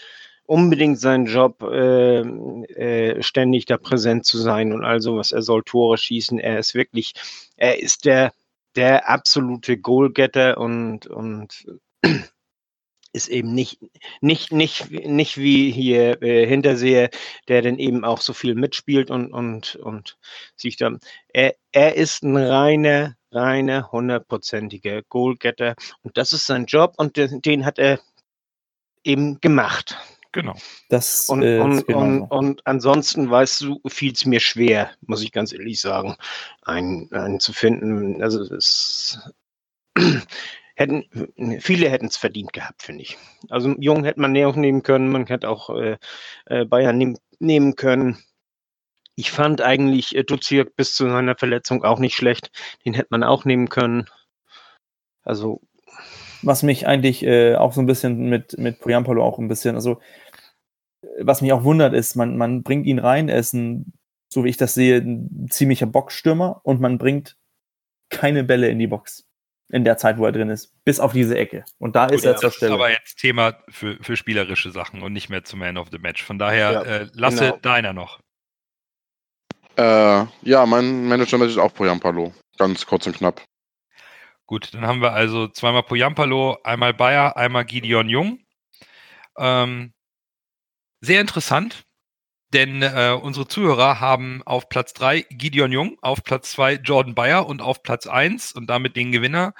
unbedingt 0.50 1.00
sein 1.00 1.26
Job, 1.26 1.62
äh, 1.62 2.22
äh, 2.22 3.22
ständig 3.22 3.66
da 3.66 3.78
präsent 3.78 4.26
zu 4.26 4.40
sein 4.40 4.74
und 4.74 4.84
all 4.84 5.00
sowas. 5.00 5.32
Er 5.32 5.44
soll 5.44 5.62
Tore 5.64 5.98
schießen. 6.00 6.40
Er 6.40 6.58
ist 6.58 6.74
wirklich, 6.74 7.14
er 7.56 7.80
ist 7.80 8.06
der, 8.06 8.34
der 8.76 9.08
absolute 9.08 9.78
Goalgetter 9.78 10.58
und, 10.58 11.06
und 11.06 11.68
ist 13.14 13.28
eben 13.28 13.54
nicht, 13.54 13.80
nicht, 14.22 14.52
nicht, 14.52 14.92
nicht 14.92 15.38
wie 15.38 15.72
hier 15.72 16.22
äh, 16.22 16.46
Hinterseher, 16.46 17.10
der 17.48 17.62
dann 17.62 17.80
eben 17.80 18.06
auch 18.06 18.22
so 18.22 18.34
viel 18.34 18.56
mitspielt 18.56 19.10
und, 19.10 19.32
und, 19.32 19.76
und 19.78 20.18
sich 20.56 20.78
dann, 20.78 21.00
er, 21.34 21.56
er 21.72 21.96
ist 21.96 22.24
ein 22.24 22.38
reiner 22.38 23.16
reine, 23.32 23.92
hundertprozentige 23.92 25.04
Goalgetter. 25.10 25.76
Und 26.02 26.18
das 26.18 26.34
ist 26.34 26.46
sein 26.46 26.66
Job 26.66 26.94
und 26.98 27.18
den, 27.18 27.42
den 27.42 27.66
hat 27.66 27.80
er 27.80 28.00
eben 29.04 29.40
gemacht. 29.42 29.98
Genau. 30.32 30.56
Das, 30.90 31.28
Und, 31.28 31.42
äh, 31.42 31.60
und, 31.60 31.88
genau 31.88 32.00
und, 32.00 32.20
so. 32.20 32.36
und 32.36 32.68
ansonsten, 32.68 33.32
weißt 33.32 33.62
du, 33.62 33.82
fiel 33.88 34.14
es 34.14 34.26
mir 34.26 34.40
schwer, 34.40 34.92
muss 35.02 35.24
ich 35.24 35.32
ganz 35.32 35.54
ehrlich 35.54 35.82
sagen, 35.82 36.16
einen, 36.62 37.12
einen 37.12 37.40
zu 37.40 37.52
finden. 37.52 38.22
Also 38.22 38.44
es 38.54 39.20
hätten, 40.80 41.60
viele 41.60 41.90
hätten 41.90 42.08
es 42.08 42.16
verdient 42.16 42.54
gehabt, 42.54 42.84
finde 42.84 43.04
ich. 43.04 43.18
Also 43.50 43.76
Jung 43.80 44.06
hätte 44.06 44.22
man 44.22 44.32
näher 44.32 44.56
nehmen 44.56 44.82
können, 44.82 45.12
man 45.12 45.28
hätte 45.28 45.50
auch 45.50 45.70
äh, 45.72 45.98
äh, 46.46 46.66
Bayern 46.66 46.98
nehm, 46.98 47.18
nehmen 47.40 47.76
können. 47.76 48.18
Ich 49.16 49.32
fand 49.32 49.62
eigentlich 49.62 50.16
äh, 50.16 50.24
Duziak 50.24 50.78
bis 50.78 50.94
zu 50.96 51.10
seiner 51.10 51.36
Verletzung 51.36 51.84
auch 51.84 52.00
nicht 52.00 52.16
schlecht. 52.16 52.52
Den 52.86 52.94
hätte 52.94 53.10
man 53.12 53.24
auch 53.24 53.44
nehmen 53.44 53.68
können. 53.68 54.06
Also, 55.24 55.62
was 56.44 56.64
mich 56.64 56.88
eigentlich 56.88 57.24
äh, 57.24 57.56
auch 57.56 57.74
so 57.74 57.82
ein 57.82 57.86
bisschen 57.86 58.30
mit, 58.30 58.58
mit 58.58 58.80
Poyampalo 58.80 59.22
auch 59.22 59.38
ein 59.38 59.50
bisschen, 59.50 59.76
also 59.76 60.00
äh, 61.02 61.08
was 61.20 61.42
mich 61.42 61.52
auch 61.52 61.66
wundert 61.66 61.94
ist, 61.94 62.16
man, 62.16 62.38
man 62.38 62.64
bringt 62.64 62.86
ihn 62.86 63.00
rein, 63.00 63.28
er 63.28 63.40
ist 63.40 63.54
ein, 63.54 63.92
so 64.30 64.46
wie 64.46 64.50
ich 64.50 64.58
das 64.58 64.76
sehe, 64.76 65.00
ein 65.00 65.48
ziemlicher 65.50 65.88
Boxstürmer 65.88 66.62
und 66.64 66.80
man 66.80 66.98
bringt 66.98 67.36
keine 68.10 68.46
Bälle 68.46 68.70
in 68.70 68.80
die 68.80 68.88
Box. 68.88 69.29
In 69.72 69.84
der 69.84 69.98
Zeit, 69.98 70.18
wo 70.18 70.26
er 70.26 70.32
drin 70.32 70.50
ist, 70.50 70.74
bis 70.84 71.00
auf 71.00 71.14
diese 71.14 71.38
Ecke. 71.38 71.64
Und 71.78 71.96
da 71.96 72.08
Gut, 72.08 72.16
ist 72.16 72.26
er 72.26 72.34
das 72.34 72.42
zur 72.42 72.50
ist 72.50 72.56
Stelle. 72.58 72.74
aber 72.74 72.90
jetzt 72.92 73.18
Thema 73.18 73.54
für, 73.70 73.98
für 74.02 74.18
spielerische 74.18 74.72
Sachen 74.72 75.02
und 75.04 75.14
nicht 75.14 75.30
mehr 75.30 75.44
zum 75.44 75.60
Man 75.60 75.78
of 75.78 75.90
the 75.92 76.00
Match. 76.00 76.24
Von 76.24 76.40
daher 76.40 76.72
Ja, 76.72 76.82
äh, 76.84 77.08
lasse 77.14 77.46
genau. 77.46 77.58
deiner 77.58 77.94
noch. 77.94 78.20
Äh, 79.78 80.26
ja, 80.42 80.66
mein 80.66 81.06
Manager 81.08 81.42
ist 81.46 81.58
auch 81.58 81.74
Poyampalo. 81.74 82.34
Ganz 82.58 82.86
kurz 82.86 83.08
und 83.08 83.16
knapp. 83.16 83.42
Gut, 84.46 84.74
dann 84.74 84.86
haben 84.86 85.02
wir 85.02 85.14
also 85.14 85.48
zweimal 85.48 85.84
Poyampalo, 85.84 86.58
einmal 86.64 86.94
Bayer, 86.94 87.38
einmal 87.38 87.64
Gideon 87.66 88.10
Jung. 88.10 88.40
Ähm, 89.38 89.94
sehr 91.02 91.22
interessant, 91.22 91.84
denn 92.54 92.82
äh, 92.82 93.18
unsere 93.22 93.48
Zuhörer 93.48 94.00
haben 94.00 94.42
auf 94.46 94.70
Platz 94.70 94.94
3 94.94 95.22
Gideon 95.30 95.72
Jung, 95.72 95.98
auf 96.02 96.24
Platz 96.24 96.52
2 96.52 96.76
Jordan 96.76 97.16
Bayer 97.16 97.46
und 97.46 97.62
auf 97.62 97.84
Platz 97.84 98.08
1 98.08 98.54
und 98.54 98.68
damit 98.68 98.96
den 98.96 99.12
Gewinner 99.12 99.54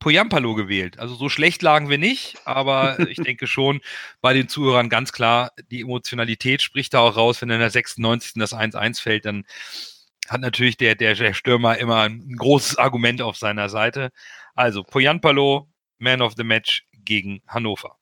Poyampalo 0.00 0.54
gewählt. 0.54 0.98
Also 0.98 1.14
so 1.14 1.28
schlecht 1.28 1.62
lagen 1.62 1.88
wir 1.88 1.98
nicht, 1.98 2.36
aber 2.44 2.98
ich 3.08 3.18
denke 3.18 3.46
schon 3.46 3.80
bei 4.20 4.34
den 4.34 4.48
Zuhörern 4.48 4.88
ganz 4.88 5.12
klar, 5.12 5.52
die 5.70 5.82
Emotionalität 5.82 6.60
spricht 6.60 6.94
da 6.94 7.00
auch 7.00 7.16
raus, 7.16 7.40
wenn 7.40 7.50
in 7.50 7.60
der 7.60 7.70
96. 7.70 8.32
das 8.34 8.52
1-1 8.52 9.00
fällt, 9.00 9.24
dann 9.24 9.44
hat 10.28 10.40
natürlich 10.40 10.76
der, 10.76 10.96
der, 10.96 11.14
der 11.14 11.34
Stürmer 11.34 11.78
immer 11.78 12.02
ein 12.02 12.34
großes 12.36 12.78
Argument 12.78 13.22
auf 13.22 13.36
seiner 13.36 13.68
Seite. 13.68 14.10
Also 14.54 14.82
Poyanpalo, 14.82 15.68
Man 15.98 16.22
of 16.22 16.34
the 16.36 16.44
Match 16.44 16.84
gegen 16.92 17.42
Hannover. 17.46 18.01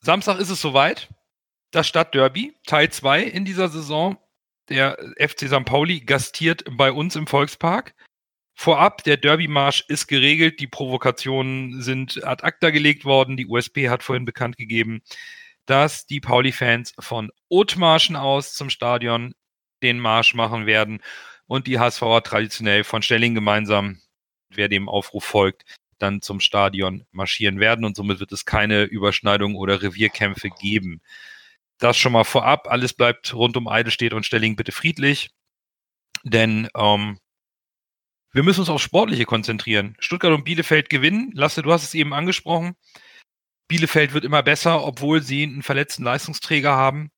Samstag 0.00 0.38
ist 0.38 0.50
es 0.50 0.60
soweit. 0.60 1.08
Das 1.70 1.88
Stadtderby, 1.88 2.54
Teil 2.66 2.90
2 2.90 3.22
in 3.22 3.44
dieser 3.44 3.68
Saison. 3.68 4.18
Der 4.68 4.96
FC 5.18 5.48
St. 5.48 5.64
Pauli 5.64 6.00
gastiert 6.00 6.64
bei 6.70 6.90
uns 6.90 7.16
im 7.16 7.26
Volkspark. 7.26 7.94
Vorab, 8.54 9.04
der 9.04 9.18
Derby-Marsch 9.18 9.84
ist 9.88 10.06
geregelt, 10.06 10.60
die 10.60 10.66
Provokationen 10.66 11.82
sind 11.82 12.24
ad 12.24 12.42
acta 12.42 12.70
gelegt 12.70 13.04
worden. 13.04 13.36
Die 13.36 13.46
USP 13.46 13.90
hat 13.90 14.02
vorhin 14.02 14.24
bekannt 14.24 14.56
gegeben, 14.56 15.02
dass 15.66 16.06
die 16.06 16.20
Pauli-Fans 16.20 16.94
von 16.98 17.30
Othmarschen 17.48 18.16
aus 18.16 18.54
zum 18.54 18.70
Stadion 18.70 19.34
den 19.82 20.00
Marsch 20.00 20.34
machen 20.34 20.64
werden 20.66 21.02
und 21.46 21.66
die 21.66 21.78
HSVer 21.78 22.22
traditionell 22.22 22.82
von 22.82 23.02
Stelling 23.02 23.34
gemeinsam, 23.34 24.00
wer 24.48 24.68
dem 24.68 24.88
Aufruf 24.88 25.24
folgt, 25.24 25.64
dann 25.98 26.22
zum 26.22 26.40
Stadion 26.40 27.04
marschieren 27.12 27.60
werden 27.60 27.84
und 27.84 27.96
somit 27.96 28.20
wird 28.20 28.32
es 28.32 28.44
keine 28.44 28.84
Überschneidung 28.84 29.56
oder 29.56 29.82
Revierkämpfe 29.82 30.50
geben. 30.50 31.00
Das 31.78 31.96
schon 31.96 32.12
mal 32.12 32.24
vorab, 32.24 32.68
alles 32.68 32.94
bleibt 32.94 33.34
rund 33.34 33.56
um 33.56 33.68
Eidelstedt 33.68 34.14
und 34.14 34.26
Stelling 34.26 34.56
bitte 34.56 34.72
friedlich, 34.72 35.30
denn 36.24 36.68
ähm, 36.76 37.18
wir 38.32 38.42
müssen 38.42 38.60
uns 38.60 38.68
aufs 38.68 38.84
Sportliche 38.84 39.24
konzentrieren. 39.24 39.96
Stuttgart 39.98 40.32
und 40.32 40.44
Bielefeld 40.44 40.90
gewinnen. 40.90 41.30
Lasse, 41.32 41.62
du 41.62 41.72
hast 41.72 41.84
es 41.84 41.94
eben 41.94 42.12
angesprochen. 42.12 42.76
Bielefeld 43.68 44.12
wird 44.12 44.24
immer 44.24 44.42
besser, 44.42 44.84
obwohl 44.84 45.22
sie 45.22 45.42
einen 45.42 45.62
verletzten 45.62 46.04
Leistungsträger 46.04 46.72
haben. 46.72 47.10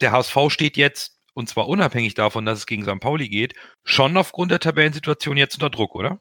Der 0.00 0.12
HSV 0.12 0.36
steht 0.48 0.76
jetzt, 0.76 1.18
und 1.34 1.48
zwar 1.48 1.68
unabhängig 1.68 2.14
davon, 2.14 2.46
dass 2.46 2.60
es 2.60 2.66
gegen 2.66 2.84
St. 2.84 3.00
Pauli 3.00 3.28
geht, 3.28 3.54
schon 3.84 4.16
aufgrund 4.16 4.50
der 4.50 4.60
Tabellensituation 4.60 5.36
jetzt 5.36 5.54
unter 5.54 5.70
Druck, 5.70 5.94
oder? 5.94 6.20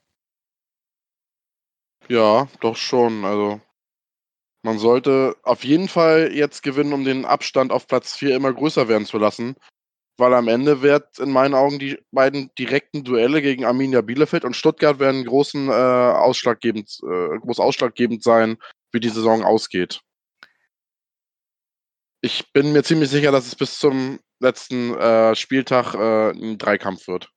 Ja, 2.10 2.48
doch 2.60 2.76
schon. 2.76 3.26
Also 3.26 3.62
man 4.64 4.80
sollte 4.80 5.36
auf 5.44 5.64
jeden 5.64 5.88
Fall 5.88 6.32
jetzt 6.34 6.64
gewinnen, 6.64 6.94
um 6.94 7.04
den 7.04 7.26
Abstand 7.26 7.72
auf 7.72 7.88
Platz 7.88 8.16
4 8.16 8.36
immer 8.36 8.54
größer 8.54 8.88
werden 8.88 9.06
zu 9.06 9.18
lassen. 9.18 9.56
Weil 10.18 10.34
am 10.36 10.48
Ende 10.48 10.82
wird 10.82 11.18
in 11.20 11.32
meinen 11.32 11.56
Augen 11.56 11.80
die 11.80 11.98
beiden 12.12 12.52
direkten 12.58 13.04
Duelle 13.04 13.42
gegen 13.42 13.66
Arminia 13.66 14.02
Bielefeld 14.02 14.46
und 14.46 14.56
Stuttgart 14.56 15.00
werden 15.00 15.26
großen 15.26 15.70
äh, 15.70 15.72
ausschlaggebend, 15.72 17.00
äh, 17.04 17.40
groß 17.40 17.60
ausschlaggebend 17.60 18.24
sein, 18.24 18.58
wie 18.92 19.00
die 19.00 19.10
Saison 19.10 19.44
ausgeht. 19.44 20.02
Ich 22.22 22.54
bin 22.54 22.74
mir 22.74 22.84
ziemlich 22.84 23.10
sicher, 23.10 23.32
dass 23.32 23.48
es 23.48 23.56
bis 23.56 23.80
zum 23.80 24.20
letzten 24.40 24.94
äh, 24.96 25.36
Spieltag 25.36 25.96
äh, 25.96 26.30
ein 26.32 26.58
Dreikampf 26.58 27.08
wird. 27.08 27.32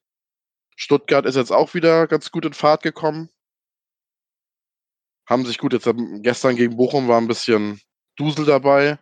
Stuttgart 0.77 1.25
ist 1.25 1.37
jetzt 1.37 1.53
auch 1.53 1.73
wieder 1.73 2.07
ganz 2.07 2.31
gut 2.31 2.45
in 2.45 2.53
Fahrt 2.53 2.83
gekommen. 2.83 3.31
Haben 5.29 5.45
sich 5.45 5.59
gut 5.59 5.73
jetzt 5.73 5.87
ähm, 5.87 6.23
gestern 6.23 6.57
gegen 6.57 6.77
Bochum 6.77 7.09
war 7.09 7.21
ein 7.21 7.27
bisschen 7.27 7.81
Dusel 8.17 8.47
dabei, 8.47 8.99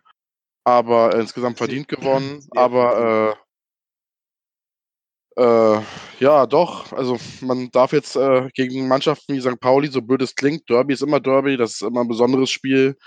aber 0.63 1.13
äh, 1.13 1.21
insgesamt 1.21 1.57
verdient 1.57 1.87
gewonnen. 1.87 2.45
Aber 2.55 3.37
äh, 5.37 5.41
äh, 5.41 5.81
ja, 6.19 6.45
doch. 6.45 6.91
Also 6.93 7.17
man 7.41 7.69
darf 7.71 7.91
jetzt 7.93 8.15
äh, 8.15 8.49
gegen 8.53 8.87
Mannschaften 8.87 9.35
wie 9.35 9.41
St. 9.41 9.59
Pauli, 9.59 9.87
so 9.89 10.01
blöd 10.01 10.21
es 10.21 10.35
klingt, 10.35 10.69
Derby 10.69 10.93
ist 10.93 11.01
immer 11.03 11.19
Derby, 11.19 11.57
das 11.57 11.73
ist 11.73 11.81
immer 11.81 12.01
ein 12.01 12.07
besonderes 12.07 12.49
Spiel. 12.49 12.97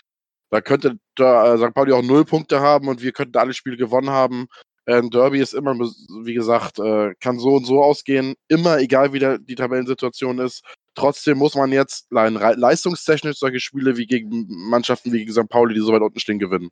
Da 0.50 0.60
könnte 0.60 0.98
äh, 1.18 1.58
St. 1.58 1.74
Pauli 1.74 1.92
auch 1.92 2.02
null 2.02 2.24
Punkte 2.24 2.60
haben 2.60 2.88
und 2.88 3.02
wir 3.02 3.12
könnten 3.12 3.38
alle 3.38 3.54
Spiele 3.54 3.76
gewonnen 3.76 4.10
haben. 4.10 4.46
Ein 4.86 5.10
Derby 5.10 5.40
ist 5.40 5.52
immer, 5.52 5.74
wie 5.74 6.32
gesagt, 6.32 6.78
kann 7.20 7.38
so 7.38 7.56
und 7.56 7.66
so 7.66 7.82
ausgehen. 7.82 8.34
Immer, 8.48 8.78
egal 8.78 9.12
wie 9.12 9.18
der, 9.18 9.38
die 9.38 9.54
Tabellensituation 9.54 10.38
ist. 10.38 10.62
Trotzdem 10.94 11.38
muss 11.38 11.54
man 11.54 11.72
jetzt 11.72 12.06
leistungstechnisch 12.10 13.38
solche 13.38 13.60
Spiele 13.60 13.96
wie 13.96 14.06
gegen 14.06 14.46
Mannschaften 14.48 15.12
wie 15.12 15.18
gegen 15.18 15.32
St. 15.32 15.48
Pauli, 15.48 15.74
die 15.74 15.80
so 15.80 15.92
weit 15.92 16.02
unten 16.02 16.18
stehen, 16.18 16.38
gewinnen. 16.38 16.70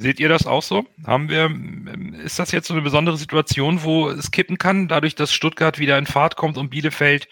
Seht 0.00 0.20
ihr 0.20 0.28
das 0.28 0.46
auch 0.46 0.62
so? 0.62 0.86
Haben 1.04 1.28
wir, 1.28 1.50
ist 2.24 2.38
das 2.38 2.52
jetzt 2.52 2.68
so 2.68 2.74
eine 2.74 2.82
besondere 2.82 3.16
Situation, 3.16 3.82
wo 3.82 4.08
es 4.08 4.30
kippen 4.30 4.56
kann, 4.56 4.86
dadurch, 4.86 5.16
dass 5.16 5.32
Stuttgart 5.32 5.80
wieder 5.80 5.98
in 5.98 6.06
Fahrt 6.06 6.36
kommt 6.36 6.56
und 6.56 6.70
Bielefeld 6.70 7.28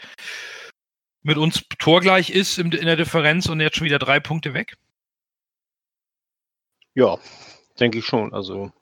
mit 1.23 1.39
uns 1.39 1.63
torgleich 1.79 2.31
ist 2.31 2.59
in 2.59 2.71
der 2.71 2.97
Differenz 2.97 3.47
und 3.47 3.61
jetzt 3.61 3.77
schon 3.77 3.85
wieder 3.85 4.01
drei 4.01 4.19
Punkte 4.19 4.53
weg? 4.53 4.77
Ja, 6.95 7.19
denke 7.79 7.99
ich 7.99 8.05
schon. 8.05 8.33
Also 8.33 8.73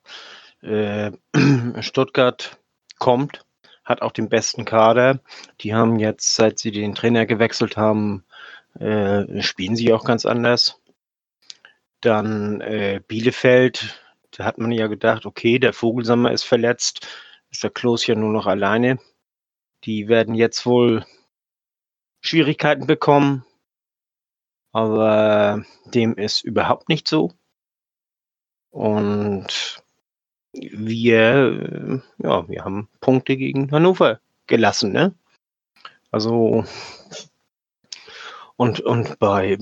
äh, 0.63 1.11
Stuttgart 1.83 2.59
kommt, 2.99 3.44
hat 3.85 4.03
auch 4.03 4.13
den 4.13 4.29
besten 4.29 4.65
Kader. 4.65 5.21
Die 5.61 5.75
haben 5.75 5.99
jetzt, 5.99 6.35
seit 6.35 6.59
sie 6.59 6.71
den 6.71 6.95
Trainer 6.95 7.27
gewechselt 7.27 7.77
haben, 7.77 8.25
äh, 8.79 9.43
spielen 9.43 9.77
sie 9.77 9.93
auch 9.93 10.05
ganz 10.05 10.27
anders. 10.27 10.81
Dann 12.01 12.61
äh, 12.61 13.01
Bielefeld, 13.07 14.01
da 14.33 14.45
hat 14.45 14.59
man 14.59 14.73
ja 14.73 14.87
gedacht, 14.87 15.27
okay, 15.27 15.59
der 15.59 15.73
Vogelsammer 15.73 16.33
ist 16.33 16.45
verletzt, 16.45 17.07
ist 17.51 17.63
der 17.63 17.71
Klos 17.71 18.07
ja 18.07 18.15
nur 18.15 18.33
noch 18.33 18.47
alleine. 18.47 18.99
Die 19.85 20.09
werden 20.09 20.35
jetzt 20.35 20.67
wohl 20.67 21.05
Schwierigkeiten 22.21 22.87
bekommen, 22.87 23.45
aber 24.73 25.65
dem 25.85 26.15
ist 26.17 26.43
überhaupt 26.43 26.89
nicht 26.89 27.07
so. 27.07 27.33
Und 28.71 29.84
wir, 30.55 32.03
ja, 32.19 32.49
wir 32.49 32.65
haben 32.65 32.89
Punkte 33.01 33.37
gegen 33.37 33.71
Hannover 33.71 34.21
gelassen, 34.47 34.93
ne? 34.93 35.15
Also 36.11 36.65
und, 38.57 38.81
und 38.81 39.19
bei 39.19 39.59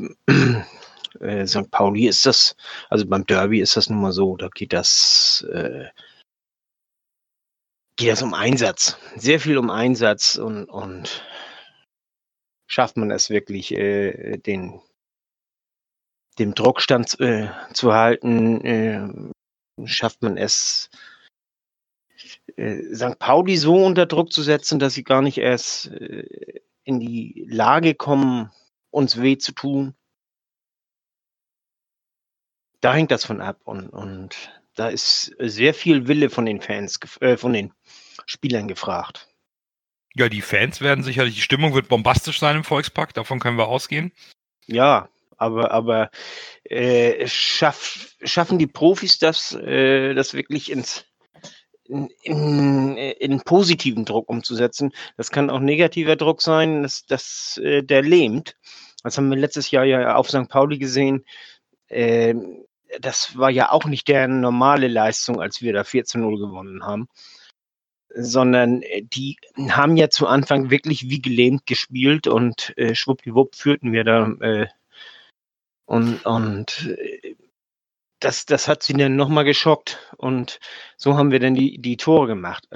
äh, 1.21 1.47
St. 1.47 1.71
Pauli 1.71 2.07
ist 2.07 2.27
das, 2.27 2.57
also 2.91 3.07
beim 3.07 3.25
Derby 3.25 3.61
ist 3.61 3.77
das 3.77 3.89
nun 3.89 4.03
mal 4.03 4.13
so, 4.13 4.37
da 4.37 4.49
geht 4.49 4.73
das, 4.73 5.47
äh, 5.51 5.89
geht 7.97 8.11
das 8.11 8.23
um 8.23 8.35
Einsatz. 8.35 8.99
Sehr 9.17 9.41
viel 9.41 9.57
um 9.57 9.71
Einsatz 9.71 10.37
und, 10.37 10.67
und 10.67 11.25
schafft 12.67 12.97
man 12.97 13.11
es 13.11 13.31
wirklich, 13.31 13.73
äh, 13.73 14.37
den 14.39 14.81
dem 16.39 16.55
Druckstand 16.55 17.21
äh, 17.21 17.49
zu 17.75 17.93
halten, 17.93 18.65
äh, 18.65 19.07
schafft 19.87 20.23
man 20.23 20.37
es, 20.37 20.91
äh, 22.57 22.95
St. 22.95 23.19
Pauli 23.19 23.57
so 23.57 23.85
unter 23.85 24.07
Druck 24.07 24.33
zu 24.33 24.43
setzen, 24.43 24.79
dass 24.79 24.95
sie 24.95 25.05
gar 25.05 25.23
nicht 25.23 25.39
erst 25.39 25.89
äh, 25.89 26.61
in 26.85 27.01
die 27.01 27.47
Lage 27.49 27.95
kommen, 27.95 28.51
uns 28.91 29.21
weh 29.21 29.39
zu 29.39 29.53
tun. 29.53 29.95
Da 32.81 32.95
hängt 32.95 33.11
das 33.11 33.25
von 33.25 33.41
ab 33.41 33.61
und, 33.65 33.89
und 33.91 34.51
da 34.75 34.89
ist 34.89 35.35
sehr 35.39 35.75
viel 35.75 36.09
Wille 36.09 36.31
von 36.31 36.47
den 36.47 36.61
Fans, 36.61 36.99
äh, 37.21 37.37
von 37.37 37.53
den 37.53 37.73
Spielern 38.27 38.69
gefragt. 38.69 39.29
Ja, 40.15 40.29
die 40.29 40.43
Fans 40.43 40.81
werden 40.81 41.05
sicherlich, 41.05 41.37
die 41.37 41.41
Stimmung 41.41 41.75
wird 41.75 41.89
bombastisch 41.89 42.39
sein 42.39 42.57
im 42.57 42.65
Volkspark, 42.65 43.15
davon 43.15 43.39
können 43.39 43.57
wir 43.57 43.69
ausgehen. 43.69 44.13
Ja, 44.67 45.09
aber, 45.43 45.71
aber 45.73 46.11
äh, 46.65 47.27
schaff, 47.27 48.17
schaffen 48.23 48.59
die 48.59 48.67
Profis 48.67 49.19
das, 49.19 49.53
äh, 49.53 50.15
das 50.15 50.35
wirklich 50.35 50.71
ins 50.71 51.05
in, 51.85 52.09
in, 52.23 52.97
in 52.97 53.41
positiven 53.43 54.05
Druck 54.05 54.29
umzusetzen. 54.29 54.93
Das 55.17 55.31
kann 55.31 55.51
auch 55.51 55.61
negativer 55.61 56.17
Druck 56.17 56.41
sein, 56.41 56.83
dass, 56.83 57.05
dass 57.07 57.61
äh, 57.63 57.83
der 57.83 58.03
lähmt. 58.03 58.57
Das 59.03 59.19
haben 59.19 59.31
wir 59.31 59.37
letztes 59.37 59.71
Jahr 59.71 59.85
ja 59.85 60.15
auf 60.15 60.31
St. 60.31 60.49
Pauli 60.49 60.79
gesehen. 60.79 61.25
Ähm, 61.89 62.65
das 63.01 63.37
war 63.37 63.51
ja 63.51 63.73
auch 63.73 63.85
nicht 63.87 64.09
der 64.09 64.29
normale 64.29 64.89
Leistung, 64.89 65.41
als 65.41 65.63
wir 65.63 65.73
da 65.73 65.85
4 65.85 66.05
zu 66.05 66.19
0 66.19 66.39
gewonnen 66.39 66.85
haben. 66.85 67.09
sondern 68.15 68.83
äh, 68.83 69.03
die 69.03 69.37
haben 69.71 69.97
ja 69.97 70.11
zu 70.11 70.27
Anfang 70.27 70.71
wirklich 70.71 71.09
wie 71.09 71.23
gelähmt 71.23 71.67
gespielt 71.67 72.27
und 72.27 72.75
äh, 72.77 72.95
schwuppdiwupp 72.95 73.55
führten 73.57 73.93
wir 73.93 74.05
da. 74.05 74.35
Und 75.85 76.25
und 76.25 76.87
äh, 76.87 77.35
das, 78.23 78.47
das 78.47 78.69
hat 78.69 78.83
sie 78.83 78.95
dann 78.95 79.17
nochmal 79.17 79.45
geschockt 79.45 79.99
und 80.17 80.61
so 80.97 81.17
haben 81.17 81.31
wir 81.31 81.41
dann 81.41 81.55
die, 81.55 81.79
die 81.79 81.97
Tore 81.97 82.27
gemacht. 82.27 82.69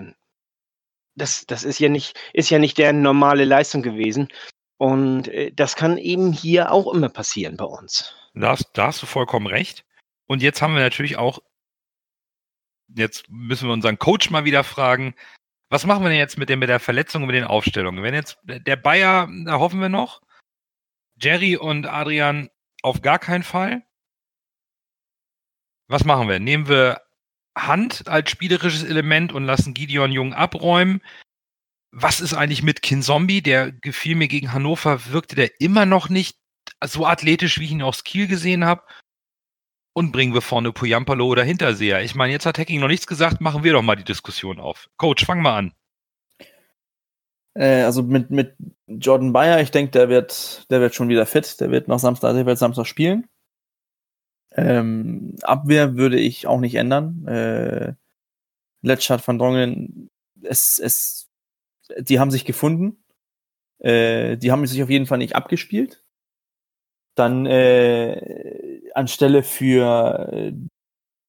Das, 1.15 1.47
das 1.47 1.65
ist 1.65 1.79
ja 1.79 1.89
nicht, 1.89 2.19
ist 2.33 2.51
ja 2.51 2.59
nicht 2.59 2.79
deren 2.79 3.03
normale 3.03 3.45
Leistung 3.45 3.83
gewesen. 3.83 4.29
Und 4.79 5.29
äh, 5.29 5.53
das 5.53 5.77
kann 5.77 5.97
eben 5.99 6.33
hier 6.33 6.73
auch 6.73 6.93
immer 6.93 7.09
passieren 7.09 7.57
bei 7.57 7.65
uns. 7.65 8.15
Da 8.35 8.51
hast, 8.51 8.71
da 8.75 8.89
hast 8.89 9.03
du 9.03 9.07
vollkommen 9.07 9.47
recht. 9.47 9.85
Und 10.27 10.43
jetzt 10.43 10.61
haben 10.61 10.75
wir 10.75 10.83
natürlich 10.83 11.17
auch, 11.17 11.39
jetzt 12.95 13.31
müssen 13.31 13.69
wir 13.69 13.73
unseren 13.73 13.99
Coach 13.99 14.31
mal 14.31 14.45
wieder 14.45 14.65
fragen, 14.65 15.15
was 15.71 15.87
machen 15.87 16.03
wir 16.05 16.11
denn 16.11 16.19
jetzt 16.19 16.39
mit, 16.39 16.49
dem, 16.49 16.59
mit 16.59 16.69
der 16.69 16.81
Verletzung 16.81 17.23
und 17.23 17.29
mit 17.29 17.37
den 17.37 17.45
Aufstellungen? 17.45 18.03
Wenn 18.03 18.15
jetzt 18.15 18.39
der 18.45 18.77
Bayer, 18.77 19.29
da 19.47 19.59
hoffen 19.59 19.81
wir 19.81 19.89
noch, 19.89 20.21
Jerry 21.21 21.57
und 21.57 21.87
Adrian 21.87 22.51
auf 22.83 23.03
gar 23.03 23.19
keinen 23.19 23.43
Fall. 23.43 23.83
Was 25.89 26.05
machen 26.05 26.29
wir? 26.29 26.41
Nehmen 26.41 26.69
wir 26.69 27.01
Hand 27.57 28.09
als 28.09 28.31
spielerisches 28.31 28.85
Element 28.85 29.33
und 29.33 29.45
lassen 29.45 29.75
Gideon 29.75 30.13
Jung 30.13 30.35
abräumen? 30.35 31.01
Was 31.93 32.21
ist 32.21 32.35
eigentlich 32.35 32.63
mit 32.63 32.83
Kinzombie? 32.83 33.41
Der 33.41 33.73
gefiel 33.73 34.17
mir 34.17 34.29
gegen 34.29 34.53
Hannover, 34.53 35.07
wirkte 35.07 35.37
der 35.37 35.61
immer 35.61 35.87
noch 35.87 36.09
nicht 36.09 36.37
so 36.85 37.07
athletisch, 37.07 37.59
wie 37.59 37.65
ich 37.65 37.71
ihn 37.71 37.83
aus 37.83 38.05
Kiel 38.05 38.27
gesehen 38.27 38.65
habe. 38.65 38.83
Und 39.95 40.13
bringen 40.13 40.35
wir 40.35 40.43
vorne 40.43 40.73
Puyampalo 40.73 41.27
oder 41.27 41.43
Hinterseher. 41.43 42.03
Ich 42.03 42.15
meine, 42.15 42.33
jetzt 42.33 42.45
hat 42.45 42.59
Hacking 42.59 42.81
noch 42.81 42.89
nichts 42.89 43.07
gesagt, 43.07 43.41
machen 43.41 43.65
wir 43.65 43.73
doch 43.73 43.81
mal 43.81 43.97
die 43.97 44.05
Diskussion 44.05 44.61
auf. 44.61 44.91
Coach, 44.99 45.25
fang 45.25 45.41
mal 45.41 45.57
an. 45.57 45.75
Äh, 47.57 47.83
also 47.83 48.03
mit, 48.03 48.31
mit 48.31 48.55
Jordan 48.87 49.33
Bayer, 49.33 49.61
ich 49.61 49.71
denke, 49.71 49.93
der 49.93 50.09
wird, 50.09 50.71
der 50.71 50.81
wird 50.81 50.95
schon 50.95 51.09
wieder 51.09 51.27
fit. 51.27 51.61
Der 51.61 51.71
wird 51.71 51.89
noch 51.89 51.99
Samstag, 51.99 52.35
der 52.35 52.47
wird 52.47 52.59
Samstag 52.59 52.87
spielen. 52.87 53.27
Ähm, 54.53 55.37
Abwehr 55.43 55.97
würde 55.97 56.19
ich 56.19 56.47
auch 56.47 56.61
nicht 56.61 56.75
ändern. 56.75 57.27
Äh, 57.27 57.95
Letschert 58.83 59.27
van 59.27 59.39
Drongen, 59.39 60.11
es, 60.43 60.79
es, 60.79 61.29
die 61.99 62.21
haben 62.21 62.31
sich 62.31 62.45
gefunden. 62.45 63.03
Äh, 63.79 64.37
die 64.37 64.53
haben 64.53 64.67
sich 64.67 64.83
auf 64.83 64.91
jeden 64.91 65.07
Fall 65.07 65.19
nicht 65.19 65.35
abgespielt. 65.35 66.03
Dann 67.15 67.47
äh, 67.47 68.83
anstelle 68.95 69.43
für 69.43 70.29
äh, 70.33 70.53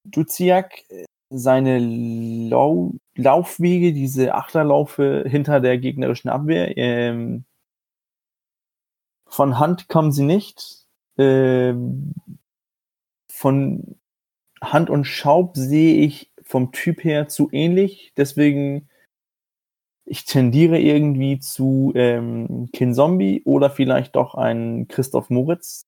Duziak 0.03 0.83
seine 1.29 1.79
Lau 1.79 2.93
Laufwege, 3.17 3.93
diese 3.93 4.33
Achterlaufe 4.33 5.25
hinter 5.27 5.59
der 5.59 5.77
gegnerischen 5.77 6.29
Abwehr. 6.29 6.77
Ähm, 6.77 7.45
von 9.27 9.59
Hand 9.59 9.87
kommen 9.87 10.11
sie 10.11 10.23
nicht. 10.23 10.85
Ähm, 11.17 12.13
von 13.29 13.97
Hand 14.61 14.89
und 14.89 15.05
Schaub 15.05 15.55
sehe 15.55 15.95
ich 15.97 16.31
vom 16.43 16.71
Typ 16.71 17.03
her 17.03 17.27
zu 17.27 17.49
ähnlich. 17.51 18.13
Deswegen, 18.17 18.89
ich 20.05 20.25
tendiere 20.25 20.79
irgendwie 20.79 21.39
zu 21.39 21.91
ähm, 21.95 22.69
Zombie 22.93 23.41
oder 23.45 23.69
vielleicht 23.69 24.15
doch 24.15 24.35
ein 24.35 24.87
Christoph 24.87 25.29
Moritz. 25.29 25.85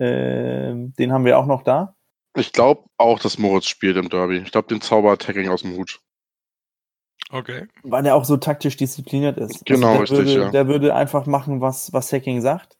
Ähm, 0.00 0.94
den 0.98 1.12
haben 1.12 1.24
wir 1.24 1.38
auch 1.38 1.46
noch 1.46 1.62
da. 1.62 1.94
Ich 2.36 2.52
glaube 2.52 2.84
auch, 2.96 3.18
dass 3.18 3.38
Moritz 3.38 3.66
spielt 3.66 3.96
im 3.96 4.08
Derby. 4.08 4.36
Ich 4.38 4.52
glaube, 4.52 4.68
den 4.68 4.80
zaubert 4.80 5.26
Hacking 5.26 5.48
aus 5.48 5.62
dem 5.62 5.76
Hut. 5.76 6.00
Okay. 7.30 7.66
Weil 7.82 8.06
er 8.06 8.14
auch 8.14 8.24
so 8.24 8.36
taktisch 8.36 8.76
diszipliniert 8.76 9.36
ist. 9.38 9.64
Genau, 9.66 10.00
also 10.00 10.16
der 10.16 10.24
richtig, 10.24 10.36
würde, 10.36 10.46
ja. 10.46 10.50
Der 10.50 10.68
würde 10.68 10.94
einfach 10.94 11.26
machen, 11.26 11.60
was, 11.60 11.92
was 11.92 12.12
Hacking 12.12 12.40
sagt. 12.40 12.78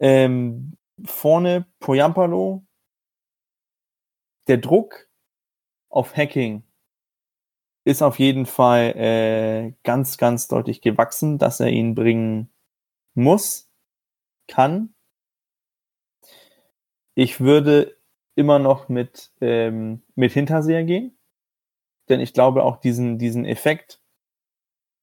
Ähm, 0.00 0.76
vorne 1.04 1.66
Poyampalo, 1.78 2.64
der 4.48 4.58
Druck 4.58 5.08
auf 5.88 6.16
Hacking 6.16 6.64
ist 7.84 8.02
auf 8.02 8.18
jeden 8.18 8.46
Fall 8.46 8.96
äh, 8.96 9.72
ganz, 9.84 10.18
ganz 10.18 10.48
deutlich 10.48 10.80
gewachsen, 10.80 11.38
dass 11.38 11.60
er 11.60 11.68
ihn 11.68 11.94
bringen 11.94 12.52
muss, 13.14 13.70
kann. 14.46 14.94
Ich 17.14 17.40
würde 17.40 17.96
immer 18.34 18.58
noch 18.58 18.88
mit, 18.88 19.32
ähm, 19.40 20.02
mit 20.14 20.32
Hinterseher 20.32 20.84
gehen, 20.84 21.16
denn 22.10 22.20
ich 22.20 22.32
glaube 22.32 22.64
auch 22.64 22.76
diesen, 22.76 23.18
diesen 23.18 23.44
Effekt, 23.44 24.00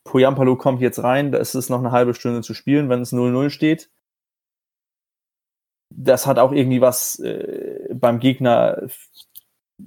Poyampalo 0.03 0.55
kommt 0.55 0.81
jetzt 0.81 1.03
rein, 1.03 1.31
da 1.31 1.37
ist 1.39 1.55
es 1.55 1.69
noch 1.69 1.79
eine 1.79 1.91
halbe 1.91 2.13
Stunde 2.13 2.41
zu 2.41 2.53
spielen, 2.53 2.89
wenn 2.89 3.01
es 3.01 3.13
0-0 3.13 3.49
steht. 3.49 3.89
Das 5.89 6.27
hat 6.27 6.39
auch 6.39 6.51
irgendwie 6.51 6.81
was 6.81 7.19
äh, 7.19 7.89
beim 7.93 8.19
Gegner 8.19 8.87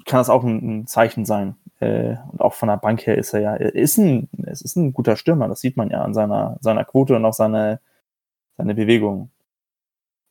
kann 0.04 0.18
das 0.18 0.30
auch 0.30 0.44
ein, 0.44 0.80
ein 0.80 0.87
Zeichen 0.87 1.24
sein. 1.24 1.56
Äh, 1.80 2.16
und 2.30 2.40
auch 2.40 2.54
von 2.54 2.68
der 2.68 2.76
Bank 2.76 3.06
her 3.06 3.18
ist 3.18 3.33
er 3.33 3.40
ja, 3.40 3.56
er 3.56 3.74
ist 3.74 3.98
ein, 3.98 4.28
es 4.46 4.62
ist 4.62 4.76
ein 4.76 4.92
guter 4.92 5.16
Stürmer, 5.16 5.48
das 5.48 5.61
sieht 5.61 5.76
man 5.76 5.90
ja 5.90 6.02
an 6.02 6.14
seiner, 6.14 6.59
seiner 6.61 6.85
Quote 6.85 7.16
und 7.16 7.24
auch 7.24 7.33
seine, 7.33 7.80
seine 8.56 8.74
Bewegung. 8.74 9.30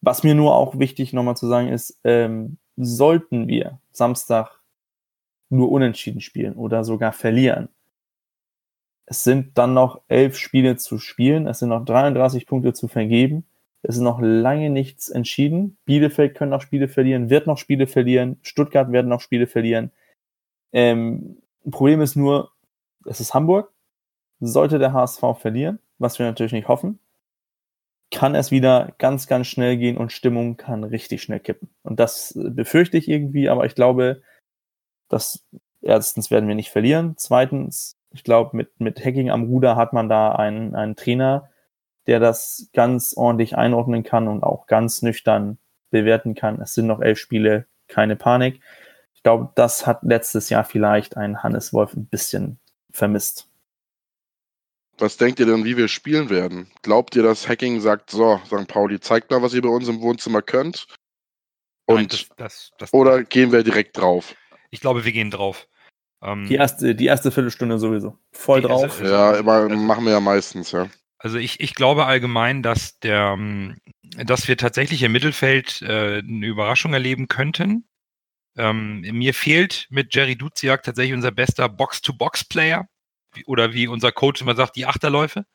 Was 0.01 0.23
mir 0.23 0.35
nur 0.35 0.55
auch 0.55 0.79
wichtig 0.79 1.13
nochmal 1.13 1.35
zu 1.35 1.47
sagen 1.47 1.69
ist, 1.69 1.99
ähm, 2.03 2.57
sollten 2.77 3.47
wir 3.47 3.79
Samstag 3.91 4.58
nur 5.49 5.71
unentschieden 5.71 6.21
spielen 6.21 6.53
oder 6.53 6.83
sogar 6.83 7.11
verlieren, 7.11 7.69
es 9.09 9.23
sind 9.23 9.57
dann 9.57 9.73
noch 9.73 10.01
elf 10.07 10.37
Spiele 10.37 10.77
zu 10.77 10.99
spielen, 10.99 11.47
es 11.47 11.59
sind 11.59 11.69
noch 11.69 11.83
33 11.83 12.45
Punkte 12.45 12.73
zu 12.73 12.87
vergeben. 12.87 13.43
Es 13.81 13.95
ist 13.95 14.01
noch 14.01 14.19
lange 14.21 14.69
nichts 14.69 15.09
entschieden. 15.09 15.77
Bielefeld 15.85 16.35
können 16.35 16.51
noch 16.51 16.61
Spiele 16.61 16.87
verlieren, 16.87 17.31
wird 17.31 17.47
noch 17.47 17.57
Spiele 17.57 17.87
verlieren. 17.87 18.37
Stuttgart 18.43 18.91
werden 18.91 19.07
noch 19.07 19.21
Spiele 19.21 19.47
verlieren. 19.47 19.91
Ähm, 20.73 21.41
Problem 21.71 22.01
ist 22.01 22.15
nur, 22.15 22.51
es 23.05 23.19
ist 23.19 23.33
Hamburg. 23.33 23.73
Sollte 24.41 24.77
der 24.77 24.93
HSV 24.93 25.23
verlieren, 25.39 25.79
was 25.97 26.19
wir 26.19 26.27
natürlich 26.27 26.53
nicht 26.53 26.67
hoffen, 26.67 26.99
kann 28.11 28.35
es 28.35 28.51
wieder 28.51 28.93
ganz, 28.99 29.25
ganz 29.25 29.47
schnell 29.47 29.77
gehen 29.77 29.97
und 29.97 30.11
Stimmung 30.11 30.55
kann 30.55 30.83
richtig 30.83 31.23
schnell 31.23 31.39
kippen. 31.39 31.69
Und 31.81 31.99
das 31.99 32.37
befürchte 32.37 32.97
ich 32.97 33.09
irgendwie, 33.09 33.49
aber 33.49 33.65
ich 33.65 33.73
glaube, 33.73 34.21
dass 35.09 35.43
erstens 35.81 36.31
werden 36.31 36.47
wir 36.47 36.55
nicht 36.55 36.69
verlieren. 36.69 37.15
Zweitens, 37.17 37.97
ich 38.11 38.23
glaube, 38.23 38.55
mit, 38.55 38.79
mit 38.79 39.03
Hacking 39.03 39.29
am 39.29 39.43
Ruder 39.43 39.75
hat 39.75 39.93
man 39.93 40.09
da 40.09 40.31
einen, 40.31 40.75
einen 40.75 40.95
Trainer, 40.95 41.49
der 42.07 42.19
das 42.19 42.69
ganz 42.73 43.13
ordentlich 43.15 43.57
einordnen 43.57 44.03
kann 44.03 44.27
und 44.27 44.43
auch 44.43 44.67
ganz 44.67 45.01
nüchtern 45.01 45.57
bewerten 45.91 46.35
kann. 46.35 46.61
Es 46.61 46.73
sind 46.73 46.87
noch 46.87 47.01
elf 47.01 47.19
Spiele, 47.19 47.65
keine 47.87 48.15
Panik. 48.15 48.61
Ich 49.13 49.23
glaube, 49.23 49.49
das 49.55 49.85
hat 49.85 50.03
letztes 50.03 50.49
Jahr 50.49 50.63
vielleicht 50.63 51.17
ein 51.17 51.43
Hannes 51.43 51.73
Wolf 51.73 51.93
ein 51.93 52.05
bisschen 52.05 52.59
vermisst. 52.91 53.47
Was 54.97 55.17
denkt 55.17 55.39
ihr 55.39 55.45
denn, 55.45 55.63
wie 55.63 55.77
wir 55.77 55.87
spielen 55.87 56.29
werden? 56.29 56.69
Glaubt 56.81 57.15
ihr, 57.15 57.23
dass 57.23 57.47
Hacking 57.47 57.79
sagt, 57.79 58.11
so, 58.11 58.39
St. 58.45 58.67
Pauli, 58.67 58.99
zeigt 58.99 59.31
mal, 59.31 59.41
was 59.41 59.53
ihr 59.53 59.61
bei 59.61 59.69
uns 59.69 59.87
im 59.87 60.01
Wohnzimmer 60.01 60.41
könnt? 60.41 60.87
Und, 61.85 61.95
Nein, 61.95 62.07
das, 62.09 62.29
das, 62.37 62.71
das, 62.77 62.93
oder 62.93 63.23
gehen 63.23 63.51
wir 63.51 63.63
direkt 63.63 63.97
drauf? 63.97 64.35
Ich 64.69 64.79
glaube, 64.81 65.05
wir 65.05 65.11
gehen 65.11 65.31
drauf. 65.31 65.67
Ähm, 66.21 66.45
Die 66.47 66.55
erste, 66.55 66.95
die 66.95 67.05
erste 67.05 67.31
Viertelstunde 67.31 67.79
sowieso. 67.79 68.17
Voll 68.31 68.61
drauf. 68.61 69.01
Ja, 69.01 69.35
immer, 69.37 69.53
Also- 69.53 69.75
machen 69.75 70.05
wir 70.05 70.11
ja 70.11 70.19
meistens, 70.19 70.71
ja. 70.71 70.89
Also 71.21 71.37
ich, 71.37 71.59
ich 71.59 71.75
glaube 71.75 72.05
allgemein, 72.05 72.63
dass 72.63 72.97
der, 72.99 73.35
ähm, 73.37 73.75
dass 74.15 74.47
wir 74.47 74.55
tatsächlich 74.57 75.03
im 75.03 75.11
Mittelfeld 75.11 75.81
äh, 75.81 76.19
eine 76.19 76.45
Überraschung 76.45 76.93
erleben 76.93 77.27
könnten. 77.27 77.85
Ähm, 78.57 79.01
mir 79.01 79.33
fehlt 79.33 79.87
mit 79.89 80.15
Jerry 80.15 80.37
Duziak 80.37 80.83
tatsächlich 80.83 81.13
unser 81.13 81.31
bester 81.31 81.67
Box-to-Box-Player. 81.67 82.87
Oder 83.45 83.73
wie 83.73 83.87
unser 83.87 84.11
Coach 84.11 84.41
immer 84.41 84.55
sagt, 84.55 84.75
die 84.75 84.85
Achterläufe. 84.85 85.45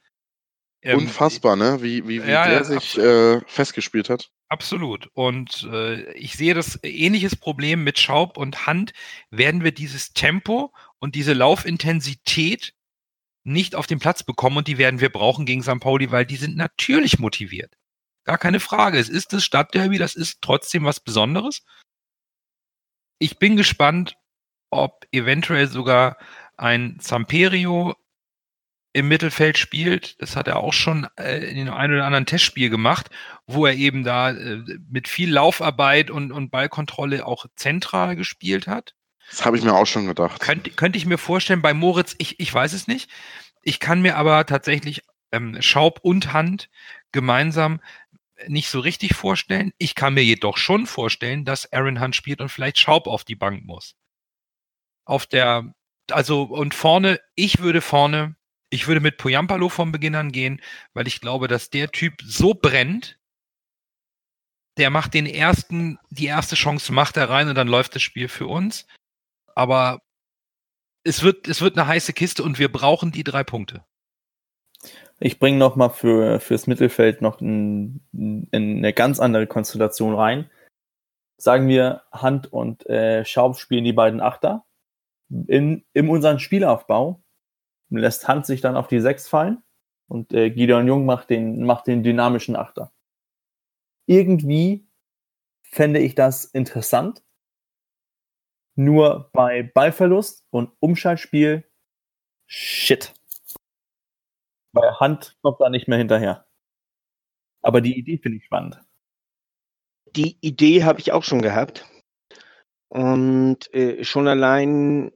Ähm, 0.83 0.99
Unfassbar, 0.99 1.57
ne? 1.57 1.79
Wie, 1.83 2.07
wie, 2.07 2.23
wie 2.23 2.31
ja, 2.31 2.45
der 2.45 2.53
ja, 2.59 2.65
sich 2.65 2.99
äh, 2.99 3.41
festgespielt 3.47 4.11
hat. 4.11 4.31
Absolut. 4.55 5.11
Und 5.15 5.69
äh, 5.69 6.13
ich 6.13 6.35
sehe 6.35 6.55
das 6.55 6.79
ähnliches 6.85 7.35
Problem 7.35 7.83
mit 7.83 7.99
Schaub 7.99 8.37
und 8.37 8.69
Hand. 8.69 8.93
Werden 9.31 9.65
wir 9.65 9.73
dieses 9.73 10.13
Tempo 10.13 10.73
und 11.01 11.17
diese 11.17 11.33
Laufintensität 11.33 12.73
nicht 13.43 13.75
auf 13.75 13.89
den 13.89 13.99
Platz 13.99 14.23
bekommen 14.23 14.59
und 14.59 14.69
die 14.69 14.79
werden 14.79 15.01
wir 15.01 15.11
brauchen 15.11 15.45
gegen 15.45 15.65
St. 15.65 15.81
Pauli, 15.81 16.13
weil 16.13 16.25
die 16.25 16.37
sind 16.37 16.57
natürlich 16.57 17.19
motiviert. 17.19 17.75
Gar 18.23 18.39
keine 18.39 18.61
Frage. 18.61 19.01
Es 19.01 19.09
ist 19.09 19.33
das 19.33 19.45
Stadtderby, 19.45 19.99
das 19.99 20.15
ist 20.15 20.41
trotzdem 20.41 20.85
was 20.85 21.01
Besonderes. 21.01 21.65
Ich 23.19 23.41
bin 23.41 23.57
gespannt, 23.57 24.17
ob 24.71 25.05
eventuell 25.11 25.67
sogar 25.67 26.17
ein 26.57 27.01
Zamperio 27.01 27.97
im 28.95 29.09
Mittelfeld 29.09 29.59
spielt. 29.59 30.21
Das 30.23 30.37
hat 30.37 30.49
er 30.49 30.61
auch 30.61 30.73
schon 30.73 31.07
äh, 31.19 31.39
in 31.51 31.57
dem 31.57 31.75
einen 31.75 31.95
oder 31.95 32.07
anderen 32.07 32.27
Testspiel 32.27 32.71
gemacht, 32.71 33.11
wo 33.47 33.67
er 33.67 33.75
eben 33.75 34.05
da 34.05 34.31
äh, 34.31 34.63
mit 34.89 35.09
viel 35.09 35.31
Laufarbeit 35.31 36.11
und, 36.11 36.33
und 36.33 36.51
Ballkontrolle 36.51 37.27
auch 37.27 37.47
zentral 37.57 38.17
gespielt 38.17 38.67
hat. 38.69 38.95
Das 39.29 39.45
habe 39.45 39.59
ich 39.59 39.65
mir 39.65 39.75
auch 39.75 39.87
schon 39.87 40.07
gedacht. 40.07 40.41
Könnte, 40.41 40.71
könnte 40.71 40.97
ich 40.97 41.07
mir 41.07 41.19
vorstellen, 41.19 41.61
bei 41.61 41.75
Moritz, 41.75 42.15
ich, 42.19 42.39
ich 42.39 42.55
weiß 42.55 42.73
es 42.73 42.87
nicht. 42.87 43.11
Ich 43.63 43.81
kann 43.81 44.01
mir 44.01 44.17
aber 44.17 44.47
tatsächlich 44.47 45.03
ähm, 45.33 45.61
Schaub 45.61 45.99
und 46.03 46.33
Hand 46.33 46.71
gemeinsam 47.11 47.81
nicht 48.47 48.69
so 48.69 48.79
richtig 48.79 49.17
vorstellen. 49.17 49.73
Ich 49.79 49.97
kann 49.97 50.15
mir 50.15 50.25
jedoch 50.25 50.57
schon 50.57 50.87
vorstellen, 50.87 51.45
dass 51.45 51.73
Aaron 51.73 52.01
Hunt 52.01 52.15
spielt 52.15 52.41
und 52.41 52.49
vielleicht 52.49 52.79
Schaub 52.79 53.09
auf 53.09 53.25
die 53.25 53.37
Bank 53.37 53.65
muss. 53.65 53.97
Auf 55.05 55.27
der, 55.27 55.75
also 56.11 56.45
und 56.45 56.75
vorne, 56.75 57.19
ich 57.35 57.59
würde 57.59 57.81
vorne, 57.81 58.37
ich 58.75 58.89
würde 58.89 59.01
mit 59.01 59.19
Poyampalo 59.19 59.69
vom 59.69 59.93
Beginn 59.93 60.17
an 60.17 60.33
gehen, 60.33 60.61
weil 60.95 61.07
ich 61.07 61.21
glaube, 61.21 61.47
dass 61.47 61.71
der 61.71 61.93
Typ 61.93 62.15
so 62.25 62.55
brennt, 62.55 63.21
der 64.77 64.91
macht 64.91 65.15
den 65.15 65.27
ersten, 65.27 65.99
die 66.11 66.27
erste 66.27 66.57
Chance 66.57 66.93
macht 66.93 67.17
er 67.17 67.31
rein 67.31 67.49
und 67.49 67.55
dann 67.55 67.69
läuft 67.69 67.95
das 67.95 68.03
Spiel 68.03 68.27
für 68.27 68.49
uns. 68.49 68.87
Aber 69.55 70.03
es 71.05 71.23
wird, 71.23 71.47
es 71.47 71.61
wird 71.61 71.79
eine 71.79 71.87
heiße 71.87 72.13
Kiste 72.13 72.43
und 72.43 72.59
wir 72.59 72.71
brauchen 72.71 73.13
die 73.13 73.23
drei 73.23 73.45
Punkte. 73.45 73.85
Ich 75.21 75.39
bringe 75.39 75.59
noch 75.59 75.77
mal 75.77 75.91
für 75.91 76.41
fürs 76.41 76.67
Mittelfeld 76.67 77.23
noch 77.23 77.41
ein, 77.41 78.01
eine 78.53 78.93
ganz 78.93 79.21
andere 79.21 79.47
Konstellation 79.47 80.17
rein. 80.17 80.51
Sagen 81.37 81.69
wir, 81.69 82.03
Hand 82.11 82.53
und 82.53 82.85
äh, 82.87 83.25
Schaub 83.25 83.57
spielen 83.57 83.85
die 83.85 83.93
beiden 83.93 84.21
Achter. 84.21 84.65
In, 85.47 85.85
in 85.93 86.09
unserem 86.09 86.41
Spielaufbau 86.41 87.24
lässt 87.97 88.29
Hand 88.29 88.47
sich 88.47 88.61
dann 88.61 88.77
auf 88.77 88.89
die 88.89 89.01
Sechs 89.01 89.29
fallen 89.29 89.63
und 90.09 90.33
äh, 90.33 90.51
Gideon 90.51 90.87
Jung 90.87 91.07
macht 91.07 91.31
den, 91.31 91.65
macht 91.65 91.87
den 91.87 92.03
dynamischen 92.03 92.57
Achter. 92.57 92.93
Irgendwie 94.07 94.87
fände 95.63 96.01
ich 96.01 96.15
das 96.15 96.45
interessant. 96.45 97.23
Nur 98.77 99.31
bei 99.33 99.63
Ballverlust 99.63 100.47
und 100.51 100.73
Umschaltspiel, 100.81 101.65
shit. 102.47 103.15
Bei 104.73 104.93
Hand 104.95 105.37
kommt 105.43 105.61
da 105.61 105.71
nicht 105.71 105.87
mehr 105.87 105.99
hinterher. 105.99 106.47
Aber 107.63 107.81
die 107.81 107.97
Idee 107.97 108.19
finde 108.19 108.39
ich 108.39 108.45
spannend. 108.45 108.81
Die 110.17 110.39
Idee 110.41 110.85
habe 110.85 111.01
ich 111.01 111.13
auch 111.13 111.23
schon 111.23 111.41
gehabt. 111.41 111.87
Und 112.89 113.73
äh, 113.73 114.05
schon 114.05 114.29
allein, 114.29 115.13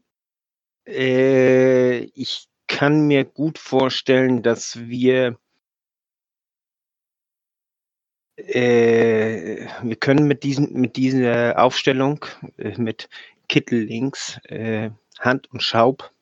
äh, 0.87 1.99
ich 1.99 2.48
kann 2.79 3.09
mir 3.09 3.25
gut 3.25 3.59
vorstellen, 3.59 4.41
dass 4.45 4.79
wir 4.79 5.37
äh, 8.37 9.67
wir 9.83 9.97
können 9.97 10.29
mit 10.29 10.45
diesen 10.45 10.75
mit 10.75 10.95
dieser 10.95 11.61
Aufstellung 11.61 12.25
äh, 12.57 12.81
mit 12.81 13.09
Kittel 13.49 13.81
links, 13.81 14.39
äh, 14.45 14.91
Hand 15.19 15.51
und 15.51 15.61
Schaub 15.65 16.13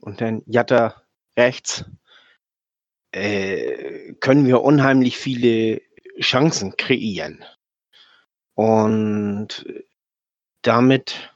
und 0.00 0.20
dann 0.20 0.42
Jatta 0.44 1.02
rechts 1.34 1.86
äh, 3.12 4.12
können 4.20 4.46
wir 4.46 4.60
unheimlich 4.60 5.16
viele 5.16 5.80
Chancen 6.20 6.76
kreieren. 6.76 7.42
Und 8.52 9.64
damit 10.60 11.32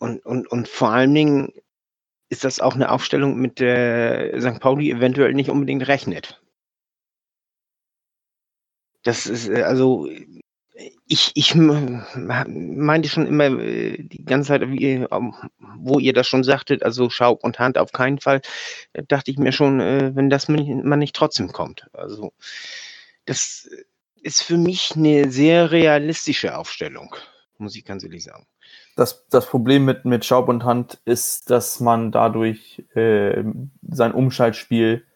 und, 0.00 0.26
und, 0.26 0.50
und 0.50 0.66
vor 0.66 0.90
allen 0.90 1.14
Dingen 1.14 1.52
ist 2.30 2.44
das 2.44 2.60
auch 2.60 2.74
eine 2.74 2.90
Aufstellung, 2.90 3.36
mit 3.36 3.60
der 3.60 4.40
St. 4.40 4.60
Pauli 4.60 4.90
eventuell 4.90 5.34
nicht 5.34 5.50
unbedingt 5.50 5.86
rechnet. 5.88 6.40
Das 9.02 9.26
ist 9.26 9.48
äh, 9.48 9.62
also 9.62 10.08
ich, 11.06 11.32
ich 11.34 11.54
meinte 11.54 13.08
schon 13.08 13.26
immer 13.26 13.46
äh, 13.46 14.02
die 14.02 14.24
ganze 14.24 14.48
Zeit, 14.48 14.62
wie, 14.70 15.06
ähm, 15.10 15.34
wo 15.58 15.98
ihr 15.98 16.12
das 16.12 16.28
schon 16.28 16.44
sagtet, 16.44 16.82
also 16.82 17.10
Schaub 17.10 17.42
und 17.44 17.58
Hand 17.58 17.78
auf 17.78 17.92
keinen 17.92 18.20
Fall, 18.20 18.40
äh, 18.92 19.02
dachte 19.02 19.30
ich 19.30 19.38
mir 19.38 19.52
schon, 19.52 19.80
wenn 19.80 20.30
das 20.30 20.48
man 20.48 20.98
nicht 20.98 21.16
trotzdem 21.16 21.52
kommt. 21.52 21.88
Also 21.92 22.32
das 23.26 23.68
ist 24.22 24.42
für 24.42 24.56
mich 24.56 24.92
eine 24.96 25.30
sehr 25.30 25.70
realistische 25.70 26.56
Aufstellung, 26.56 27.14
muss 27.58 27.76
ich 27.76 27.84
ganz 27.84 28.04
ehrlich 28.04 28.24
sagen. 28.24 28.46
Das, 28.96 29.26
das 29.28 29.46
Problem 29.46 29.84
mit, 29.84 30.04
mit 30.04 30.24
Schaub 30.24 30.48
und 30.48 30.64
Hand 30.64 31.00
ist, 31.04 31.50
dass 31.50 31.80
man 31.80 32.12
dadurch 32.12 32.84
äh, 32.94 33.44
sein 33.82 34.12
Umschaltspiel 34.12 35.06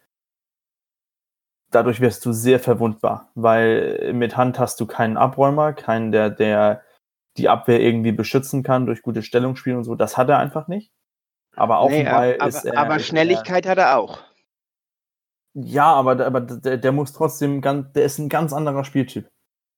dadurch 1.75 2.01
wirst 2.01 2.25
du 2.25 2.33
sehr 2.33 2.61
verwundbar, 2.61 3.31
weil 3.35 4.13
mit 4.15 4.37
Hand 4.37 4.59
hast 4.59 4.81
du 4.81 4.87
keinen 4.87 5.17
Abräumer, 5.17 5.73
keinen, 5.73 6.13
der, 6.13 6.31
der 6.31 6.83
die 7.37 7.49
Abwehr 7.49 7.81
irgendwie 7.81 8.13
beschützen 8.13 8.63
kann 8.63 8.87
durch 8.87 9.03
gute 9.03 9.23
Stellungsspiel 9.23 9.75
und 9.75 9.85
so. 9.85 9.95
Das 9.95 10.17
hat 10.17 10.29
er 10.29 10.39
einfach 10.39 10.69
nicht. 10.69 10.93
Aber 11.57 11.79
auch 11.79 11.91
nee, 11.91 12.07
aber, 12.07 12.47
ist 12.47 12.65
er, 12.65 12.79
aber 12.79 12.99
Schnelligkeit 12.99 13.65
er, 13.65 13.71
hat 13.73 13.79
er 13.79 13.99
auch. 13.99 14.21
Ja, 15.55 15.93
aber, 15.93 16.25
aber 16.25 16.41
der, 16.41 16.79
der 16.79 16.93
muss 16.93 17.13
trotzdem 17.13 17.61
ganz, 17.61 17.93
der 17.93 18.05
ist 18.05 18.19
ein 18.19 18.29
ganz 18.29 18.53
anderer 18.53 18.85
Spieltyp. 18.85 19.29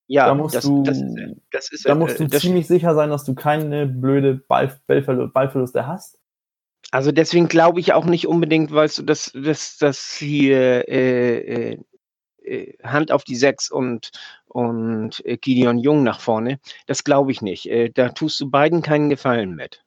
Ja, 0.08 0.26
da 0.26 0.34
musst 0.34 0.54
das, 0.54 0.64
du, 0.64 0.82
das, 0.84 1.02
das 1.50 1.72
ist, 1.72 1.88
da 1.88 1.94
musst 1.94 2.20
du 2.20 2.28
ziemlich 2.28 2.66
sicher 2.66 2.94
sein, 2.94 3.10
dass 3.10 3.24
du 3.24 3.34
keine 3.34 3.86
blöde 3.86 4.34
Ball, 4.34 4.78
Ballverlust, 4.86 5.32
Ballverluste 5.32 5.86
hast. 5.86 6.20
Also 6.92 7.10
deswegen 7.10 7.48
glaube 7.48 7.80
ich 7.80 7.92
auch 7.92 8.04
nicht 8.04 8.28
unbedingt, 8.28 8.72
weißt 8.72 8.98
du, 8.98 9.02
dass, 9.02 9.32
dass, 9.34 9.78
dass 9.78 10.12
hier 10.12 10.88
äh, 10.88 11.72
äh, 11.72 11.78
äh 12.44 12.78
Hand 12.84 13.10
auf 13.10 13.24
die 13.24 13.34
Sechs 13.34 13.70
und, 13.70 14.10
und 14.46 15.24
äh, 15.26 15.36
Gideon 15.36 15.78
Jung 15.78 16.04
nach 16.04 16.20
vorne, 16.20 16.60
das 16.86 17.02
glaube 17.02 17.32
ich 17.32 17.42
nicht. 17.42 17.68
Äh, 17.68 17.90
da 17.90 18.10
tust 18.10 18.40
du 18.40 18.48
beiden 18.48 18.82
keinen 18.82 19.10
Gefallen 19.10 19.56
mit. 19.56 19.82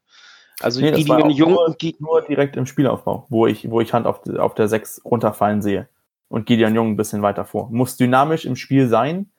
Also 0.60 0.82
nee, 0.82 0.92
Gideon 0.92 1.30
Jung 1.30 1.54
nur, 1.54 1.76
nur, 2.00 2.22
direkt 2.24 2.58
im 2.58 2.66
Spielaufbau, 2.66 3.26
wo 3.30 3.48
ich, 3.48 3.72
wo 3.72 3.80
ich 3.80 3.94
Hand 3.94 4.06
auf, 4.06 4.28
auf 4.38 4.56
der 4.56 4.68
Sechs 4.68 5.02
runterfallen 5.06 5.62
sehe. 5.62 5.88
Und 6.28 6.46
Gideon 6.46 6.76
Jung 6.76 6.92
ein 6.92 6.98
bisschen 6.98 7.22
weiter 7.22 7.46
vor. 7.46 7.70
Muss 7.72 7.96
dynamisch 7.96 8.46
im 8.46 8.58
Spiel 8.58 8.90
sein, 8.90 9.32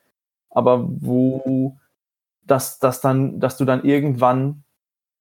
aber 0.51 0.85
wo 0.87 1.77
dass, 2.43 2.79
dass 2.79 3.01
dann, 3.01 3.39
dass 3.39 3.57
du 3.57 3.65
dann 3.65 3.83
irgendwann 3.83 4.63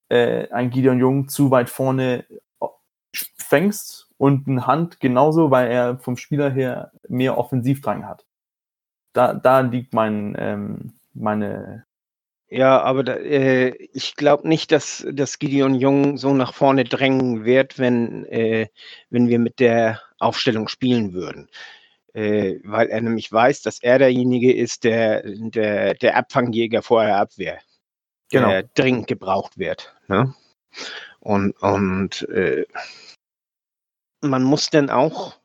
äh, 0.08 0.48
ein 0.50 0.70
Gideon 0.70 0.98
Jung 0.98 1.28
zu 1.28 1.50
weit 1.50 1.70
vorne 1.70 2.24
äh, 2.60 2.66
fängst 3.36 4.08
und 4.18 4.46
ein 4.46 4.66
Hand 4.66 5.00
genauso, 5.00 5.50
weil 5.50 5.70
er 5.70 5.98
vom 5.98 6.16
Spieler 6.16 6.50
her 6.50 6.92
mehr 7.08 7.38
Offensivdrang 7.38 8.06
hat. 8.06 8.26
Da, 9.12 9.34
da 9.34 9.60
liegt 9.60 9.94
mein, 9.94 10.36
ähm, 10.38 10.92
meine. 11.14 11.84
Ja, 12.48 12.82
aber 12.82 13.04
da, 13.04 13.14
äh, 13.14 13.70
ich 13.92 14.16
glaube 14.16 14.48
nicht, 14.48 14.72
dass, 14.72 15.06
dass 15.12 15.38
Gideon 15.38 15.74
Jung 15.74 16.16
so 16.16 16.34
nach 16.34 16.52
vorne 16.52 16.84
drängen 16.84 17.44
wird, 17.44 17.78
wenn, 17.78 18.24
äh, 18.26 18.68
wenn 19.08 19.28
wir 19.28 19.38
mit 19.38 19.60
der 19.60 20.00
Aufstellung 20.18 20.68
spielen 20.68 21.12
würden. 21.12 21.48
Äh, 22.12 22.58
weil 22.64 22.88
er 22.88 23.00
nämlich 23.00 23.30
weiß, 23.30 23.62
dass 23.62 23.82
er 23.82 23.98
derjenige 23.98 24.52
ist, 24.52 24.84
der, 24.84 25.22
der, 25.24 25.94
der 25.94 26.16
Abfangjäger 26.16 26.82
vor 26.82 27.04
der 27.04 27.18
Abwehr 27.18 27.60
genau. 28.30 28.48
der 28.48 28.62
dringend 28.62 29.06
gebraucht 29.06 29.58
wird. 29.58 29.94
Ne? 30.08 30.34
Und, 31.20 31.52
und 31.62 32.28
äh, 32.30 32.66
man 34.22 34.42
muss 34.42 34.70
dann 34.70 34.90
auch 34.90 35.38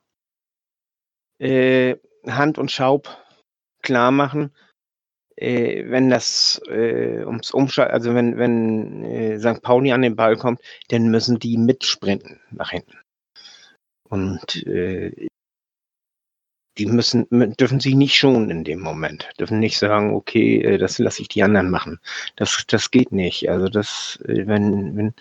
äh, 1.39 1.97
Hand 2.25 2.57
und 2.57 2.71
Schaub 2.71 3.09
klar 3.81 4.11
machen, 4.11 4.55
äh, 5.35 5.89
wenn 5.89 6.09
das 6.09 6.61
äh, 6.69 7.23
ums 7.25 7.51
Umschalten, 7.51 7.93
also 7.93 8.15
wenn, 8.15 8.37
wenn 8.37 9.03
äh, 9.03 9.39
St. 9.39 9.61
Pauli 9.61 9.91
an 9.91 10.01
den 10.01 10.15
Ball 10.15 10.37
kommt, 10.37 10.61
dann 10.89 11.09
müssen 11.09 11.39
die 11.39 11.57
mitsprinten 11.57 12.39
nach 12.51 12.71
hinten. 12.71 12.97
Und 14.07 14.65
äh, 14.65 15.27
die 16.77 16.85
müssen, 16.85 17.25
dürfen 17.29 17.79
sich 17.79 17.95
nicht 17.95 18.15
schonen 18.15 18.49
in 18.49 18.63
dem 18.63 18.79
Moment. 18.79 19.29
Dürfen 19.39 19.59
nicht 19.59 19.77
sagen, 19.77 20.13
okay, 20.13 20.61
äh, 20.61 20.77
das 20.77 20.99
lasse 20.99 21.21
ich 21.21 21.27
die 21.27 21.43
anderen 21.43 21.69
machen. 21.69 21.99
Das, 22.35 22.65
das 22.67 22.91
geht 22.91 23.11
nicht. 23.11 23.49
Also 23.49 23.69
das, 23.69 24.19
äh, 24.25 24.45
wenn, 24.47 24.95
wenn, 24.97 25.13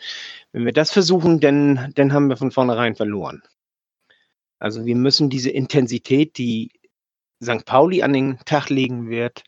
wenn 0.53 0.65
wir 0.65 0.73
das 0.73 0.91
versuchen, 0.91 1.41
dann, 1.41 1.93
dann 1.95 2.13
haben 2.13 2.29
wir 2.29 2.37
von 2.37 2.51
vornherein 2.51 2.97
verloren. 2.97 3.43
Also 4.59 4.85
wir 4.85 4.97
müssen 4.97 5.31
diese 5.31 5.51
Intensität, 5.51 6.39
die 6.39 6.73
St. 7.43 7.65
Pauli 7.65 8.03
an 8.03 8.13
den 8.13 8.39
Tag 8.47 8.71
legen 8.71 9.09
wird, 9.09 9.45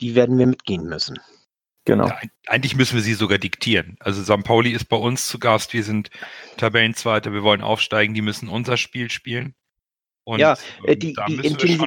die 0.00 0.14
werden 0.14 0.38
wir 0.38 0.46
mitgehen 0.46 0.84
müssen. 0.84 1.18
Genau. 1.84 2.08
Ja, 2.08 2.20
eigentlich 2.46 2.76
müssen 2.76 2.96
wir 2.96 3.02
sie 3.02 3.14
sogar 3.14 3.38
diktieren. 3.38 3.96
Also 4.00 4.22
St. 4.22 4.44
Pauli 4.44 4.70
ist 4.70 4.86
bei 4.86 4.96
uns 4.96 5.26
zu 5.28 5.38
Gast, 5.38 5.72
wir 5.72 5.84
sind 5.84 6.10
Tabellenzweiter, 6.56 7.32
wir 7.32 7.42
wollen 7.42 7.62
aufsteigen, 7.62 8.14
die 8.14 8.22
müssen 8.22 8.48
unser 8.48 8.76
Spiel 8.76 9.10
spielen. 9.10 9.54
Und, 10.30 10.38
ja, 10.38 10.56
äh, 10.84 10.96
die, 10.96 11.16
die, 11.26 11.34
Intensi 11.44 11.84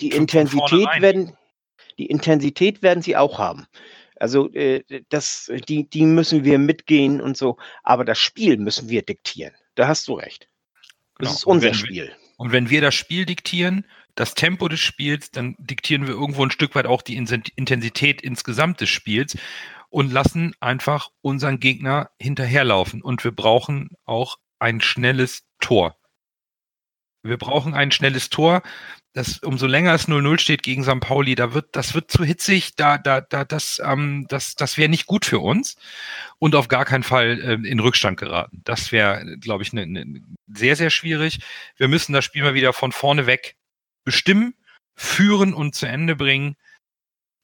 die 0.00 0.10
Intensität 0.10 0.88
werden, 1.00 1.36
die 1.96 2.06
Intensität 2.06 2.82
werden 2.82 3.02
sie 3.02 3.16
auch 3.16 3.38
haben. 3.38 3.66
Also 4.16 4.52
äh, 4.52 4.82
das, 5.10 5.48
die, 5.68 5.88
die 5.88 6.02
müssen 6.02 6.42
wir 6.42 6.58
mitgehen 6.58 7.20
und 7.20 7.36
so. 7.36 7.56
Aber 7.84 8.04
das 8.04 8.18
Spiel 8.18 8.56
müssen 8.56 8.88
wir 8.88 9.02
diktieren. 9.02 9.54
Da 9.76 9.86
hast 9.86 10.08
du 10.08 10.14
recht. 10.14 10.48
Das 11.18 11.28
genau. 11.28 11.30
ist 11.30 11.44
unser 11.44 11.74
Spiel. 11.74 12.06
Wir, 12.08 12.16
und 12.36 12.50
wenn 12.50 12.68
wir 12.68 12.80
das 12.80 12.96
Spiel 12.96 13.26
diktieren, 13.26 13.86
das 14.16 14.34
Tempo 14.34 14.66
des 14.66 14.80
Spiels, 14.80 15.30
dann 15.30 15.54
diktieren 15.60 16.08
wir 16.08 16.14
irgendwo 16.14 16.42
ein 16.42 16.50
Stück 16.50 16.74
weit 16.74 16.86
auch 16.86 17.02
die 17.02 17.16
Intensität 17.16 18.22
insgesamt 18.22 18.80
des 18.80 18.88
Spiels. 18.88 19.38
und 19.88 20.12
lassen 20.12 20.52
einfach 20.58 21.10
unseren 21.20 21.60
Gegner 21.60 22.10
hinterherlaufen. 22.20 23.02
Und 23.02 23.22
wir 23.22 23.30
brauchen 23.30 23.90
auch 24.04 24.36
ein 24.58 24.80
schnelles 24.80 25.44
Tor. 25.60 25.96
Wir 27.28 27.38
brauchen 27.38 27.74
ein 27.74 27.90
schnelles 27.90 28.30
Tor. 28.30 28.62
Das, 29.14 29.38
umso 29.38 29.66
länger 29.66 29.94
es 29.94 30.06
0-0 30.06 30.38
steht 30.38 30.62
gegen 30.62 30.84
St. 30.84 31.00
Pauli, 31.00 31.34
da 31.34 31.54
wird, 31.54 31.74
das 31.74 31.94
wird 31.94 32.10
zu 32.10 32.24
hitzig, 32.24 32.76
da, 32.76 32.98
da, 32.98 33.20
da, 33.20 33.44
das, 33.44 33.80
ähm, 33.84 34.26
das, 34.28 34.54
das 34.54 34.76
wäre 34.76 34.88
nicht 34.88 35.06
gut 35.06 35.24
für 35.24 35.40
uns 35.40 35.76
und 36.38 36.54
auf 36.54 36.68
gar 36.68 36.84
keinen 36.84 37.02
Fall 37.02 37.40
äh, 37.40 37.68
in 37.68 37.80
Rückstand 37.80 38.18
geraten. 38.18 38.60
Das 38.64 38.92
wäre, 38.92 39.24
glaube 39.38 39.62
ich, 39.62 39.72
ne, 39.72 39.86
ne, 39.86 40.22
sehr, 40.46 40.76
sehr 40.76 40.90
schwierig. 40.90 41.40
Wir 41.76 41.88
müssen 41.88 42.12
das 42.12 42.24
Spiel 42.24 42.42
mal 42.42 42.54
wieder 42.54 42.72
von 42.72 42.92
vorne 42.92 43.26
weg 43.26 43.56
bestimmen, 44.04 44.54
führen 44.94 45.54
und 45.54 45.74
zu 45.74 45.86
Ende 45.86 46.14
bringen, 46.14 46.56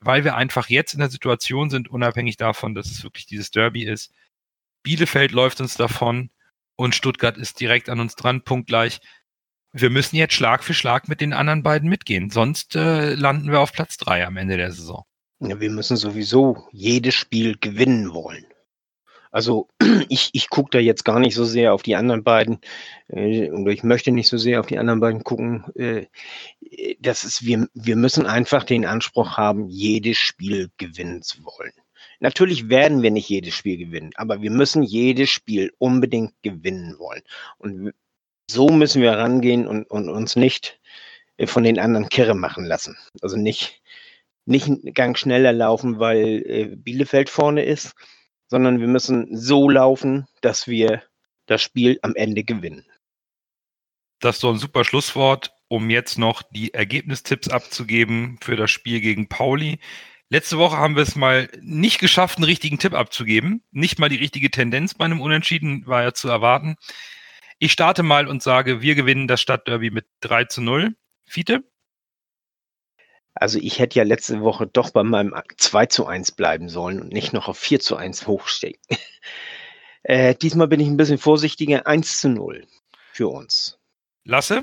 weil 0.01 0.22
wir 0.22 0.37
einfach 0.37 0.68
jetzt 0.68 0.93
in 0.93 1.01
der 1.01 1.11
Situation 1.11 1.70
sind, 1.70 1.89
unabhängig 1.89 2.37
davon, 2.37 2.74
dass 2.74 2.91
es 2.91 3.03
wirklich 3.03 3.26
dieses 3.26 3.51
Derby 3.51 3.85
ist. 3.85 4.12
Bielefeld 4.82 5.32
läuft 5.32 5.61
uns 5.61 5.74
davon 5.74 6.30
und 6.76 6.95
Stuttgart 6.95 7.39
ist 7.39 7.61
direkt 7.61 7.89
an 7.89 8.01
uns 8.01 8.16
dran, 8.16 8.43
punktgleich 8.43 9.01
wir 9.75 9.91
müssen 9.91 10.16
jetzt 10.16 10.35
Schlag 10.35 10.62
für 10.62 10.72
Schlag 10.72 11.09
mit 11.09 11.20
den 11.20 11.33
anderen 11.33 11.64
beiden 11.64 11.89
mitgehen. 11.89 12.31
Sonst 12.31 12.77
äh, 12.77 13.14
landen 13.14 13.51
wir 13.51 13.61
auf 13.61 13.72
Platz 13.72 13.97
drei 13.97 14.25
am 14.25 14.37
Ende 14.37 14.57
der 14.57 14.70
Saison. 14.70 15.05
Ja, 15.41 15.61
wir 15.61 15.70
müssen 15.70 15.97
sowieso 15.97 16.68
jedes 16.70 17.14
Spiel 17.14 17.57
gewinnen 17.61 18.14
wollen. 18.14 18.47
Also 19.33 19.68
ich, 20.09 20.31
ich 20.33 20.49
gucke 20.49 20.70
da 20.70 20.79
jetzt 20.79 21.05
gar 21.05 21.18
nicht 21.18 21.35
so 21.35 21.45
sehr 21.45 21.75
auf 21.75 21.83
die 21.83 21.97
anderen 21.97 22.22
beiden, 22.22 22.61
äh, 23.09 23.51
oder 23.51 23.72
ich 23.72 23.83
möchte 23.83 24.12
nicht 24.12 24.29
so 24.29 24.39
sehr 24.39 24.61
auf 24.61 24.66
die 24.66 24.79
anderen 24.79 25.01
beiden 25.01 25.25
gucken. 25.25 25.64
Äh, 25.75 26.07
das 27.01 27.25
ist, 27.25 27.45
wir, 27.45 27.66
wir 27.75 27.97
müssen 27.97 28.27
einfach 28.27 28.62
den 28.62 28.87
Anspruch 28.87 29.37
haben, 29.37 29.68
jedes 29.68 30.18
Spiel 30.18 30.70
gewinnen 30.77 31.22
zu 31.22 31.45
wollen. 31.45 31.72
Natürlich 32.20 32.68
werden 32.68 33.03
wir 33.03 33.11
nicht 33.11 33.29
jedes 33.29 33.55
Spiel 33.55 33.77
gewinnen, 33.77 34.12
aber 34.14 34.41
wir 34.41 34.53
müssen 34.53 34.85
jedes 34.85 35.31
Spiel 35.31 35.72
unbedingt 35.79 36.33
gewinnen 36.43 36.97
wollen. 36.99 37.22
Und 37.59 37.93
so 38.51 38.68
müssen 38.68 39.03
wir 39.03 39.12
rangehen 39.12 39.66
und, 39.66 39.84
und 39.90 40.09
uns 40.09 40.36
nicht 40.36 40.80
äh, 41.36 41.47
von 41.47 41.64
den 41.64 41.78
anderen 41.78 42.09
kirre 42.09 42.34
machen 42.34 42.64
lassen. 42.64 42.97
Also 43.22 43.36
nicht, 43.36 43.82
nicht 44.47 44.66
einen 44.66 44.95
Gang 44.95 45.18
schneller 45.18 45.53
laufen, 45.53 45.99
weil 45.99 46.42
äh, 46.47 46.76
Bielefeld 46.76 47.30
vorne 47.30 47.64
ist, 47.64 47.95
sondern 48.49 48.80
wir 48.80 48.88
müssen 48.88 49.36
so 49.36 49.68
laufen, 49.68 50.26
dass 50.40 50.68
wir 50.68 51.03
das 51.47 51.62
Spiel 51.62 51.99
am 52.03 52.14
Ende 52.14 52.45
gewinnen. 52.45 52.86
Das 54.20 54.36
ist 54.36 54.40
so 54.40 54.51
ein 54.51 54.59
super 54.59 54.84
Schlusswort, 54.84 55.53
um 55.68 55.90
jetzt 55.90 56.18
noch 56.18 56.42
die 56.42 56.72
Ergebnistipps 56.72 57.49
abzugeben 57.49 58.38
für 58.40 58.57
das 58.57 58.70
Spiel 58.70 59.01
gegen 59.01 59.28
Pauli. 59.28 59.80
Letzte 60.30 60.57
Woche 60.59 60.78
haben 60.78 60.97
wir 60.97 61.03
es 61.03 61.16
mal 61.16 61.49
nicht 61.61 61.99
geschafft, 61.99 62.38
einen 62.38 62.45
richtigen 62.45 62.78
Tipp 62.78 62.95
abzugeben. 62.95 63.62
Nicht 63.72 63.99
mal 63.99 64.09
die 64.09 64.16
richtige 64.16 64.51
Tendenz 64.51 64.95
bei 64.95 65.05
einem 65.05 65.20
Unentschieden 65.20 65.86
war 65.86 66.03
ja 66.03 66.14
zu 66.14 66.28
erwarten. 66.28 66.76
Ich 67.65 67.73
starte 67.73 68.03
mal 68.03 68.29
und 68.29 68.43
sage, 68.43 68.83
wir 68.83 68.95
gewinnen 68.95 69.27
das 69.27 69.41
Stadtderby 69.41 69.91
mit 69.91 70.05
3 70.21 70.45
zu 70.45 70.61
0. 70.61 70.95
Fiete? 71.25 71.65
Also 73.33 73.59
ich 73.59 73.79
hätte 73.79 73.99
ja 73.99 74.05
letzte 74.05 74.43
Woche 74.43 74.67
doch 74.67 74.91
bei 74.91 75.03
meinem 75.03 75.35
2 75.57 75.87
zu 75.87 76.05
1 76.05 76.33
bleiben 76.33 76.69
sollen 76.69 77.01
und 77.01 77.11
nicht 77.11 77.33
noch 77.33 77.49
auf 77.49 77.57
4 77.57 77.81
zu 77.81 77.97
1 77.97 78.27
hochsteigen. 78.27 78.83
äh, 80.03 80.35
diesmal 80.35 80.69
bin 80.69 80.79
ich 80.79 80.89
ein 80.89 80.99
bisschen 80.99 81.17
vorsichtiger. 81.17 81.87
1 81.87 82.21
zu 82.21 82.29
0 82.29 82.67
für 83.12 83.29
uns. 83.29 83.79
Lasse? 84.25 84.62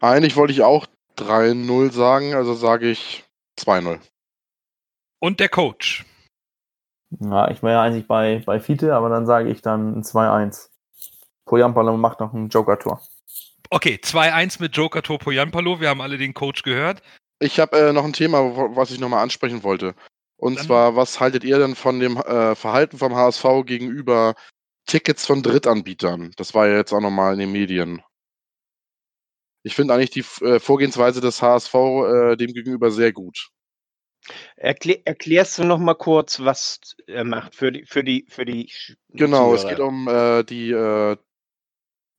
Eigentlich 0.00 0.34
wollte 0.34 0.54
ich 0.54 0.62
auch 0.62 0.88
3-0 1.18 1.92
sagen, 1.92 2.34
also 2.34 2.54
sage 2.54 2.90
ich 2.90 3.22
2-0. 3.60 4.00
Und 5.20 5.38
der 5.38 5.50
Coach? 5.50 6.04
Ja, 7.10 7.48
ich 7.48 7.62
war 7.62 7.70
ja 7.70 7.82
eigentlich 7.82 8.08
bei, 8.08 8.42
bei 8.44 8.58
Fiete, 8.58 8.96
aber 8.96 9.08
dann 9.08 9.24
sage 9.24 9.50
ich 9.50 9.62
dann 9.62 10.02
2-1. 10.02 10.73
Poyampalo 11.46 11.96
macht 11.96 12.20
noch 12.20 12.32
ein 12.32 12.48
Joker-Tor. 12.48 13.00
Okay, 13.70 13.98
2-1 14.02 14.60
mit 14.60 14.76
Joker-Tor 14.76 15.18
Poyampalo. 15.18 15.80
Wir 15.80 15.88
haben 15.88 16.00
alle 16.00 16.18
den 16.18 16.34
Coach 16.34 16.62
gehört. 16.62 17.02
Ich 17.40 17.58
habe 17.60 17.76
äh, 17.78 17.92
noch 17.92 18.04
ein 18.04 18.12
Thema, 18.12 18.40
was 18.76 18.90
ich 18.90 19.00
nochmal 19.00 19.22
ansprechen 19.22 19.62
wollte. 19.62 19.94
Und 20.36 20.56
Dann 20.56 20.66
zwar, 20.66 20.96
was 20.96 21.20
haltet 21.20 21.44
ihr 21.44 21.58
denn 21.58 21.74
von 21.74 22.00
dem 22.00 22.16
äh, 22.16 22.54
Verhalten 22.54 22.98
vom 22.98 23.14
HSV 23.14 23.44
gegenüber 23.64 24.34
Tickets 24.86 25.26
von 25.26 25.42
Drittanbietern? 25.42 26.32
Das 26.36 26.54
war 26.54 26.66
ja 26.68 26.76
jetzt 26.76 26.92
auch 26.92 27.00
nochmal 27.00 27.34
in 27.34 27.40
den 27.40 27.52
Medien. 27.52 28.02
Ich 29.62 29.74
finde 29.74 29.94
eigentlich 29.94 30.10
die 30.10 30.24
äh, 30.44 30.60
Vorgehensweise 30.60 31.20
des 31.20 31.40
HSV 31.40 31.74
äh, 31.74 32.36
dem 32.36 32.52
gegenüber 32.52 32.90
sehr 32.90 33.12
gut. 33.12 33.48
Erklär, 34.56 35.06
erklärst 35.06 35.58
du 35.58 35.64
noch 35.64 35.78
mal 35.78 35.94
kurz, 35.94 36.40
was 36.40 36.80
er 37.06 37.24
macht 37.24 37.54
für 37.54 37.72
die 37.72 37.84
für 37.84 38.02
die 38.02 38.26
für 38.28 38.44
die 38.44 38.70
Genau, 39.10 39.54
Zuhörer. 39.54 39.54
es 39.54 39.68
geht 39.68 39.80
um 39.80 40.08
äh, 40.08 40.44
die 40.44 40.70
äh, 40.70 41.16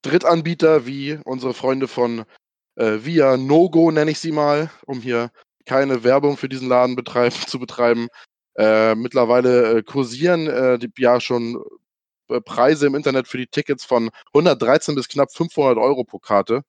Drittanbieter 0.05 0.85
wie 0.85 1.17
unsere 1.25 1.55
Freunde 1.55 1.87
von 1.87 2.25
äh, 2.75 2.99
Via 3.01 3.37
No-Go, 3.37 3.89
nenne 3.89 4.11
ich 4.11 4.19
sie 4.19 4.31
mal, 4.31 4.69
um 4.85 5.01
hier 5.01 5.31
keine 5.65 6.03
Werbung 6.03 6.37
für 6.37 6.47
diesen 6.47 6.69
Laden 6.69 6.95
betreiben, 6.95 7.35
zu 7.47 7.59
betreiben. 7.59 8.07
Äh, 8.55 8.95
mittlerweile 8.95 9.79
äh, 9.79 9.83
kursieren 9.83 10.47
äh, 10.47 10.77
die, 10.77 10.91
ja 10.97 11.19
schon 11.19 11.59
äh, 12.29 12.39
Preise 12.39 12.85
im 12.85 12.95
Internet 12.95 13.27
für 13.27 13.37
die 13.37 13.47
Tickets 13.47 13.83
von 13.83 14.11
113 14.27 14.93
bis 14.95 15.07
knapp 15.07 15.33
500 15.33 15.77
Euro 15.77 16.03
pro 16.03 16.19
Karte. 16.19 16.61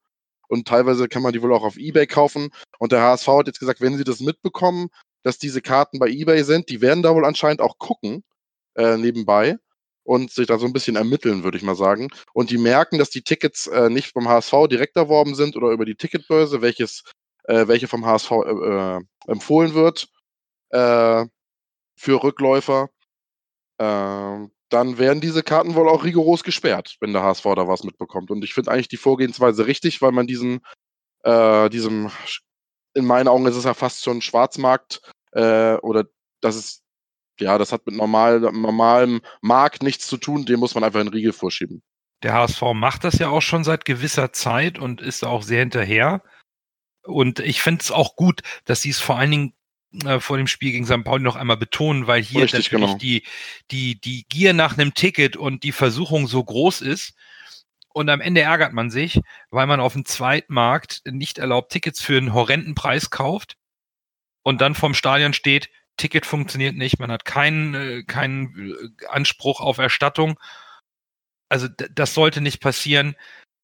Und 0.48 0.66
teilweise 0.66 1.06
kann 1.08 1.22
man 1.22 1.32
die 1.32 1.42
wohl 1.42 1.52
auch 1.52 1.64
auf 1.64 1.76
Ebay 1.76 2.06
kaufen. 2.06 2.50
Und 2.78 2.92
der 2.92 3.02
HSV 3.02 3.28
hat 3.28 3.46
jetzt 3.48 3.60
gesagt, 3.60 3.80
wenn 3.80 3.98
sie 3.98 4.04
das 4.04 4.20
mitbekommen, 4.20 4.88
dass 5.24 5.38
diese 5.38 5.60
Karten 5.60 5.98
bei 5.98 6.08
Ebay 6.08 6.42
sind, 6.44 6.70
die 6.70 6.80
werden 6.80 7.02
da 7.02 7.14
wohl 7.14 7.26
anscheinend 7.26 7.60
auch 7.60 7.78
gucken, 7.78 8.24
äh, 8.76 8.96
nebenbei 8.96 9.58
und 10.06 10.30
sich 10.30 10.46
da 10.46 10.58
so 10.58 10.66
ein 10.66 10.72
bisschen 10.72 10.96
ermitteln, 10.96 11.42
würde 11.42 11.58
ich 11.58 11.64
mal 11.64 11.74
sagen. 11.74 12.08
Und 12.32 12.50
die 12.50 12.58
merken, 12.58 12.98
dass 12.98 13.10
die 13.10 13.22
Tickets 13.22 13.66
äh, 13.66 13.90
nicht 13.90 14.12
vom 14.12 14.28
HSV 14.28 14.68
direkt 14.70 14.96
erworben 14.96 15.34
sind 15.34 15.56
oder 15.56 15.70
über 15.70 15.84
die 15.84 15.96
Ticketbörse, 15.96 16.62
welches, 16.62 17.02
äh, 17.44 17.66
welche 17.66 17.88
vom 17.88 18.06
HSV 18.06 18.30
äh, 18.30 18.36
äh, 18.36 19.00
empfohlen 19.26 19.74
wird 19.74 20.08
äh, 20.70 21.26
für 21.96 22.22
Rückläufer. 22.22 22.88
Ähm, 23.80 24.52
dann 24.68 24.98
werden 24.98 25.20
diese 25.20 25.42
Karten 25.42 25.74
wohl 25.74 25.88
auch 25.88 26.04
rigoros 26.04 26.44
gesperrt, 26.44 26.96
wenn 27.00 27.12
der 27.12 27.22
HSV 27.22 27.44
da 27.56 27.68
was 27.68 27.82
mitbekommt. 27.82 28.30
Und 28.30 28.44
ich 28.44 28.54
finde 28.54 28.70
eigentlich 28.70 28.88
die 28.88 28.96
Vorgehensweise 28.96 29.66
richtig, 29.66 30.02
weil 30.02 30.12
man 30.12 30.28
diesen, 30.28 30.60
äh, 31.24 31.68
diesem, 31.68 32.10
in 32.94 33.04
meinen 33.04 33.28
Augen 33.28 33.46
ist 33.46 33.56
es 33.56 33.64
ja 33.64 33.74
fast 33.74 34.04
schon 34.04 34.22
Schwarzmarkt 34.22 35.02
oder 35.32 36.06
das 36.40 36.56
ist 36.56 36.85
ja, 37.40 37.58
das 37.58 37.72
hat 37.72 37.86
mit 37.86 37.96
normal, 37.96 38.40
normalem 38.40 39.20
Markt 39.40 39.82
nichts 39.82 40.06
zu 40.06 40.16
tun, 40.16 40.44
dem 40.44 40.60
muss 40.60 40.74
man 40.74 40.84
einfach 40.84 41.00
einen 41.00 41.08
Riegel 41.08 41.32
vorschieben. 41.32 41.82
Der 42.22 42.32
HSV 42.32 42.62
macht 42.74 43.04
das 43.04 43.18
ja 43.18 43.28
auch 43.28 43.42
schon 43.42 43.64
seit 43.64 43.84
gewisser 43.84 44.32
Zeit 44.32 44.78
und 44.78 45.00
ist 45.00 45.24
auch 45.24 45.42
sehr 45.42 45.60
hinterher. 45.60 46.22
Und 47.02 47.40
ich 47.40 47.60
finde 47.60 47.82
es 47.82 47.90
auch 47.90 48.16
gut, 48.16 48.40
dass 48.64 48.82
sie 48.82 48.90
es 48.90 48.98
vor 48.98 49.18
allen 49.18 49.30
Dingen 49.30 49.54
äh, 50.04 50.20
vor 50.20 50.36
dem 50.36 50.46
Spiel 50.46 50.72
gegen 50.72 50.86
St. 50.86 51.04
Pauli 51.04 51.22
noch 51.22 51.36
einmal 51.36 51.56
betonen, 51.56 52.06
weil 52.06 52.22
hier 52.22 52.42
Richtig, 52.42 52.72
natürlich 52.72 52.86
genau. 52.88 52.98
die, 52.98 53.22
die, 53.70 54.00
die 54.00 54.24
Gier 54.28 54.52
nach 54.52 54.76
einem 54.76 54.94
Ticket 54.94 55.36
und 55.36 55.62
die 55.62 55.72
Versuchung 55.72 56.26
so 56.26 56.42
groß 56.42 56.80
ist. 56.80 57.14
Und 57.92 58.10
am 58.10 58.20
Ende 58.20 58.42
ärgert 58.42 58.74
man 58.74 58.90
sich, 58.90 59.20
weil 59.50 59.66
man 59.66 59.80
auf 59.80 59.94
dem 59.94 60.04
Zweitmarkt 60.04 61.02
nicht 61.06 61.38
erlaubt 61.38 61.72
Tickets 61.72 62.00
für 62.02 62.18
einen 62.18 62.34
horrenden 62.34 62.74
Preis 62.74 63.08
kauft 63.08 63.56
und 64.42 64.60
dann 64.60 64.74
vom 64.74 64.92
Stadion 64.92 65.32
steht, 65.32 65.70
Ticket 65.96 66.26
funktioniert 66.26 66.76
nicht, 66.76 66.98
man 66.98 67.10
hat 67.10 67.24
keinen, 67.24 67.74
äh, 67.74 68.02
keinen 68.04 68.72
äh, 68.72 69.06
Anspruch 69.06 69.60
auf 69.60 69.78
Erstattung. 69.78 70.38
Also 71.48 71.68
das 71.68 72.14
sollte 72.14 72.40
nicht 72.40 72.60
passieren. 72.60 73.14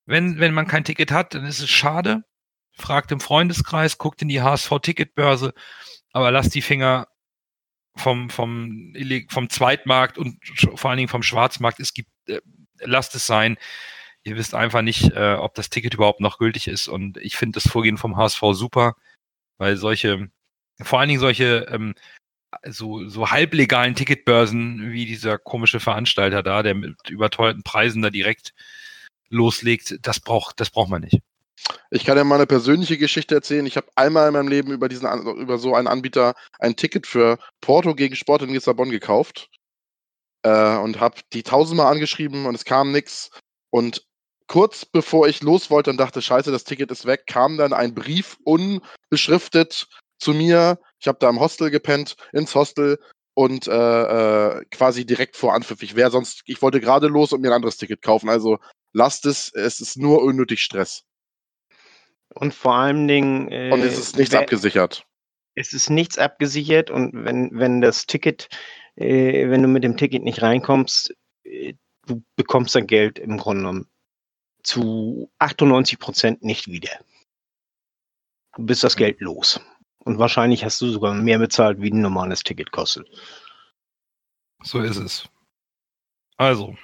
Wenn, 0.07 0.39
wenn 0.39 0.55
man 0.55 0.67
kein 0.67 0.85
Ticket 0.85 1.11
hat, 1.11 1.35
dann 1.35 1.45
ist 1.45 1.61
es 1.61 1.71
schade. 1.71 2.25
Fragt 2.73 3.13
im 3.13 3.21
Freundeskreis, 3.21 3.99
guckt 3.99 4.23
in 4.23 4.29
die 4.29 4.41
HSV-Ticketbörse, 4.41 5.53
aber 6.13 6.31
lasst 6.31 6.55
die 6.55 6.63
Finger 6.63 7.09
vom, 7.97 8.31
vom, 8.31 8.95
vom 9.29 9.51
Zweitmarkt 9.51 10.17
und 10.19 10.39
vor 10.77 10.91
allen 10.91 10.97
Dingen 10.97 11.09
vom 11.09 11.23
Schwarzmarkt. 11.23 11.81
Es 11.81 11.93
gibt, 11.93 12.11
äh, 12.27 12.41
lasst 12.79 13.15
es 13.15 13.27
sein. 13.27 13.59
Ihr 14.25 14.37
wisst 14.37 14.55
einfach 14.55 14.83
nicht, 14.83 15.13
äh, 15.13 15.35
ob 15.35 15.55
das 15.55 15.69
Ticket 15.69 15.95
überhaupt 15.95 16.21
noch 16.21 16.39
gültig 16.39 16.69
ist. 16.69 16.89
Und 16.89 17.19
ich 17.19 17.37
finde 17.37 17.61
das 17.61 17.71
Vorgehen 17.71 17.99
vom 17.99 18.17
HSV 18.17 18.41
super, 18.53 18.95
weil 19.59 19.77
solche, 19.77 20.31
vor 20.81 21.01
allen 21.01 21.09
Dingen 21.09 21.21
solche 21.21 21.67
ähm, 21.71 21.95
so, 22.69 23.09
so 23.09 23.31
halblegalen 23.31 23.95
Ticketbörsen 23.95 24.93
wie 24.93 25.07
dieser 25.07 25.39
komische 25.39 25.81
Veranstalter 25.81 26.43
da, 26.43 26.63
der 26.63 26.75
mit 26.75 26.97
überteuerten 27.09 27.63
Preisen 27.63 28.03
da 28.03 28.11
direkt 28.11 28.55
loslegt, 29.29 29.99
das 30.03 30.21
braucht, 30.21 30.61
das 30.61 30.71
braucht 30.71 30.91
man 30.91 31.03
nicht. 31.03 31.21
Ich 31.91 32.05
kann 32.05 32.17
ja 32.17 32.25
mal 32.25 32.37
eine 32.37 32.47
persönliche 32.47 32.99
Geschichte 32.99 33.35
erzählen. 33.35 33.67
Ich 33.67 33.77
habe 33.77 33.87
einmal 33.95 34.29
in 34.29 34.35
meinem 34.35 34.49
Leben 34.49 34.73
über 34.73 34.89
diesen 34.89 35.09
über 35.37 35.59
so 35.59 35.75
einen 35.75 35.87
Anbieter 35.87 36.35
ein 36.59 36.77
Ticket 36.77 37.07
für 37.07 37.39
Porto 37.61 37.95
gegen 37.95 38.17
Sport 38.17 38.43
in 38.43 38.51
Lissabon 38.51 38.91
gekauft 38.91 39.49
äh, 40.43 40.77
und 40.77 41.01
habe 41.01 41.21
die 41.33 41.43
tausendmal 41.43 41.93
angeschrieben 41.93 42.47
und 42.47 42.55
es 42.55 42.65
kam 42.65 42.93
nichts. 42.93 43.31
Und 43.71 44.05
kurz 44.49 44.85
bevor 44.85 45.29
ich 45.29 45.43
los 45.43 45.71
wollte 45.71 45.91
und 45.91 45.99
dachte, 45.99 46.21
scheiße, 46.21 46.51
das 46.51 46.65
Ticket 46.65 46.91
ist 46.91 47.07
weg, 47.07 47.27
kam 47.27 47.57
dann 47.57 47.73
ein 47.73 47.95
Brief 47.95 48.37
unbeschriftet 48.45 49.87
zu 50.19 50.35
mir. 50.35 50.79
Ich 51.03 51.09
habe 51.09 51.19
da 51.21 51.29
im 51.29 51.41
Hostel 51.41 51.71
gepennt, 51.71 52.17
ins 52.33 52.55
Hostel. 52.55 52.99
und 53.35 53.67
äh, 53.67 53.73
äh, 54.59 54.65
quasi 54.71 55.05
direkt 55.07 55.37
vor 55.37 55.55
Anpfiff. 55.55 55.83
Ich 55.83 55.97
wäre 55.97 56.11
sonst, 56.11 56.43
ich 56.47 56.61
wollte 56.63 56.81
gerade 56.81 57.07
los 57.09 57.33
und 57.33 57.41
mir 57.41 57.49
ein 57.49 57.55
anderes 57.55 57.79
Ticket 57.79 58.03
kaufen. 58.03 58.29
Also 58.29 58.59
lasst 58.93 59.25
es, 59.27 59.51
es 59.55 59.81
ist 59.81 59.97
nur 59.97 60.23
unnötig 60.23 60.61
Stress. 60.61 61.05
Und 62.35 62.53
vor 62.55 62.75
allen 62.75 63.09
Dingen. 63.09 63.51
Äh, 63.51 63.71
Und 63.73 63.81
es 63.81 63.99
ist 63.99 64.17
nichts 64.19 64.33
wer- 64.33 64.41
abgesichert. 64.43 65.07
Es 65.55 65.73
ist 65.73 65.89
nichts 65.91 66.19
abgesichert 66.19 66.91
und 66.91 67.25
wenn, 67.25 67.51
wenn 67.53 67.81
das 67.81 68.07
Ticket, 68.07 68.49
äh, 68.97 69.49
wenn 69.51 69.63
du 69.63 69.69
mit 69.69 69.83
dem 69.83 69.97
Ticket 69.97 70.23
nicht 70.23 70.41
reinkommst, 70.43 71.15
äh, 71.45 71.75
du 72.07 72.23
bekommst 72.37 72.75
dein 72.75 72.87
Geld 72.87 73.19
im 73.19 73.39
Grunde 73.39 73.63
genommen 73.63 73.91
zu 74.63 75.31
98 75.39 75.99
Prozent 75.99 76.43
nicht 76.45 76.69
wieder. 76.69 77.01
Du 78.57 78.65
bist 78.67 78.85
das 78.85 78.97
Geld 78.97 79.21
los. 79.21 79.59
Und 80.05 80.19
wahrscheinlich 80.19 80.65
hast 80.65 80.81
du 80.81 80.89
sogar 80.89 81.15
mehr 81.15 81.39
bezahlt, 81.39 81.81
wie 81.81 81.91
ein 81.91 82.01
normales 82.01 82.43
Ticket 82.43 82.73
kostet. 82.73 83.09
So 84.63 84.81
ist 84.81 84.97
es. 84.97 85.29
Also. 86.37 86.77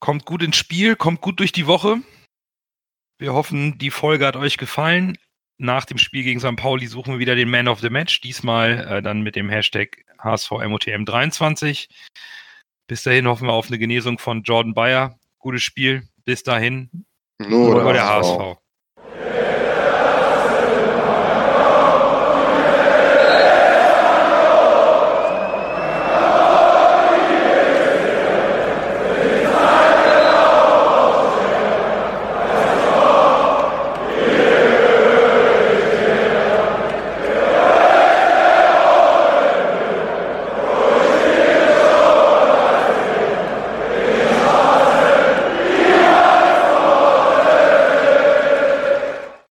Kommt 0.00 0.24
gut 0.24 0.42
ins 0.42 0.56
Spiel, 0.56 0.96
kommt 0.96 1.20
gut 1.20 1.40
durch 1.40 1.52
die 1.52 1.66
Woche. 1.66 1.96
Wir 3.18 3.34
hoffen, 3.34 3.78
die 3.78 3.90
Folge 3.90 4.26
hat 4.26 4.36
euch 4.36 4.58
gefallen. 4.58 5.18
Nach 5.58 5.84
dem 5.84 5.98
Spiel 5.98 6.22
gegen 6.22 6.38
St. 6.38 6.56
Pauli 6.56 6.86
suchen 6.86 7.14
wir 7.14 7.18
wieder 7.18 7.34
den 7.34 7.50
Man 7.50 7.66
of 7.66 7.80
the 7.80 7.90
Match. 7.90 8.20
Diesmal 8.20 8.86
äh, 8.86 9.02
dann 9.02 9.22
mit 9.22 9.34
dem 9.34 9.48
Hashtag 9.48 10.04
HSVMOTM23. 10.18 11.88
Bis 12.86 13.02
dahin 13.02 13.26
hoffen 13.26 13.48
wir 13.48 13.54
auf 13.54 13.66
eine 13.66 13.78
Genesung 13.78 14.18
von 14.18 14.42
Jordan 14.42 14.72
Bayer. 14.72 15.18
Gutes 15.38 15.62
Spiel. 15.62 16.08
Bis 16.24 16.44
dahin. 16.44 17.06
Nur 17.38 17.82
Nur 17.82 17.84
der 17.84 17.92
der 17.94 18.06
HSV. 18.06 18.38
HSV. 18.38 18.67